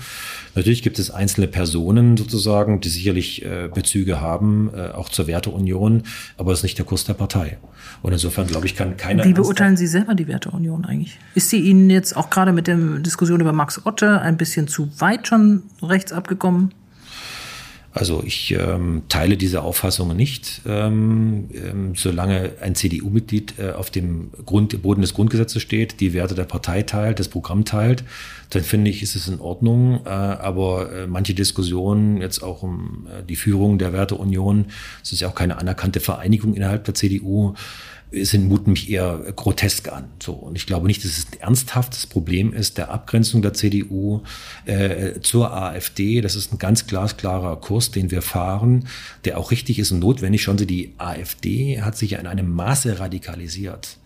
Natürlich 0.56 0.84
gibt 0.84 1.00
es 1.00 1.12
einzelne 1.12 1.48
Personen 1.48 2.16
sozusagen, 2.16 2.80
die 2.80 2.90
sicherlich 2.90 3.44
äh, 3.44 3.70
Bezüge 3.74 4.22
haben, 4.22 4.72
äh, 4.74 4.92
auch 4.92 5.10
zur 5.10 5.28
Werteunion, 5.28 6.04
aber 6.38 6.54
es 6.54 6.60
ist 6.60 6.64
nicht 6.64 6.78
der 6.78 6.86
Kurs 6.86 7.04
der 7.04 7.14
Partei. 7.14 7.58
Und 8.02 8.14
insofern, 8.14 8.48
glaube 8.48 8.66
ich, 8.66 8.76
kann 8.76 8.96
keiner. 8.96 9.26
Wie 9.26 9.34
beurteilen 9.34 9.76
Sie 9.76 9.88
selber 9.88 10.16
die 10.16 10.28
Werteunion 10.28 10.86
eigentlich? 10.86 11.20
Ist 11.36 11.50
sie 11.50 11.60
Ihnen 11.60 11.90
jetzt 11.90 12.16
auch 12.16 12.30
gerade 12.30 12.54
mit 12.54 12.68
der 12.68 12.78
Diskussion 12.78 13.42
über 13.42 13.52
Max 13.52 13.86
Otte 13.86 14.22
ein 14.22 14.38
bisschen 14.38 14.68
zu 14.68 14.90
weit 15.00 15.28
schon 15.28 15.64
rechts 15.82 16.14
abgekommen? 16.14 16.74
Also 17.96 18.24
ich 18.26 18.52
ähm, 18.52 19.04
teile 19.08 19.38
diese 19.38 19.62
Auffassungen 19.62 20.18
nicht. 20.18 20.62
Ähm, 20.66 21.50
ähm, 21.54 21.94
solange 21.96 22.54
ein 22.60 22.74
CDU-Mitglied 22.74 23.60
äh, 23.60 23.72
auf 23.72 23.92
dem 23.92 24.32
Grund, 24.46 24.82
Boden 24.82 25.02
des 25.02 25.14
Grundgesetzes 25.14 25.62
steht, 25.62 26.00
die 26.00 26.14
Werte 26.14 26.34
der 26.34 26.46
Partei 26.46 26.82
teilt, 26.82 27.20
das 27.20 27.28
Programm 27.28 27.66
teilt, 27.66 28.04
dann 28.50 28.64
finde 28.64 28.90
ich, 28.90 29.04
ist 29.04 29.16
es 29.16 29.28
in 29.28 29.40
Ordnung. 29.40 30.02
Äh, 30.06 30.10
aber 30.10 30.92
äh, 30.92 31.08
manche 31.08 31.36
Diskussionen, 31.36 32.20
jetzt 32.20 32.42
auch 32.42 32.64
um 32.64 33.08
äh, 33.08 33.24
die 33.24 33.36
Führung 33.36 33.78
der 33.78 33.94
Werteunion, 33.94 34.66
es 35.04 35.12
ist 35.12 35.20
ja 35.20 35.28
auch 35.28 35.36
keine 35.36 35.58
anerkannte 35.58 36.00
Vereinigung 36.00 36.56
innerhalb 36.56 36.86
der 36.86 36.96
CDU, 36.96 37.54
sind 38.22 38.48
muten 38.48 38.72
mich 38.72 38.90
eher 38.90 39.34
grotesk 39.36 39.92
an. 39.92 40.10
So 40.22 40.34
und 40.34 40.56
ich 40.56 40.66
glaube 40.66 40.88
nicht, 40.88 41.04
dass 41.04 41.18
es 41.18 41.28
ein 41.32 41.42
ernsthaftes 41.42 42.08
Problem 42.08 42.54
ist 42.54 42.78
der 42.78 42.92
Abgrenzung 42.92 43.42
der 43.42 43.54
CDU 43.54 44.22
äh, 44.66 45.20
zur 45.22 45.54
AfD. 45.54 46.22
Das 46.22 46.36
ist 46.36 46.54
ein 46.54 46.58
ganz 46.58 46.88
glasklarer 46.88 47.56
Kurs, 47.60 47.92
den 47.92 48.12
wir 48.12 48.22
fahren, 48.22 48.88
der 49.26 49.38
auch 49.38 49.52
richtig 49.52 49.80
ist 49.80 49.92
und 49.92 50.00
notwendig. 50.00 50.44
Schauen 50.44 50.58
Sie, 50.58 50.68
die 50.68 50.94
AfD 50.98 51.82
hat 51.82 51.98
sich 51.98 52.12
ja 52.12 52.20
in 52.20 52.28
einem 52.28 52.50
Maße 52.50 53.00
radikalisiert 53.00 53.98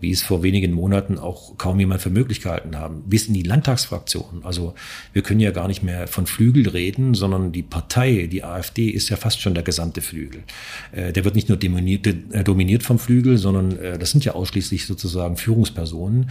wie 0.00 0.10
es 0.10 0.22
vor 0.22 0.42
wenigen 0.42 0.72
Monaten 0.72 1.18
auch 1.18 1.56
kaum 1.58 1.80
jemand 1.80 2.00
für 2.02 2.10
möglich 2.10 2.40
gehalten 2.40 2.76
haben, 2.76 3.02
bis 3.06 3.28
in 3.28 3.34
die 3.34 3.42
Landtagsfraktion. 3.42 4.42
Also 4.42 4.74
wir 5.12 5.22
können 5.22 5.40
ja 5.40 5.50
gar 5.50 5.68
nicht 5.68 5.82
mehr 5.82 6.06
von 6.06 6.26
Flügel 6.26 6.68
reden, 6.68 7.14
sondern 7.14 7.52
die 7.52 7.62
Partei, 7.62 8.28
die 8.30 8.44
AfD, 8.44 8.88
ist 8.88 9.08
ja 9.08 9.16
fast 9.16 9.40
schon 9.40 9.54
der 9.54 9.62
gesamte 9.62 10.00
Flügel. 10.00 10.42
Äh, 10.92 11.12
der 11.12 11.24
wird 11.24 11.34
nicht 11.34 11.48
nur 11.48 11.58
dominiert, 11.58 12.06
äh, 12.06 12.44
dominiert 12.44 12.82
vom 12.82 12.98
Flügel, 12.98 13.38
sondern 13.38 13.78
äh, 13.78 13.98
das 13.98 14.10
sind 14.10 14.24
ja 14.24 14.32
ausschließlich 14.32 14.86
sozusagen 14.86 15.36
Führungspersonen. 15.36 16.30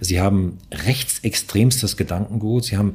Sie 0.00 0.20
haben 0.20 0.58
rechtsextremstes 0.72 1.96
Gedankengut, 1.96 2.64
sie 2.64 2.76
haben 2.76 2.94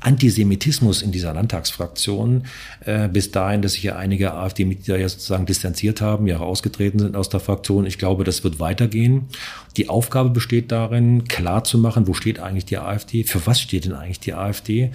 Antisemitismus 0.00 1.02
in 1.02 1.12
dieser 1.12 1.34
Landtagsfraktion 1.34 2.44
äh, 2.84 3.08
bis 3.08 3.30
dahin, 3.30 3.62
dass 3.62 3.74
sich 3.74 3.82
ja 3.82 3.96
einige 3.96 4.34
AfD-Mitglieder 4.34 4.98
ja 4.98 5.08
sozusagen 5.08 5.46
distanziert 5.46 6.00
haben, 6.00 6.26
ja 6.26 6.38
rausgetreten 6.38 6.98
sind 6.98 7.16
aus 7.16 7.28
der 7.28 7.40
Fraktion. 7.40 7.86
Ich 7.86 7.98
glaube, 7.98 8.24
das 8.24 8.42
wird 8.42 8.58
weitergehen. 8.58 9.28
Die 9.76 9.88
Aufgabe 9.88 10.30
besteht 10.30 10.72
darin, 10.72 11.24
klar 11.24 11.64
zu 11.64 11.78
machen, 11.78 12.06
wo 12.06 12.14
steht 12.14 12.40
eigentlich 12.40 12.64
die 12.64 12.78
AfD, 12.78 13.24
für 13.24 13.46
was 13.46 13.60
steht 13.60 13.84
denn 13.84 13.92
eigentlich 13.92 14.20
die 14.20 14.34
AfD. 14.34 14.90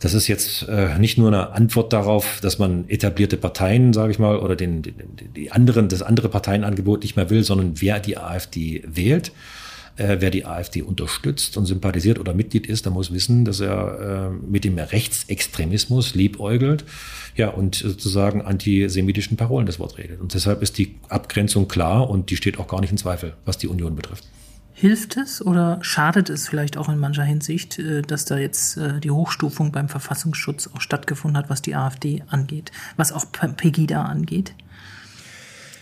Das 0.00 0.14
ist 0.14 0.28
jetzt 0.28 0.68
äh, 0.68 0.96
nicht 0.98 1.18
nur 1.18 1.28
eine 1.28 1.50
Antwort 1.50 1.92
darauf, 1.92 2.40
dass 2.40 2.58
man 2.58 2.88
etablierte 2.88 3.36
Parteien, 3.36 3.92
sage 3.92 4.12
ich 4.12 4.18
mal, 4.18 4.38
oder 4.38 4.54
den, 4.54 4.82
den, 4.82 4.94
die 5.34 5.50
anderen, 5.50 5.88
das 5.88 6.02
andere 6.02 6.28
Parteienangebot 6.28 7.02
nicht 7.02 7.16
mehr 7.16 7.30
will, 7.30 7.42
sondern 7.42 7.80
wer 7.80 7.98
die 7.98 8.16
AfD 8.16 8.84
wählt. 8.86 9.32
Äh, 9.98 10.20
wer 10.20 10.30
die 10.30 10.46
AfD 10.46 10.82
unterstützt 10.82 11.56
und 11.56 11.66
sympathisiert 11.66 12.20
oder 12.20 12.32
Mitglied 12.32 12.68
ist, 12.68 12.84
der 12.84 12.92
muss 12.92 13.12
wissen, 13.12 13.44
dass 13.44 13.58
er 13.58 14.30
äh, 14.30 14.46
mit 14.48 14.62
dem 14.62 14.78
Rechtsextremismus 14.78 16.14
liebäugelt 16.14 16.84
ja, 17.34 17.48
und 17.48 17.74
sozusagen 17.74 18.40
antisemitischen 18.40 19.36
Parolen 19.36 19.66
das 19.66 19.80
Wort 19.80 19.98
redet. 19.98 20.20
Und 20.20 20.34
deshalb 20.34 20.62
ist 20.62 20.78
die 20.78 20.94
Abgrenzung 21.08 21.66
klar 21.66 22.08
und 22.08 22.30
die 22.30 22.36
steht 22.36 22.60
auch 22.60 22.68
gar 22.68 22.80
nicht 22.80 22.92
in 22.92 22.96
Zweifel, 22.96 23.34
was 23.44 23.58
die 23.58 23.66
Union 23.66 23.96
betrifft. 23.96 24.24
Hilft 24.72 25.16
es 25.16 25.44
oder 25.44 25.80
schadet 25.82 26.30
es 26.30 26.46
vielleicht 26.46 26.76
auch 26.76 26.88
in 26.88 26.98
mancher 26.98 27.24
Hinsicht, 27.24 27.80
äh, 27.80 28.02
dass 28.02 28.24
da 28.24 28.38
jetzt 28.38 28.76
äh, 28.76 29.00
die 29.00 29.10
Hochstufung 29.10 29.72
beim 29.72 29.88
Verfassungsschutz 29.88 30.70
auch 30.72 30.80
stattgefunden 30.80 31.36
hat, 31.36 31.50
was 31.50 31.60
die 31.60 31.74
AfD 31.74 32.22
angeht, 32.28 32.70
was 32.96 33.10
auch 33.10 33.26
Pegida 33.32 34.04
angeht? 34.04 34.54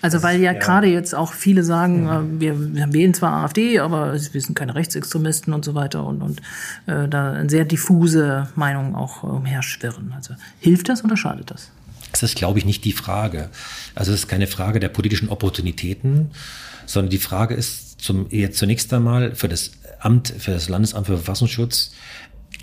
Also 0.06 0.22
weil 0.22 0.40
ja, 0.40 0.52
ja. 0.52 0.58
gerade 0.60 0.86
jetzt 0.86 1.16
auch 1.16 1.32
viele 1.32 1.64
sagen, 1.64 2.06
ja. 2.06 2.20
Äh, 2.20 2.24
wir, 2.38 2.74
wir, 2.76 2.92
wählen 2.92 3.12
zwar 3.12 3.42
AfD, 3.42 3.80
aber 3.80 4.12
wir 4.12 4.40
sind 4.40 4.54
keine 4.54 4.76
Rechtsextremisten 4.76 5.52
und 5.52 5.64
so 5.64 5.74
weiter 5.74 6.06
und, 6.06 6.22
und 6.22 6.40
äh, 6.86 7.08
da 7.08 7.42
sehr 7.48 7.64
diffuse 7.64 8.48
Meinung 8.54 8.94
auch 8.94 9.24
umherschwirren. 9.24 10.12
Also 10.14 10.34
hilft 10.60 10.88
das 10.88 11.02
oder 11.02 11.16
schadet 11.16 11.50
das? 11.50 11.72
Das 12.12 12.22
ist, 12.22 12.36
glaube 12.36 12.60
ich, 12.60 12.64
nicht 12.64 12.84
die 12.84 12.92
Frage. 12.92 13.50
Also 13.96 14.12
es 14.12 14.20
ist 14.20 14.28
keine 14.28 14.46
Frage 14.46 14.78
der 14.78 14.90
politischen 14.90 15.28
Opportunitäten, 15.28 16.30
sondern 16.86 17.10
die 17.10 17.18
Frage 17.18 17.56
ist 17.56 18.00
zum, 18.00 18.28
zunächst 18.52 18.92
einmal 18.94 19.34
für 19.34 19.48
das 19.48 19.72
Amt, 19.98 20.32
für 20.38 20.52
das 20.52 20.68
Landesamt 20.68 21.08
für 21.08 21.16
Verfassungsschutz, 21.16 21.90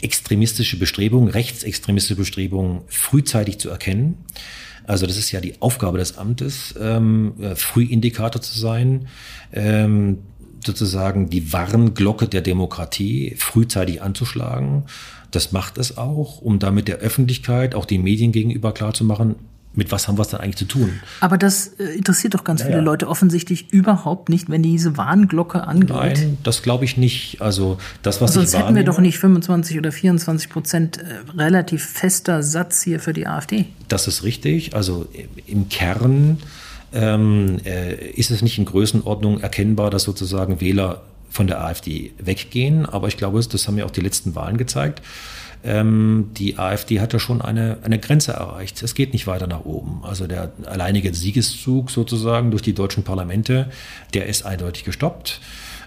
extremistische 0.01 0.79
Bestrebungen, 0.79 1.27
rechtsextremistische 1.27 2.15
Bestrebungen 2.15 2.83
frühzeitig 2.87 3.59
zu 3.59 3.69
erkennen 3.69 4.23
also 4.85 5.05
das 5.05 5.17
ist 5.17 5.31
ja 5.31 5.39
die 5.39 5.61
Aufgabe 5.61 5.97
des 5.97 6.17
Amtes, 6.17 6.75
ähm, 6.79 7.33
äh, 7.39 7.55
Frühindikator 7.55 8.41
zu 8.41 8.57
sein, 8.59 9.07
ähm, 9.51 10.19
sozusagen 10.65 11.29
die 11.29 11.51
Warnglocke 11.51 12.27
der 12.27 12.41
Demokratie 12.41 13.35
frühzeitig 13.37 14.01
anzuschlagen. 14.01 14.85
Das 15.31 15.51
macht 15.51 15.77
es 15.77 15.97
auch, 15.97 16.41
um 16.41 16.59
damit 16.59 16.87
der 16.87 16.97
Öffentlichkeit, 16.97 17.75
auch 17.75 17.85
den 17.85 18.03
Medien 18.03 18.31
gegenüber 18.31 18.71
klarzumachen, 18.71 19.35
mit 19.75 19.91
was 19.91 20.07
haben 20.07 20.17
wir 20.17 20.21
es 20.21 20.27
dann 20.29 20.41
eigentlich 20.41 20.57
zu 20.57 20.65
tun? 20.65 20.99
Aber 21.19 21.37
das 21.37 21.67
äh, 21.79 21.85
interessiert 21.97 22.35
doch 22.35 22.43
ganz 22.43 22.61
ja, 22.61 22.67
viele. 22.67 22.81
Leute 22.81 23.07
offensichtlich 23.07 23.71
überhaupt 23.71 24.29
nicht, 24.29 24.49
wenn 24.49 24.61
diese 24.61 24.97
Warnglocke 24.97 25.67
angeht. 25.67 25.89
Nein, 25.89 26.37
das 26.43 26.61
glaube 26.61 26.85
ich 26.85 26.97
nicht. 26.97 27.41
Also 27.41 27.77
das, 28.03 28.21
was 28.21 28.33
Sonst 28.33 28.55
hätten 28.57 28.75
wir 28.75 28.83
doch 28.83 28.99
nicht 28.99 29.17
25 29.17 29.77
oder 29.77 29.91
24 29.91 30.49
Prozent 30.49 30.97
äh, 30.97 31.03
relativ 31.37 31.85
fester 31.85 32.43
Satz 32.43 32.83
hier 32.83 32.99
für 32.99 33.13
die 33.13 33.25
AfD. 33.25 33.65
Das 33.87 34.07
ist 34.07 34.23
richtig. 34.23 34.75
Also 34.75 35.07
im 35.47 35.69
Kern 35.69 36.37
ähm, 36.93 37.59
äh, 37.65 38.11
ist 38.11 38.29
es 38.29 38.43
nicht 38.43 38.59
in 38.59 38.65
Größenordnung 38.65 39.39
erkennbar, 39.39 39.89
dass 39.89 40.03
sozusagen 40.03 40.61
Wähler 40.61 41.01
von 41.31 41.47
der 41.47 41.63
AfD 41.63 42.13
weggehen. 42.19 42.85
Aber 42.85 43.07
ich 43.07 43.17
glaube, 43.17 43.41
das 43.41 43.67
haben 43.67 43.77
ja 43.77 43.85
auch 43.85 43.91
die 43.91 44.01
letzten 44.01 44.35
Wahlen 44.35 44.57
gezeigt 44.57 45.01
ähm, 45.63 46.31
die 46.37 46.59
AfD 46.59 46.99
hat 46.99 47.13
ja 47.13 47.19
schon 47.19 47.41
eine, 47.41 47.77
eine 47.83 47.97
Grenze 47.97 48.33
erreicht. 48.33 48.83
Es 48.83 48.95
geht 48.95 49.13
nicht 49.13 49.27
weiter 49.27 49.47
nach 49.47 49.63
oben. 49.63 50.01
Also 50.03 50.27
der 50.27 50.51
alleinige 50.65 51.13
Siegeszug 51.13 51.89
sozusagen 51.89 52.51
durch 52.51 52.63
die 52.63 52.73
deutschen 52.73 53.03
Parlamente, 53.03 53.69
der 54.13 54.25
ist 54.25 54.45
eindeutig 54.45 54.83
gestoppt. 54.83 55.39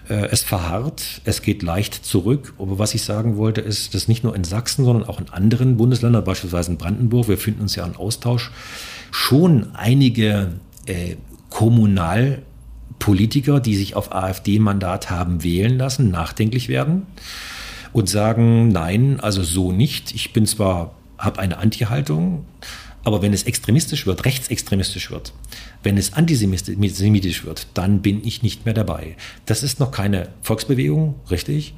Äh, 0.09 0.29
es 0.31 0.41
verharrt, 0.41 1.21
es 1.25 1.43
geht 1.43 1.61
leicht 1.61 1.93
zurück. 1.93 2.55
Aber 2.57 2.79
was 2.79 2.95
ich 2.95 3.03
sagen 3.03 3.37
wollte, 3.37 3.61
ist, 3.61 3.93
dass 3.93 4.07
nicht 4.07 4.23
nur 4.23 4.35
in 4.35 4.43
Sachsen, 4.43 4.83
sondern 4.83 5.07
auch 5.07 5.19
in 5.19 5.29
anderen 5.29 5.77
Bundesländern, 5.77 6.23
beispielsweise 6.23 6.71
in 6.71 6.77
Brandenburg, 6.77 7.27
wir 7.27 7.37
finden 7.37 7.61
uns 7.61 7.75
ja 7.75 7.85
in 7.85 7.95
Austausch, 7.95 8.49
schon 9.11 9.75
einige 9.75 10.53
äh, 10.87 11.17
Kommunalpolitiker, 11.51 13.59
die 13.59 13.75
sich 13.75 13.95
auf 13.95 14.11
AfD-Mandat 14.11 15.11
haben 15.11 15.43
wählen 15.43 15.77
lassen, 15.77 16.09
nachdenklich 16.09 16.67
werden 16.67 17.05
und 17.93 18.09
sagen, 18.09 18.69
nein, 18.69 19.19
also 19.19 19.43
so 19.43 19.71
nicht. 19.71 20.13
Ich 20.13 20.33
bin 20.33 20.45
zwar, 20.45 20.95
habe 21.17 21.39
eine 21.39 21.57
Anti-Haltung, 21.57 22.45
aber 23.03 23.21
wenn 23.21 23.33
es 23.33 23.43
extremistisch 23.43 24.05
wird, 24.05 24.25
rechtsextremistisch 24.25 25.11
wird, 25.11 25.33
wenn 25.81 25.97
es 25.97 26.13
antisemitisch 26.13 27.45
wird, 27.45 27.67
dann 27.73 28.01
bin 28.01 28.25
ich 28.25 28.43
nicht 28.43 28.65
mehr 28.65 28.73
dabei. 28.73 29.15
Das 29.45 29.63
ist 29.63 29.79
noch 29.79 29.91
keine 29.91 30.29
Volksbewegung, 30.41 31.15
richtig. 31.31 31.73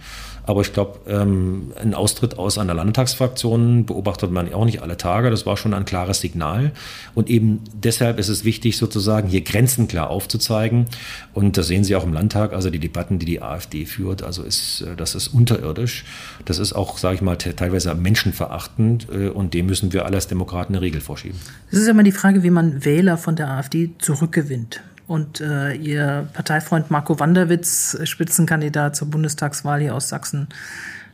Aber 0.50 0.62
ich 0.62 0.74
glaube, 0.74 0.98
ähm, 1.08 1.74
ein 1.80 1.94
Austritt 1.94 2.40
aus 2.40 2.58
einer 2.58 2.74
Landtagsfraktion 2.74 3.86
beobachtet 3.86 4.32
man 4.32 4.52
auch 4.52 4.66
nicht 4.66 4.82
alle 4.82 4.98
Tage. 4.98 5.30
Das 5.30 5.46
war 5.46 5.58
schon 5.58 5.76
ein 5.76 5.86
klares 5.86 6.22
Signal. 6.22 6.72
Und 7.14 7.30
eben 7.30 7.62
deshalb 7.76 8.18
ist 8.18 8.30
es 8.30 8.44
wichtig, 8.46 8.76
sozusagen 8.78 9.30
hier 9.30 9.42
Grenzen 9.42 9.88
klar 9.88 10.10
aufzuzeigen. 10.10 10.88
Und 11.36 11.56
das 11.56 11.68
sehen 11.68 11.84
Sie 11.84 11.96
auch 11.96 12.04
im 12.04 12.14
Landtag, 12.14 12.54
also 12.54 12.72
die 12.72 12.80
Debatten, 12.80 13.20
die 13.20 13.28
die 13.28 13.44
AfD 13.44 13.86
führt, 13.86 14.24
also 14.24 14.42
ist, 14.42 14.82
äh, 14.82 14.96
das 14.96 15.14
ist 15.14 15.28
unterirdisch. 15.28 16.04
Das 16.46 16.58
ist 16.58 16.74
auch, 16.74 16.98
sage 16.98 17.14
ich 17.14 17.22
mal, 17.22 17.36
teilweise 17.36 17.94
menschenverachtend. 17.94 19.08
Äh, 19.12 19.30
und 19.30 19.54
dem 19.54 19.68
müssen 19.68 19.94
wir 19.94 20.08
alle 20.08 20.16
als 20.16 20.26
Demokraten 20.26 20.74
eine 20.74 20.82
Regel 20.82 21.00
vorschieben. 21.00 21.38
Es 21.70 21.78
ist 21.78 21.88
immer 21.88 22.02
die 22.02 22.12
Frage, 22.12 22.42
wie 22.42 22.50
man 22.50 22.84
Wähler 22.84 23.20
von 23.20 23.36
der 23.36 23.52
AfD 23.52 23.92
zurückgewinnt. 24.00 24.82
Und 25.10 25.42
äh, 25.42 25.74
ihr 25.74 26.30
Parteifreund 26.34 26.92
Marco 26.92 27.20
Wanderwitz, 27.20 27.98
Spitzenkandidat 28.04 28.96
zur 28.96 29.10
Bundestagswahl 29.10 29.82
hier 29.82 29.96
aus 29.96 30.08
Sachsen, 30.08 30.50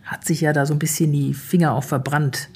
hat 0.04 0.26
sich 0.26 0.42
ja 0.42 0.52
da 0.52 0.66
so 0.66 0.74
ein 0.74 0.80
bisschen 0.80 1.14
die 1.14 1.34
Finger 1.34 1.72
auch 1.72 1.86
verbrannt. 1.86 2.50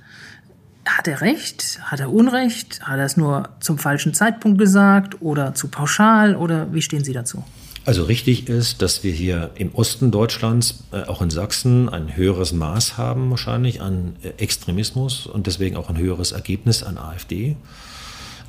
Hat 0.85 1.07
er 1.07 1.21
recht? 1.21 1.79
Hat 1.81 2.01
er 2.01 2.11
Unrecht? 2.11 2.81
Hat 2.81 2.99
er 2.99 3.05
es 3.05 3.15
nur 3.15 3.47
zum 3.61 3.77
falschen 3.77 4.13
Zeitpunkt 4.13 4.59
gesagt 4.59 5.21
oder 5.21 5.53
zu 5.53 5.69
pauschal? 5.69 6.35
Oder 6.35 6.73
wie 6.73 6.81
stehen 6.81 7.05
Sie 7.05 7.13
dazu? 7.13 7.45
Also 7.85 8.03
richtig 8.03 8.49
ist, 8.49 8.81
dass 8.81 9.05
wir 9.05 9.13
hier 9.13 9.51
im 9.55 9.73
Osten 9.73 10.11
Deutschlands, 10.11 10.83
äh, 10.91 11.03
auch 11.03 11.21
in 11.21 11.29
Sachsen, 11.29 11.87
ein 11.87 12.17
höheres 12.17 12.51
Maß 12.51 12.97
haben 12.97 13.29
wahrscheinlich 13.29 13.79
an 13.79 14.17
äh, 14.23 14.43
Extremismus 14.43 15.25
und 15.25 15.47
deswegen 15.47 15.77
auch 15.77 15.87
ein 15.87 15.97
höheres 15.97 16.33
Ergebnis 16.33 16.83
an 16.83 16.97
AfD. 16.97 17.55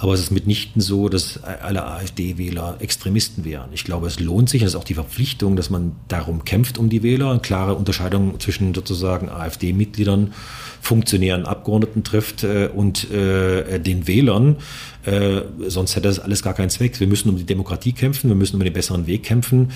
Aber 0.03 0.14
es 0.14 0.20
ist 0.20 0.30
mitnichten 0.30 0.80
so, 0.80 1.11
dass 1.11 1.44
alle 1.44 1.84
AfD-Wähler 1.84 2.76
Extremisten 2.80 3.44
wären. 3.44 3.68
Ich 3.74 3.84
glaube, 3.84 4.07
es 4.07 4.18
lohnt 4.18 4.48
sich, 4.48 4.62
das 4.62 4.70
ist 4.70 4.76
auch 4.76 4.84
die 4.84 4.94
Verpflichtung, 4.94 5.57
dass 5.57 5.68
man 5.68 5.92
darum 6.09 6.44
kämpft, 6.46 6.78
um 6.78 6.88
die 6.88 7.03
Wähler, 7.03 7.30
eine 7.30 7.40
klare 7.40 7.74
Unterscheidung 7.74 8.40
zwischen 8.40 8.72
sozusagen 8.72 9.28
AfD-Mitgliedern, 9.28 10.32
funktionären 10.80 11.44
Abgeordneten 11.44 12.03
trifft 12.03 12.44
äh, 12.44 12.70
und 12.74 13.11
äh, 13.11 13.78
den 13.78 14.09
Wählern. 14.09 14.57
Äh, 15.05 15.42
sonst 15.68 15.96
hätte 15.96 16.09
das 16.09 16.18
alles 16.18 16.42
gar 16.42 16.55
keinen 16.55 16.70
Zweck. 16.70 16.98
Wir 16.98 17.07
müssen 17.07 17.28
um 17.28 17.36
die 17.36 17.44
Demokratie 17.44 17.92
kämpfen, 17.92 18.30
wir 18.30 18.36
müssen 18.36 18.57
um 18.57 18.64
den 18.64 18.72
besseren 18.72 19.07
Weg 19.07 19.24
kämpfen. 19.24 19.70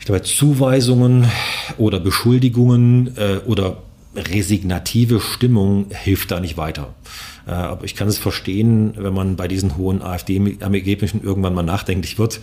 Ich 0.00 0.06
glaube, 0.06 0.22
Zuweisungen 0.22 1.28
oder 1.78 2.00
Beschuldigungen 2.00 3.16
äh, 3.16 3.38
oder 3.46 3.76
resignative 4.16 5.20
Stimmung 5.20 5.86
hilft 5.90 6.32
da 6.32 6.40
nicht 6.40 6.56
weiter. 6.56 6.94
Äh, 7.46 7.52
aber 7.52 7.84
ich 7.84 7.94
kann 7.94 8.08
es 8.08 8.18
verstehen, 8.18 8.94
wenn 8.96 9.14
man 9.14 9.36
bei 9.36 9.48
diesen 9.48 9.76
hohen 9.76 10.02
AfD-Ergebnissen 10.02 11.22
irgendwann 11.22 11.54
mal 11.54 11.62
nachdenklich 11.62 12.18
wird. 12.18 12.40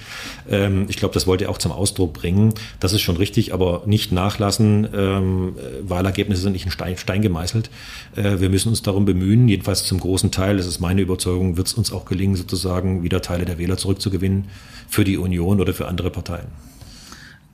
Ähm, 0.50 0.86
ich 0.90 0.98
glaube, 0.98 1.14
das 1.14 1.28
wollte 1.28 1.46
er 1.46 1.50
auch 1.50 1.58
zum 1.58 1.72
Ausdruck 1.72 2.14
bringen. 2.14 2.54
Das 2.80 2.94
ist 2.94 3.02
schon 3.02 3.18
richtig, 3.18 3.54
aber 3.54 3.84
nicht 3.86 4.12
nachlassen. 4.12 4.88
Ähm, 4.94 5.56
Wahlergebnisse 5.82 6.42
sind 6.42 6.54
nicht 6.54 6.66
in 6.66 6.72
Stein, 6.72 6.98
Stein 6.98 7.22
gemeißelt. 7.22 7.70
Äh, 8.16 8.40
wir 8.40 8.50
müssen 8.50 8.70
uns 8.70 8.82
darum 8.82 9.06
bemühen, 9.06 9.48
jedenfalls 9.48 9.86
zum 9.86 10.00
großen 10.00 10.32
Teil, 10.32 10.58
das 10.58 10.66
ist 10.66 10.80
meine 10.80 11.02
Überzeugung, 11.02 11.58
wird 11.58 11.68
es 11.68 11.74
uns 11.74 11.92
auch 11.92 12.06
gelingen, 12.06 12.36
sozusagen 12.36 13.04
wieder 13.04 13.22
Teile 13.22 13.46
der 13.46 13.58
Wähler 13.58 13.78
zurückzugewinnen 13.78 14.46
für 14.88 15.04
die 15.04 15.18
Union 15.18 15.60
oder 15.60 15.74
für 15.74 15.88
andere 15.88 16.10
Parteien. 16.10 16.48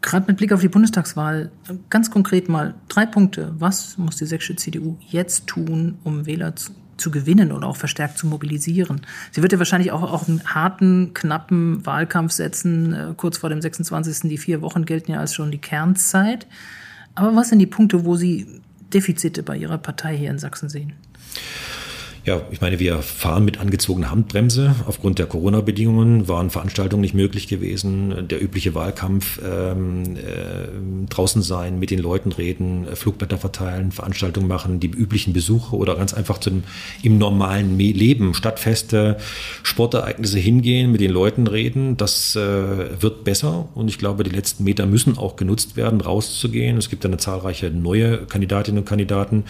Gerade 0.03 0.25
mit 0.27 0.37
Blick 0.37 0.51
auf 0.51 0.59
die 0.59 0.67
Bundestagswahl, 0.67 1.49
ganz 1.89 2.11
konkret 2.11 2.49
mal 2.49 2.75
drei 2.89 3.05
Punkte. 3.05 3.53
Was 3.57 3.97
muss 3.97 4.17
die 4.17 4.25
sächsische 4.25 4.57
CDU 4.57 4.97
jetzt 5.09 5.47
tun, 5.47 5.97
um 6.03 6.25
Wähler 6.25 6.53
zu, 7.03 7.11
gewinnen 7.11 7.51
oder 7.51 7.67
auch 7.67 7.77
verstärkt 7.77 8.17
zu 8.17 8.27
mobilisieren. 8.27 9.01
Sie 9.31 9.41
wird 9.41 9.51
ja 9.51 9.59
wahrscheinlich 9.59 9.91
auch, 9.91 10.01
auch 10.01 10.27
einen 10.27 10.43
harten, 10.45 11.13
knappen 11.13 11.85
Wahlkampf 11.85 12.31
setzen. 12.31 12.93
Äh, 12.93 13.13
kurz 13.15 13.37
vor 13.37 13.49
dem 13.49 13.61
26. 13.61 14.29
Die 14.29 14.37
vier 14.37 14.61
Wochen 14.61 14.85
gelten 14.85 15.11
ja 15.11 15.19
als 15.19 15.35
schon 15.35 15.51
die 15.51 15.59
Kernzeit. 15.59 16.47
Aber 17.15 17.35
was 17.35 17.49
sind 17.49 17.59
die 17.59 17.67
Punkte, 17.67 18.05
wo 18.05 18.15
Sie 18.15 18.61
Defizite 18.93 19.43
bei 19.43 19.57
Ihrer 19.57 19.77
Partei 19.77 20.17
hier 20.17 20.31
in 20.31 20.39
Sachsen 20.39 20.69
sehen? 20.69 20.93
Ja, 22.25 22.41
ich 22.51 22.61
meine, 22.61 22.79
wir 22.79 23.01
fahren 23.01 23.43
mit 23.43 23.59
angezogener 23.59 24.09
Handbremse. 24.09 24.75
Aufgrund 24.87 25.19
der 25.19 25.25
Corona-Bedingungen 25.25 26.29
waren 26.29 26.49
Veranstaltungen 26.49 27.01
nicht 27.01 27.13
möglich 27.13 27.49
gewesen. 27.49 28.29
Der 28.29 28.41
übliche 28.41 28.73
Wahlkampf, 28.73 29.41
ähm, 29.45 30.15
äh, 30.15 31.09
draußen 31.09 31.41
sein, 31.41 31.79
mit 31.79 31.91
den 31.91 31.99
Leuten 31.99 32.31
reden, 32.31 32.87
Flugblätter 32.93 33.37
verteilen, 33.37 33.91
Veranstaltungen 33.91 34.47
machen, 34.47 34.79
die 34.79 34.87
üblichen 34.87 35.33
Besuche 35.33 35.75
oder 35.75 35.97
ganz 35.97 36.13
einfach 36.13 36.37
zum, 36.37 36.63
im 37.01 37.17
normalen 37.17 37.77
Leben, 37.77 38.33
Stadtfeste, 38.33 39.17
Sportereignisse 39.61 40.39
hingehen, 40.39 40.93
mit 40.93 41.01
den 41.01 41.11
Leuten 41.11 41.47
reden. 41.47 41.97
Das 41.97 42.37
äh, 42.37 43.01
wird 43.01 43.25
besser 43.25 43.67
und 43.75 43.89
ich 43.89 43.97
glaube, 43.97 44.23
die 44.23 44.31
letzten 44.31 44.63
Meter 44.63 44.85
müssen 44.85 45.17
auch 45.17 45.35
genutzt 45.35 45.75
werden, 45.75 45.99
rauszugehen. 45.99 46.77
Es 46.77 46.89
gibt 46.89 47.05
eine 47.05 47.17
zahlreiche 47.17 47.69
neue 47.69 48.19
Kandidatinnen 48.19 48.79
und 48.79 48.85
Kandidaten, 48.87 49.43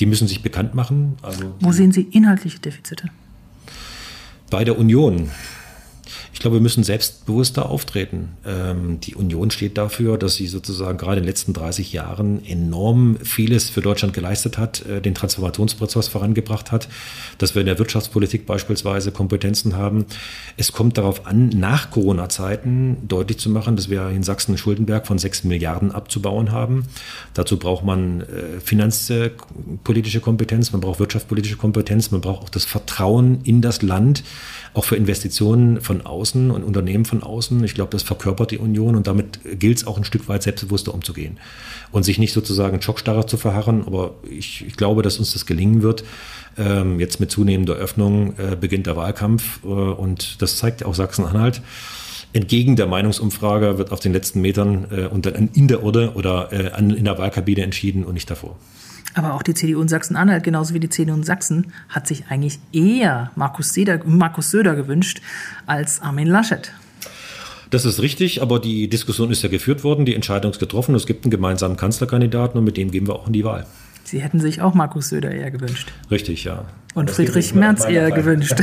die 0.00 0.04
müssen 0.06 0.28
sich 0.28 0.42
bekannt 0.42 0.74
machen. 0.74 1.16
Also 1.22 1.54
Wo 1.60 1.72
sehen 1.72 1.92
Sie 1.92 2.09
inhaltliche 2.10 2.58
Defizite? 2.58 3.08
Bei 4.50 4.64
der 4.64 4.78
Union 4.78 5.30
ich 6.32 6.38
glaube, 6.38 6.56
wir 6.56 6.60
müssen 6.60 6.84
selbstbewusster 6.84 7.68
auftreten. 7.68 8.36
Ähm, 8.46 9.00
die 9.00 9.14
Union 9.14 9.50
steht 9.50 9.76
dafür, 9.76 10.16
dass 10.16 10.36
sie 10.36 10.46
sozusagen 10.46 10.96
gerade 10.96 11.18
in 11.18 11.24
den 11.24 11.28
letzten 11.28 11.52
30 11.52 11.92
Jahren 11.92 12.44
enorm 12.46 13.18
vieles 13.22 13.68
für 13.68 13.80
Deutschland 13.80 14.14
geleistet 14.14 14.56
hat, 14.56 14.86
äh, 14.86 15.00
den 15.00 15.14
Transformationsprozess 15.14 16.08
vorangebracht 16.08 16.70
hat, 16.70 16.88
dass 17.38 17.54
wir 17.54 17.60
in 17.60 17.66
der 17.66 17.78
Wirtschaftspolitik 17.78 18.46
beispielsweise 18.46 19.10
Kompetenzen 19.10 19.76
haben. 19.76 20.06
Es 20.56 20.72
kommt 20.72 20.98
darauf 20.98 21.26
an, 21.26 21.48
nach 21.48 21.90
Corona-Zeiten 21.90 23.08
deutlich 23.08 23.38
zu 23.38 23.50
machen, 23.50 23.76
dass 23.76 23.90
wir 23.90 24.08
in 24.10 24.22
Sachsen 24.22 24.56
Schuldenberg 24.56 25.06
von 25.06 25.18
6 25.18 25.44
Milliarden 25.44 25.90
abzubauen 25.90 26.52
haben. 26.52 26.84
Dazu 27.34 27.58
braucht 27.58 27.84
man 27.84 28.20
äh, 28.20 28.60
finanzpolitische 28.62 30.20
Kompetenz, 30.20 30.70
man 30.72 30.80
braucht 30.80 31.00
wirtschaftspolitische 31.00 31.56
Kompetenz, 31.56 32.12
man 32.12 32.20
braucht 32.20 32.42
auch 32.44 32.48
das 32.50 32.64
Vertrauen 32.64 33.40
in 33.42 33.60
das 33.62 33.82
Land, 33.82 34.22
auch 34.74 34.84
für 34.84 34.96
Investitionen 34.96 35.80
von 35.80 36.00
außen 36.02 36.19
und 36.50 36.62
Unternehmen 36.64 37.04
von 37.04 37.22
außen. 37.22 37.62
Ich 37.64 37.74
glaube, 37.74 37.90
das 37.92 38.02
verkörpert 38.02 38.50
die 38.50 38.58
Union 38.58 38.96
und 38.96 39.06
damit 39.06 39.40
gilt 39.58 39.78
es 39.78 39.86
auch 39.86 39.96
ein 39.96 40.04
Stück 40.04 40.28
weit 40.28 40.42
selbstbewusster 40.42 40.94
umzugehen 40.94 41.38
und 41.92 42.02
sich 42.02 42.18
nicht 42.18 42.32
sozusagen 42.32 42.76
in 42.76 42.82
Schockstarre 42.82 43.26
zu 43.26 43.36
verharren. 43.36 43.84
Aber 43.86 44.14
ich, 44.28 44.64
ich 44.66 44.76
glaube, 44.76 45.02
dass 45.02 45.18
uns 45.18 45.32
das 45.32 45.46
gelingen 45.46 45.82
wird. 45.82 46.04
Ähm, 46.58 47.00
jetzt 47.00 47.20
mit 47.20 47.30
zunehmender 47.30 47.74
Öffnung 47.74 48.34
äh, 48.38 48.56
beginnt 48.56 48.86
der 48.86 48.96
Wahlkampf 48.96 49.60
äh, 49.64 49.68
und 49.68 50.42
das 50.42 50.56
zeigt 50.56 50.84
auch 50.84 50.94
Sachsen-Anhalt. 50.94 51.62
Entgegen 52.32 52.76
der 52.76 52.86
Meinungsumfrage 52.86 53.78
wird 53.78 53.90
auf 53.90 54.00
den 54.00 54.12
letzten 54.12 54.40
Metern 54.40 54.86
äh, 54.90 55.06
und 55.06 55.26
dann 55.26 55.50
in 55.54 55.68
der 55.68 55.82
Urde 55.82 56.12
oder 56.14 56.52
äh, 56.52 56.70
an, 56.70 56.90
in 56.90 57.04
der 57.04 57.18
Wahlkabine 57.18 57.62
entschieden 57.62 58.04
und 58.04 58.14
nicht 58.14 58.30
davor. 58.30 58.56
Aber 59.14 59.34
auch 59.34 59.42
die 59.42 59.54
CDU 59.54 59.80
in 59.82 59.88
Sachsen-Anhalt, 59.88 60.44
genauso 60.44 60.74
wie 60.74 60.80
die 60.80 60.88
CDU 60.88 61.14
in 61.14 61.22
Sachsen, 61.22 61.72
hat 61.88 62.06
sich 62.06 62.24
eigentlich 62.28 62.58
eher 62.72 63.30
Markus 63.34 63.74
Söder, 63.74 64.00
Markus 64.04 64.50
Söder 64.50 64.74
gewünscht 64.74 65.20
als 65.66 66.00
Armin 66.00 66.28
Laschet. 66.28 66.72
Das 67.70 67.84
ist 67.84 68.00
richtig, 68.02 68.42
aber 68.42 68.58
die 68.58 68.88
Diskussion 68.88 69.30
ist 69.30 69.42
ja 69.42 69.48
geführt 69.48 69.84
worden, 69.84 70.04
die 70.04 70.14
Entscheidung 70.14 70.50
ist 70.50 70.58
getroffen. 70.58 70.94
Es 70.94 71.06
gibt 71.06 71.24
einen 71.24 71.30
gemeinsamen 71.30 71.76
Kanzlerkandidaten 71.76 72.58
und 72.58 72.64
mit 72.64 72.76
dem 72.76 72.90
gehen 72.90 73.06
wir 73.06 73.14
auch 73.14 73.28
in 73.28 73.32
die 73.32 73.44
Wahl. 73.44 73.66
Sie 74.10 74.20
hätten 74.20 74.40
sich 74.40 74.60
auch 74.60 74.74
Markus 74.74 75.08
Söder 75.10 75.30
eher 75.30 75.52
gewünscht. 75.52 75.92
Richtig, 76.10 76.42
ja. 76.42 76.64
Und 76.94 77.08
das 77.08 77.14
Friedrich 77.14 77.54
Merz 77.54 77.84
eher 77.84 78.08
Pfeife. 78.08 78.22
gewünscht. 78.22 78.56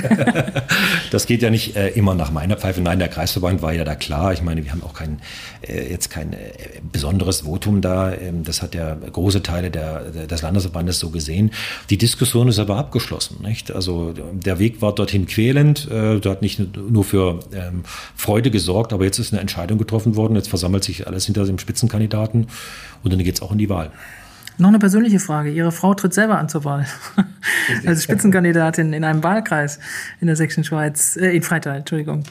das 1.11 1.25
geht 1.25 1.41
ja 1.41 1.49
nicht 1.49 1.77
äh, 1.77 1.87
immer 1.91 2.15
nach 2.15 2.31
meiner 2.31 2.57
Pfeife. 2.57 2.81
Nein, 2.81 2.99
der 2.99 3.07
Kreisverband 3.07 3.61
war 3.61 3.71
ja 3.71 3.85
da 3.85 3.95
klar. 3.95 4.33
Ich 4.33 4.41
meine, 4.41 4.65
wir 4.65 4.73
haben 4.73 4.83
auch 4.83 4.93
kein, 4.93 5.21
äh, 5.61 5.89
jetzt 5.89 6.09
kein 6.09 6.33
äh, 6.33 6.51
besonderes 6.91 7.41
Votum 7.45 7.79
da. 7.79 8.11
Ähm, 8.11 8.43
das 8.43 8.61
hat 8.61 8.75
ja 8.75 8.93
große 8.95 9.41
Teile 9.41 9.71
der, 9.71 10.11
der, 10.11 10.27
des 10.27 10.41
Landesverbandes 10.41 10.99
so 10.99 11.11
gesehen. 11.11 11.51
Die 11.89 11.97
Diskussion 11.97 12.49
ist 12.49 12.59
aber 12.59 12.75
abgeschlossen. 12.75 13.37
Nicht? 13.41 13.71
Also 13.71 14.13
der 14.33 14.59
Weg 14.59 14.81
war 14.81 14.93
dorthin 14.93 15.27
quälend. 15.27 15.89
Äh, 15.89 16.19
da 16.19 16.31
hat 16.31 16.41
nicht 16.41 16.59
nur 16.75 17.05
für 17.05 17.39
ähm, 17.53 17.83
Freude 18.17 18.51
gesorgt, 18.51 18.91
aber 18.91 19.05
jetzt 19.05 19.19
ist 19.19 19.31
eine 19.31 19.39
Entscheidung 19.39 19.77
getroffen 19.77 20.17
worden. 20.17 20.35
Jetzt 20.35 20.49
versammelt 20.49 20.83
sich 20.83 21.07
alles 21.07 21.25
hinter 21.25 21.45
dem 21.45 21.57
Spitzenkandidaten 21.57 22.47
und 23.03 23.13
dann 23.13 23.23
geht 23.23 23.35
es 23.35 23.41
auch 23.41 23.53
in 23.53 23.57
die 23.57 23.69
Wahl. 23.69 23.91
Noch 24.59 24.69
eine 24.69 24.79
persönliche 24.79 25.19
Frage. 25.19 25.51
Ihre 25.51 25.71
Frau 25.71 25.93
tritt 25.93 26.13
selber 26.13 26.39
an 26.39 26.49
zur 26.49 26.65
Wahl. 26.65 26.85
Als 27.85 28.03
Spitzenkandidatin 28.03 28.93
in 28.93 29.03
einem 29.03 29.23
Wahlkreis 29.23 29.79
in 30.19 30.27
der 30.27 30.35
Sächsischen 30.35 30.63
Schweiz, 30.63 31.15
äh, 31.15 31.35
in 31.35 31.43
Freital, 31.43 31.77
Entschuldigung. 31.77 32.23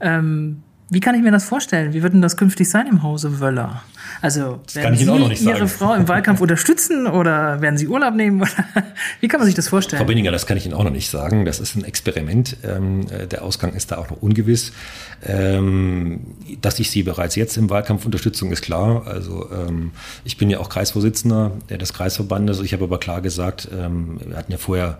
Ähm, 0.00 0.62
wie 0.94 1.00
kann 1.00 1.14
ich 1.14 1.22
mir 1.22 1.32
das 1.32 1.44
vorstellen? 1.44 1.92
Wie 1.92 2.02
wird 2.02 2.14
denn 2.14 2.22
das 2.22 2.36
künftig 2.36 2.70
sein 2.70 2.86
im 2.86 3.02
Hause 3.02 3.40
Wöller? 3.40 3.82
Also 4.22 4.60
werden 4.72 4.96
Sie 4.96 5.04
Ihre 5.04 5.34
sagen. 5.36 5.68
Frau 5.68 5.94
im 5.94 6.08
Wahlkampf 6.08 6.40
unterstützen 6.40 7.06
oder 7.06 7.60
werden 7.60 7.76
Sie 7.76 7.88
Urlaub 7.88 8.14
nehmen? 8.14 8.42
Wie 9.20 9.28
kann 9.28 9.40
man 9.40 9.46
sich 9.46 9.54
das 9.54 9.68
vorstellen? 9.68 10.00
Frau 10.00 10.06
Binninger, 10.06 10.30
das 10.30 10.46
kann 10.46 10.56
ich 10.56 10.64
Ihnen 10.64 10.74
auch 10.74 10.84
noch 10.84 10.90
nicht 10.90 11.10
sagen. 11.10 11.44
Das 11.44 11.60
ist 11.60 11.74
ein 11.74 11.84
Experiment. 11.84 12.56
Ähm, 12.62 13.06
äh, 13.10 13.26
der 13.26 13.42
Ausgang 13.42 13.74
ist 13.74 13.90
da 13.90 13.98
auch 13.98 14.08
noch 14.08 14.22
ungewiss. 14.22 14.72
Ähm, 15.26 16.20
dass 16.62 16.78
ich 16.78 16.90
Sie 16.90 17.02
bereits 17.02 17.34
jetzt 17.34 17.56
im 17.56 17.68
Wahlkampf 17.68 18.06
unterstützung 18.06 18.52
ist 18.52 18.62
klar. 18.62 19.06
Also 19.06 19.50
ähm, 19.50 19.90
ich 20.24 20.38
bin 20.38 20.48
ja 20.48 20.60
auch 20.60 20.68
Kreisvorsitzender 20.68 21.52
des 21.68 21.92
Kreisverbandes. 21.92 22.60
Ich 22.60 22.72
habe 22.72 22.84
aber 22.84 22.98
klar 22.98 23.20
gesagt, 23.20 23.68
wir 23.70 24.36
hatten 24.36 24.52
ja 24.52 24.58
vorher 24.58 24.98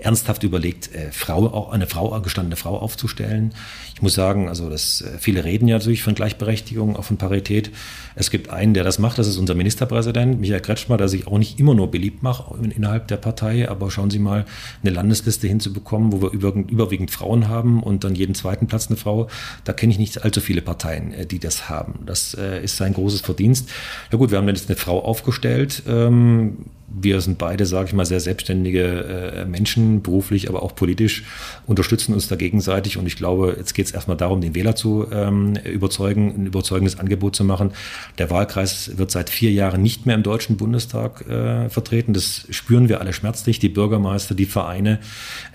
ernsthaft 0.00 0.42
überlegt, 0.42 0.94
äh, 0.94 1.10
Frau, 1.12 1.70
eine 1.70 1.86
Frau, 1.86 2.20
gestandene 2.20 2.56
Frau 2.56 2.78
aufzustellen. 2.78 3.54
Ich 3.94 4.02
muss 4.02 4.14
sagen, 4.14 4.48
also 4.48 4.68
das, 4.68 5.00
äh, 5.00 5.18
viele 5.18 5.44
reden 5.44 5.66
ja 5.66 5.76
natürlich 5.76 6.02
von 6.02 6.14
Gleichberechtigung, 6.14 6.96
auch 6.96 7.04
von 7.04 7.16
Parität. 7.16 7.70
Es 8.14 8.30
gibt 8.30 8.50
einen, 8.50 8.74
der 8.74 8.84
das 8.84 8.98
macht, 8.98 9.18
das 9.18 9.26
ist 9.26 9.38
unser 9.38 9.54
Ministerpräsident, 9.54 10.40
Michael 10.40 10.60
Kretschmer, 10.60 10.96
der 10.96 11.08
sich 11.08 11.26
auch 11.26 11.38
nicht 11.38 11.58
immer 11.58 11.74
nur 11.74 11.90
beliebt 11.90 12.22
macht 12.22 12.44
innerhalb 12.76 13.08
der 13.08 13.16
Partei, 13.16 13.68
aber 13.68 13.90
schauen 13.90 14.10
Sie 14.10 14.18
mal, 14.18 14.44
eine 14.82 14.90
Landesliste 14.90 15.46
hinzubekommen, 15.46 16.12
wo 16.12 16.22
wir 16.22 16.32
überwiegend, 16.32 17.10
Frauen 17.10 17.48
haben 17.48 17.82
und 17.82 18.04
dann 18.04 18.14
jeden 18.14 18.34
zweiten 18.34 18.66
Platz 18.66 18.88
eine 18.88 18.96
Frau, 18.96 19.28
da 19.64 19.72
kenne 19.72 19.92
ich 19.92 19.98
nicht 19.98 20.22
allzu 20.22 20.40
viele 20.40 20.60
Parteien, 20.60 21.12
äh, 21.12 21.26
die 21.26 21.38
das 21.38 21.68
haben. 21.68 22.00
Das 22.04 22.34
äh, 22.34 22.62
ist 22.62 22.76
sein 22.76 22.92
großes 22.92 23.22
Verdienst. 23.22 23.70
Ja 24.12 24.18
gut, 24.18 24.30
wir 24.30 24.38
haben 24.38 24.48
jetzt 24.48 24.68
eine 24.68 24.76
Frau 24.76 25.02
aufgestellt, 25.02 25.82
ähm, 25.88 26.66
wir 26.90 27.20
sind 27.20 27.38
beide, 27.38 27.66
sage 27.66 27.88
ich 27.88 27.92
mal, 27.92 28.06
sehr 28.06 28.20
selbstständige 28.20 28.82
äh, 28.82 29.44
Menschen, 29.44 30.02
beruflich, 30.02 30.48
aber 30.48 30.62
auch 30.62 30.74
politisch, 30.74 31.24
unterstützen 31.66 32.14
uns 32.14 32.28
da 32.28 32.36
gegenseitig. 32.36 32.96
Und 32.96 33.06
ich 33.06 33.16
glaube, 33.16 33.54
jetzt 33.58 33.74
geht 33.74 33.86
es 33.86 33.92
erstmal 33.92 34.16
darum, 34.16 34.40
den 34.40 34.54
Wähler 34.54 34.74
zu 34.74 35.06
ähm, 35.12 35.56
überzeugen, 35.64 36.34
ein 36.36 36.46
überzeugendes 36.46 36.98
Angebot 36.98 37.36
zu 37.36 37.44
machen. 37.44 37.72
Der 38.16 38.30
Wahlkreis 38.30 38.96
wird 38.96 39.10
seit 39.10 39.28
vier 39.30 39.52
Jahren 39.52 39.82
nicht 39.82 40.06
mehr 40.06 40.14
im 40.14 40.22
Deutschen 40.22 40.56
Bundestag 40.56 41.28
äh, 41.28 41.68
vertreten. 41.68 42.14
Das 42.14 42.46
spüren 42.50 42.88
wir 42.88 43.00
alle 43.00 43.12
schmerzlich. 43.12 43.58
Die 43.58 43.68
Bürgermeister, 43.68 44.34
die 44.34 44.46
Vereine, 44.46 45.00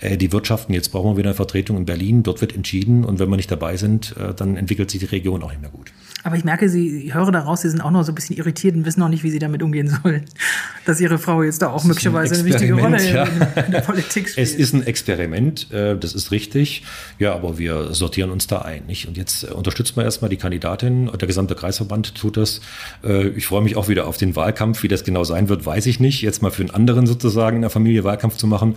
äh, 0.00 0.16
die 0.16 0.32
Wirtschaften. 0.32 0.72
Jetzt 0.72 0.90
brauchen 0.92 1.12
wir 1.12 1.16
wieder 1.16 1.30
eine 1.30 1.36
Vertretung 1.36 1.76
in 1.76 1.84
Berlin. 1.84 2.22
Dort 2.22 2.40
wird 2.40 2.54
entschieden. 2.54 3.04
Und 3.04 3.18
wenn 3.18 3.28
wir 3.28 3.36
nicht 3.36 3.50
dabei 3.50 3.76
sind, 3.76 4.16
äh, 4.16 4.34
dann 4.34 4.56
entwickelt 4.56 4.90
sich 4.90 5.00
die 5.00 5.06
Region 5.06 5.42
auch 5.42 5.50
nicht 5.50 5.60
mehr 5.60 5.70
gut. 5.70 5.92
Aber 6.24 6.36
ich 6.36 6.44
merke, 6.44 6.70
Sie, 6.70 7.04
ich 7.04 7.14
höre 7.14 7.30
daraus, 7.30 7.60
Sie 7.60 7.68
sind 7.68 7.82
auch 7.82 7.90
noch 7.90 8.02
so 8.02 8.10
ein 8.10 8.14
bisschen 8.14 8.38
irritiert 8.38 8.74
und 8.74 8.86
wissen 8.86 9.00
noch 9.00 9.10
nicht, 9.10 9.22
wie 9.22 9.30
Sie 9.30 9.38
damit 9.38 9.62
umgehen 9.62 9.88
sollen. 10.02 10.24
Dass 10.86 10.98
Ihre 10.98 11.18
Frau 11.18 11.42
jetzt 11.42 11.60
da 11.60 11.68
auch 11.68 11.84
möglicherweise 11.84 12.34
ein 12.34 12.40
eine 12.40 12.48
wichtige 12.48 12.74
Rolle 12.74 12.96
ja. 13.06 13.24
in, 13.24 13.64
in, 13.66 13.72
der 13.72 13.82
Politik 13.82 14.30
spielt. 14.30 14.46
Es 14.46 14.54
ist 14.54 14.72
ein 14.72 14.86
Experiment, 14.86 15.70
äh, 15.70 15.98
das 15.98 16.14
ist 16.14 16.30
richtig. 16.30 16.82
Ja, 17.18 17.34
aber 17.34 17.58
wir 17.58 17.92
sortieren 17.92 18.30
uns 18.30 18.46
da 18.46 18.62
ein. 18.62 18.86
Nicht? 18.86 19.06
Und 19.06 19.18
jetzt 19.18 19.44
äh, 19.44 19.48
unterstützen 19.48 19.96
wir 19.96 20.04
erstmal 20.04 20.30
die 20.30 20.38
Kandidatin. 20.38 21.10
Der 21.12 21.28
gesamte 21.28 21.54
Kreisverband 21.54 22.14
tut 22.14 22.38
das. 22.38 22.62
Äh, 23.04 23.28
ich 23.28 23.46
freue 23.46 23.62
mich 23.62 23.76
auch 23.76 23.88
wieder 23.88 24.06
auf 24.06 24.16
den 24.16 24.34
Wahlkampf. 24.34 24.82
Wie 24.82 24.88
das 24.88 25.04
genau 25.04 25.24
sein 25.24 25.50
wird, 25.50 25.66
weiß 25.66 25.84
ich 25.84 26.00
nicht. 26.00 26.22
Jetzt 26.22 26.40
mal 26.40 26.50
für 26.50 26.62
einen 26.62 26.70
anderen 26.70 27.06
sozusagen 27.06 27.56
in 27.56 27.62
der 27.62 27.70
Familie 27.70 28.02
Wahlkampf 28.02 28.38
zu 28.38 28.46
machen. 28.46 28.76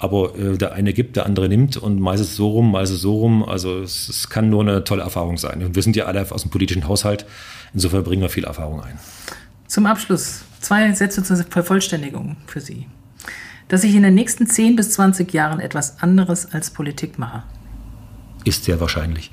Aber 0.00 0.32
der 0.38 0.74
eine 0.74 0.92
gibt, 0.92 1.16
der 1.16 1.26
andere 1.26 1.48
nimmt 1.48 1.76
und 1.76 2.00
meistens 2.00 2.36
so 2.36 2.50
rum, 2.50 2.70
meistens 2.70 3.00
so 3.00 3.16
rum. 3.16 3.42
Also 3.42 3.80
es, 3.80 4.08
es 4.08 4.28
kann 4.28 4.48
nur 4.48 4.62
eine 4.62 4.84
tolle 4.84 5.02
Erfahrung 5.02 5.38
sein. 5.38 5.60
Und 5.64 5.74
wir 5.74 5.82
sind 5.82 5.96
ja 5.96 6.04
alle 6.04 6.24
aus 6.30 6.42
dem 6.42 6.52
politischen 6.52 6.87
Haushalt. 6.88 7.26
Insofern 7.74 8.04
bringen 8.04 8.22
wir 8.22 8.28
viel 8.28 8.44
Erfahrung 8.44 8.82
ein. 8.82 8.98
Zum 9.66 9.86
Abschluss 9.86 10.42
zwei 10.60 10.92
Sätze 10.92 11.22
zur 11.22 11.36
Vervollständigung 11.36 12.36
für 12.46 12.60
Sie. 12.60 12.86
Dass 13.68 13.84
ich 13.84 13.94
in 13.94 14.02
den 14.02 14.14
nächsten 14.14 14.46
10 14.46 14.76
bis 14.76 14.92
20 14.92 15.32
Jahren 15.32 15.60
etwas 15.60 16.00
anderes 16.02 16.52
als 16.52 16.70
Politik 16.70 17.18
mache. 17.18 17.42
Ist 18.44 18.64
sehr 18.64 18.80
wahrscheinlich. 18.80 19.30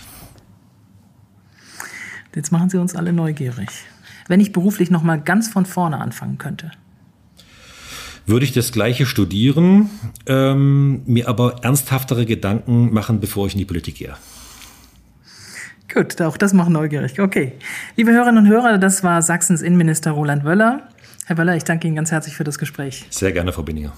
Jetzt 2.36 2.52
machen 2.52 2.70
Sie 2.70 2.78
uns 2.78 2.96
alle 2.96 3.14
neugierig. 3.14 3.70
Wenn 4.28 4.42
ich 4.42 4.52
beruflich 4.52 4.92
noch 4.92 5.04
mal 5.04 5.22
ganz 5.22 5.48
von 5.48 5.66
vorne 5.66 6.00
anfangen 6.00 6.38
könnte. 6.38 6.72
Würde 8.26 8.46
ich 8.46 8.52
das 8.54 8.72
Gleiche 8.72 9.06
studieren, 9.06 9.90
ähm, 10.26 11.04
mir 11.06 11.30
aber 11.30 11.64
ernsthaftere 11.64 12.26
Gedanken 12.26 12.92
machen, 12.92 13.20
bevor 13.20 13.48
ich 13.48 13.54
in 13.54 13.60
die 13.60 13.66
Politik 13.66 13.96
gehe. 13.96 14.18
Gut, 15.96 16.22
auch 16.22 16.36
das 16.36 16.52
macht 16.52 16.70
neugierig. 16.70 17.22
Okay. 17.22 17.54
Liebe 17.96 18.12
Hörerinnen 18.12 18.44
und 18.44 18.52
Hörer, 18.52 18.78
das 18.78 19.02
war 19.02 19.22
Sachsens 19.22 19.62
Innenminister 19.62 20.12
Roland 20.12 20.44
Wöller. 20.44 20.90
Herr 21.26 21.38
Wöller, 21.38 21.56
ich 21.56 21.64
danke 21.64 21.88
Ihnen 21.88 21.96
ganz 21.96 22.12
herzlich 22.12 22.36
für 22.36 22.44
das 22.44 22.60
Gespräch. 22.60 23.06
Sehr 23.12 23.32
gerne, 23.32 23.54
Frau 23.54 23.64
Binninger. 23.64 23.94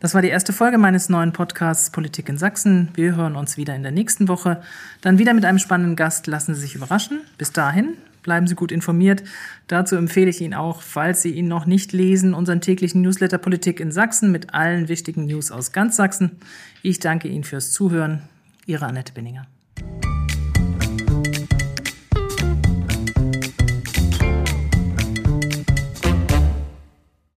Das 0.00 0.14
war 0.14 0.20
die 0.20 0.28
erste 0.28 0.52
Folge 0.52 0.76
meines 0.76 1.08
neuen 1.08 1.32
Podcasts 1.32 1.88
Politik 1.88 2.28
in 2.28 2.36
Sachsen. 2.36 2.90
Wir 2.92 3.16
hören 3.16 3.36
uns 3.36 3.56
wieder 3.56 3.74
in 3.74 3.82
der 3.82 3.90
nächsten 3.90 4.28
Woche. 4.28 4.60
Dann 5.00 5.16
wieder 5.16 5.32
mit 5.32 5.46
einem 5.46 5.58
spannenden 5.58 5.96
Gast. 5.96 6.26
Lassen 6.26 6.54
Sie 6.54 6.60
sich 6.60 6.74
überraschen. 6.74 7.22
Bis 7.38 7.52
dahin, 7.52 7.96
Bleiben 8.22 8.46
Sie 8.46 8.54
gut 8.54 8.70
informiert. 8.70 9.22
Dazu 9.66 9.96
empfehle 9.96 10.28
ich 10.28 10.42
Ihnen 10.42 10.52
auch, 10.52 10.82
falls 10.82 11.22
Sie 11.22 11.30
ihn 11.30 11.48
noch 11.48 11.64
nicht 11.64 11.94
lesen, 11.94 12.34
unseren 12.34 12.60
täglichen 12.60 13.00
Newsletter 13.00 13.38
Politik 13.38 13.80
in 13.80 13.92
Sachsen 13.92 14.30
mit 14.30 14.52
allen 14.52 14.88
wichtigen 14.88 15.24
News 15.24 15.50
aus 15.50 15.72
ganz 15.72 15.96
Sachsen. 15.96 16.32
Ich 16.82 16.98
danke 16.98 17.28
Ihnen 17.28 17.44
fürs 17.44 17.72
Zuhören. 17.72 18.20
Ihre 18.66 18.84
Annette 18.84 19.14
Binninger. 19.14 19.46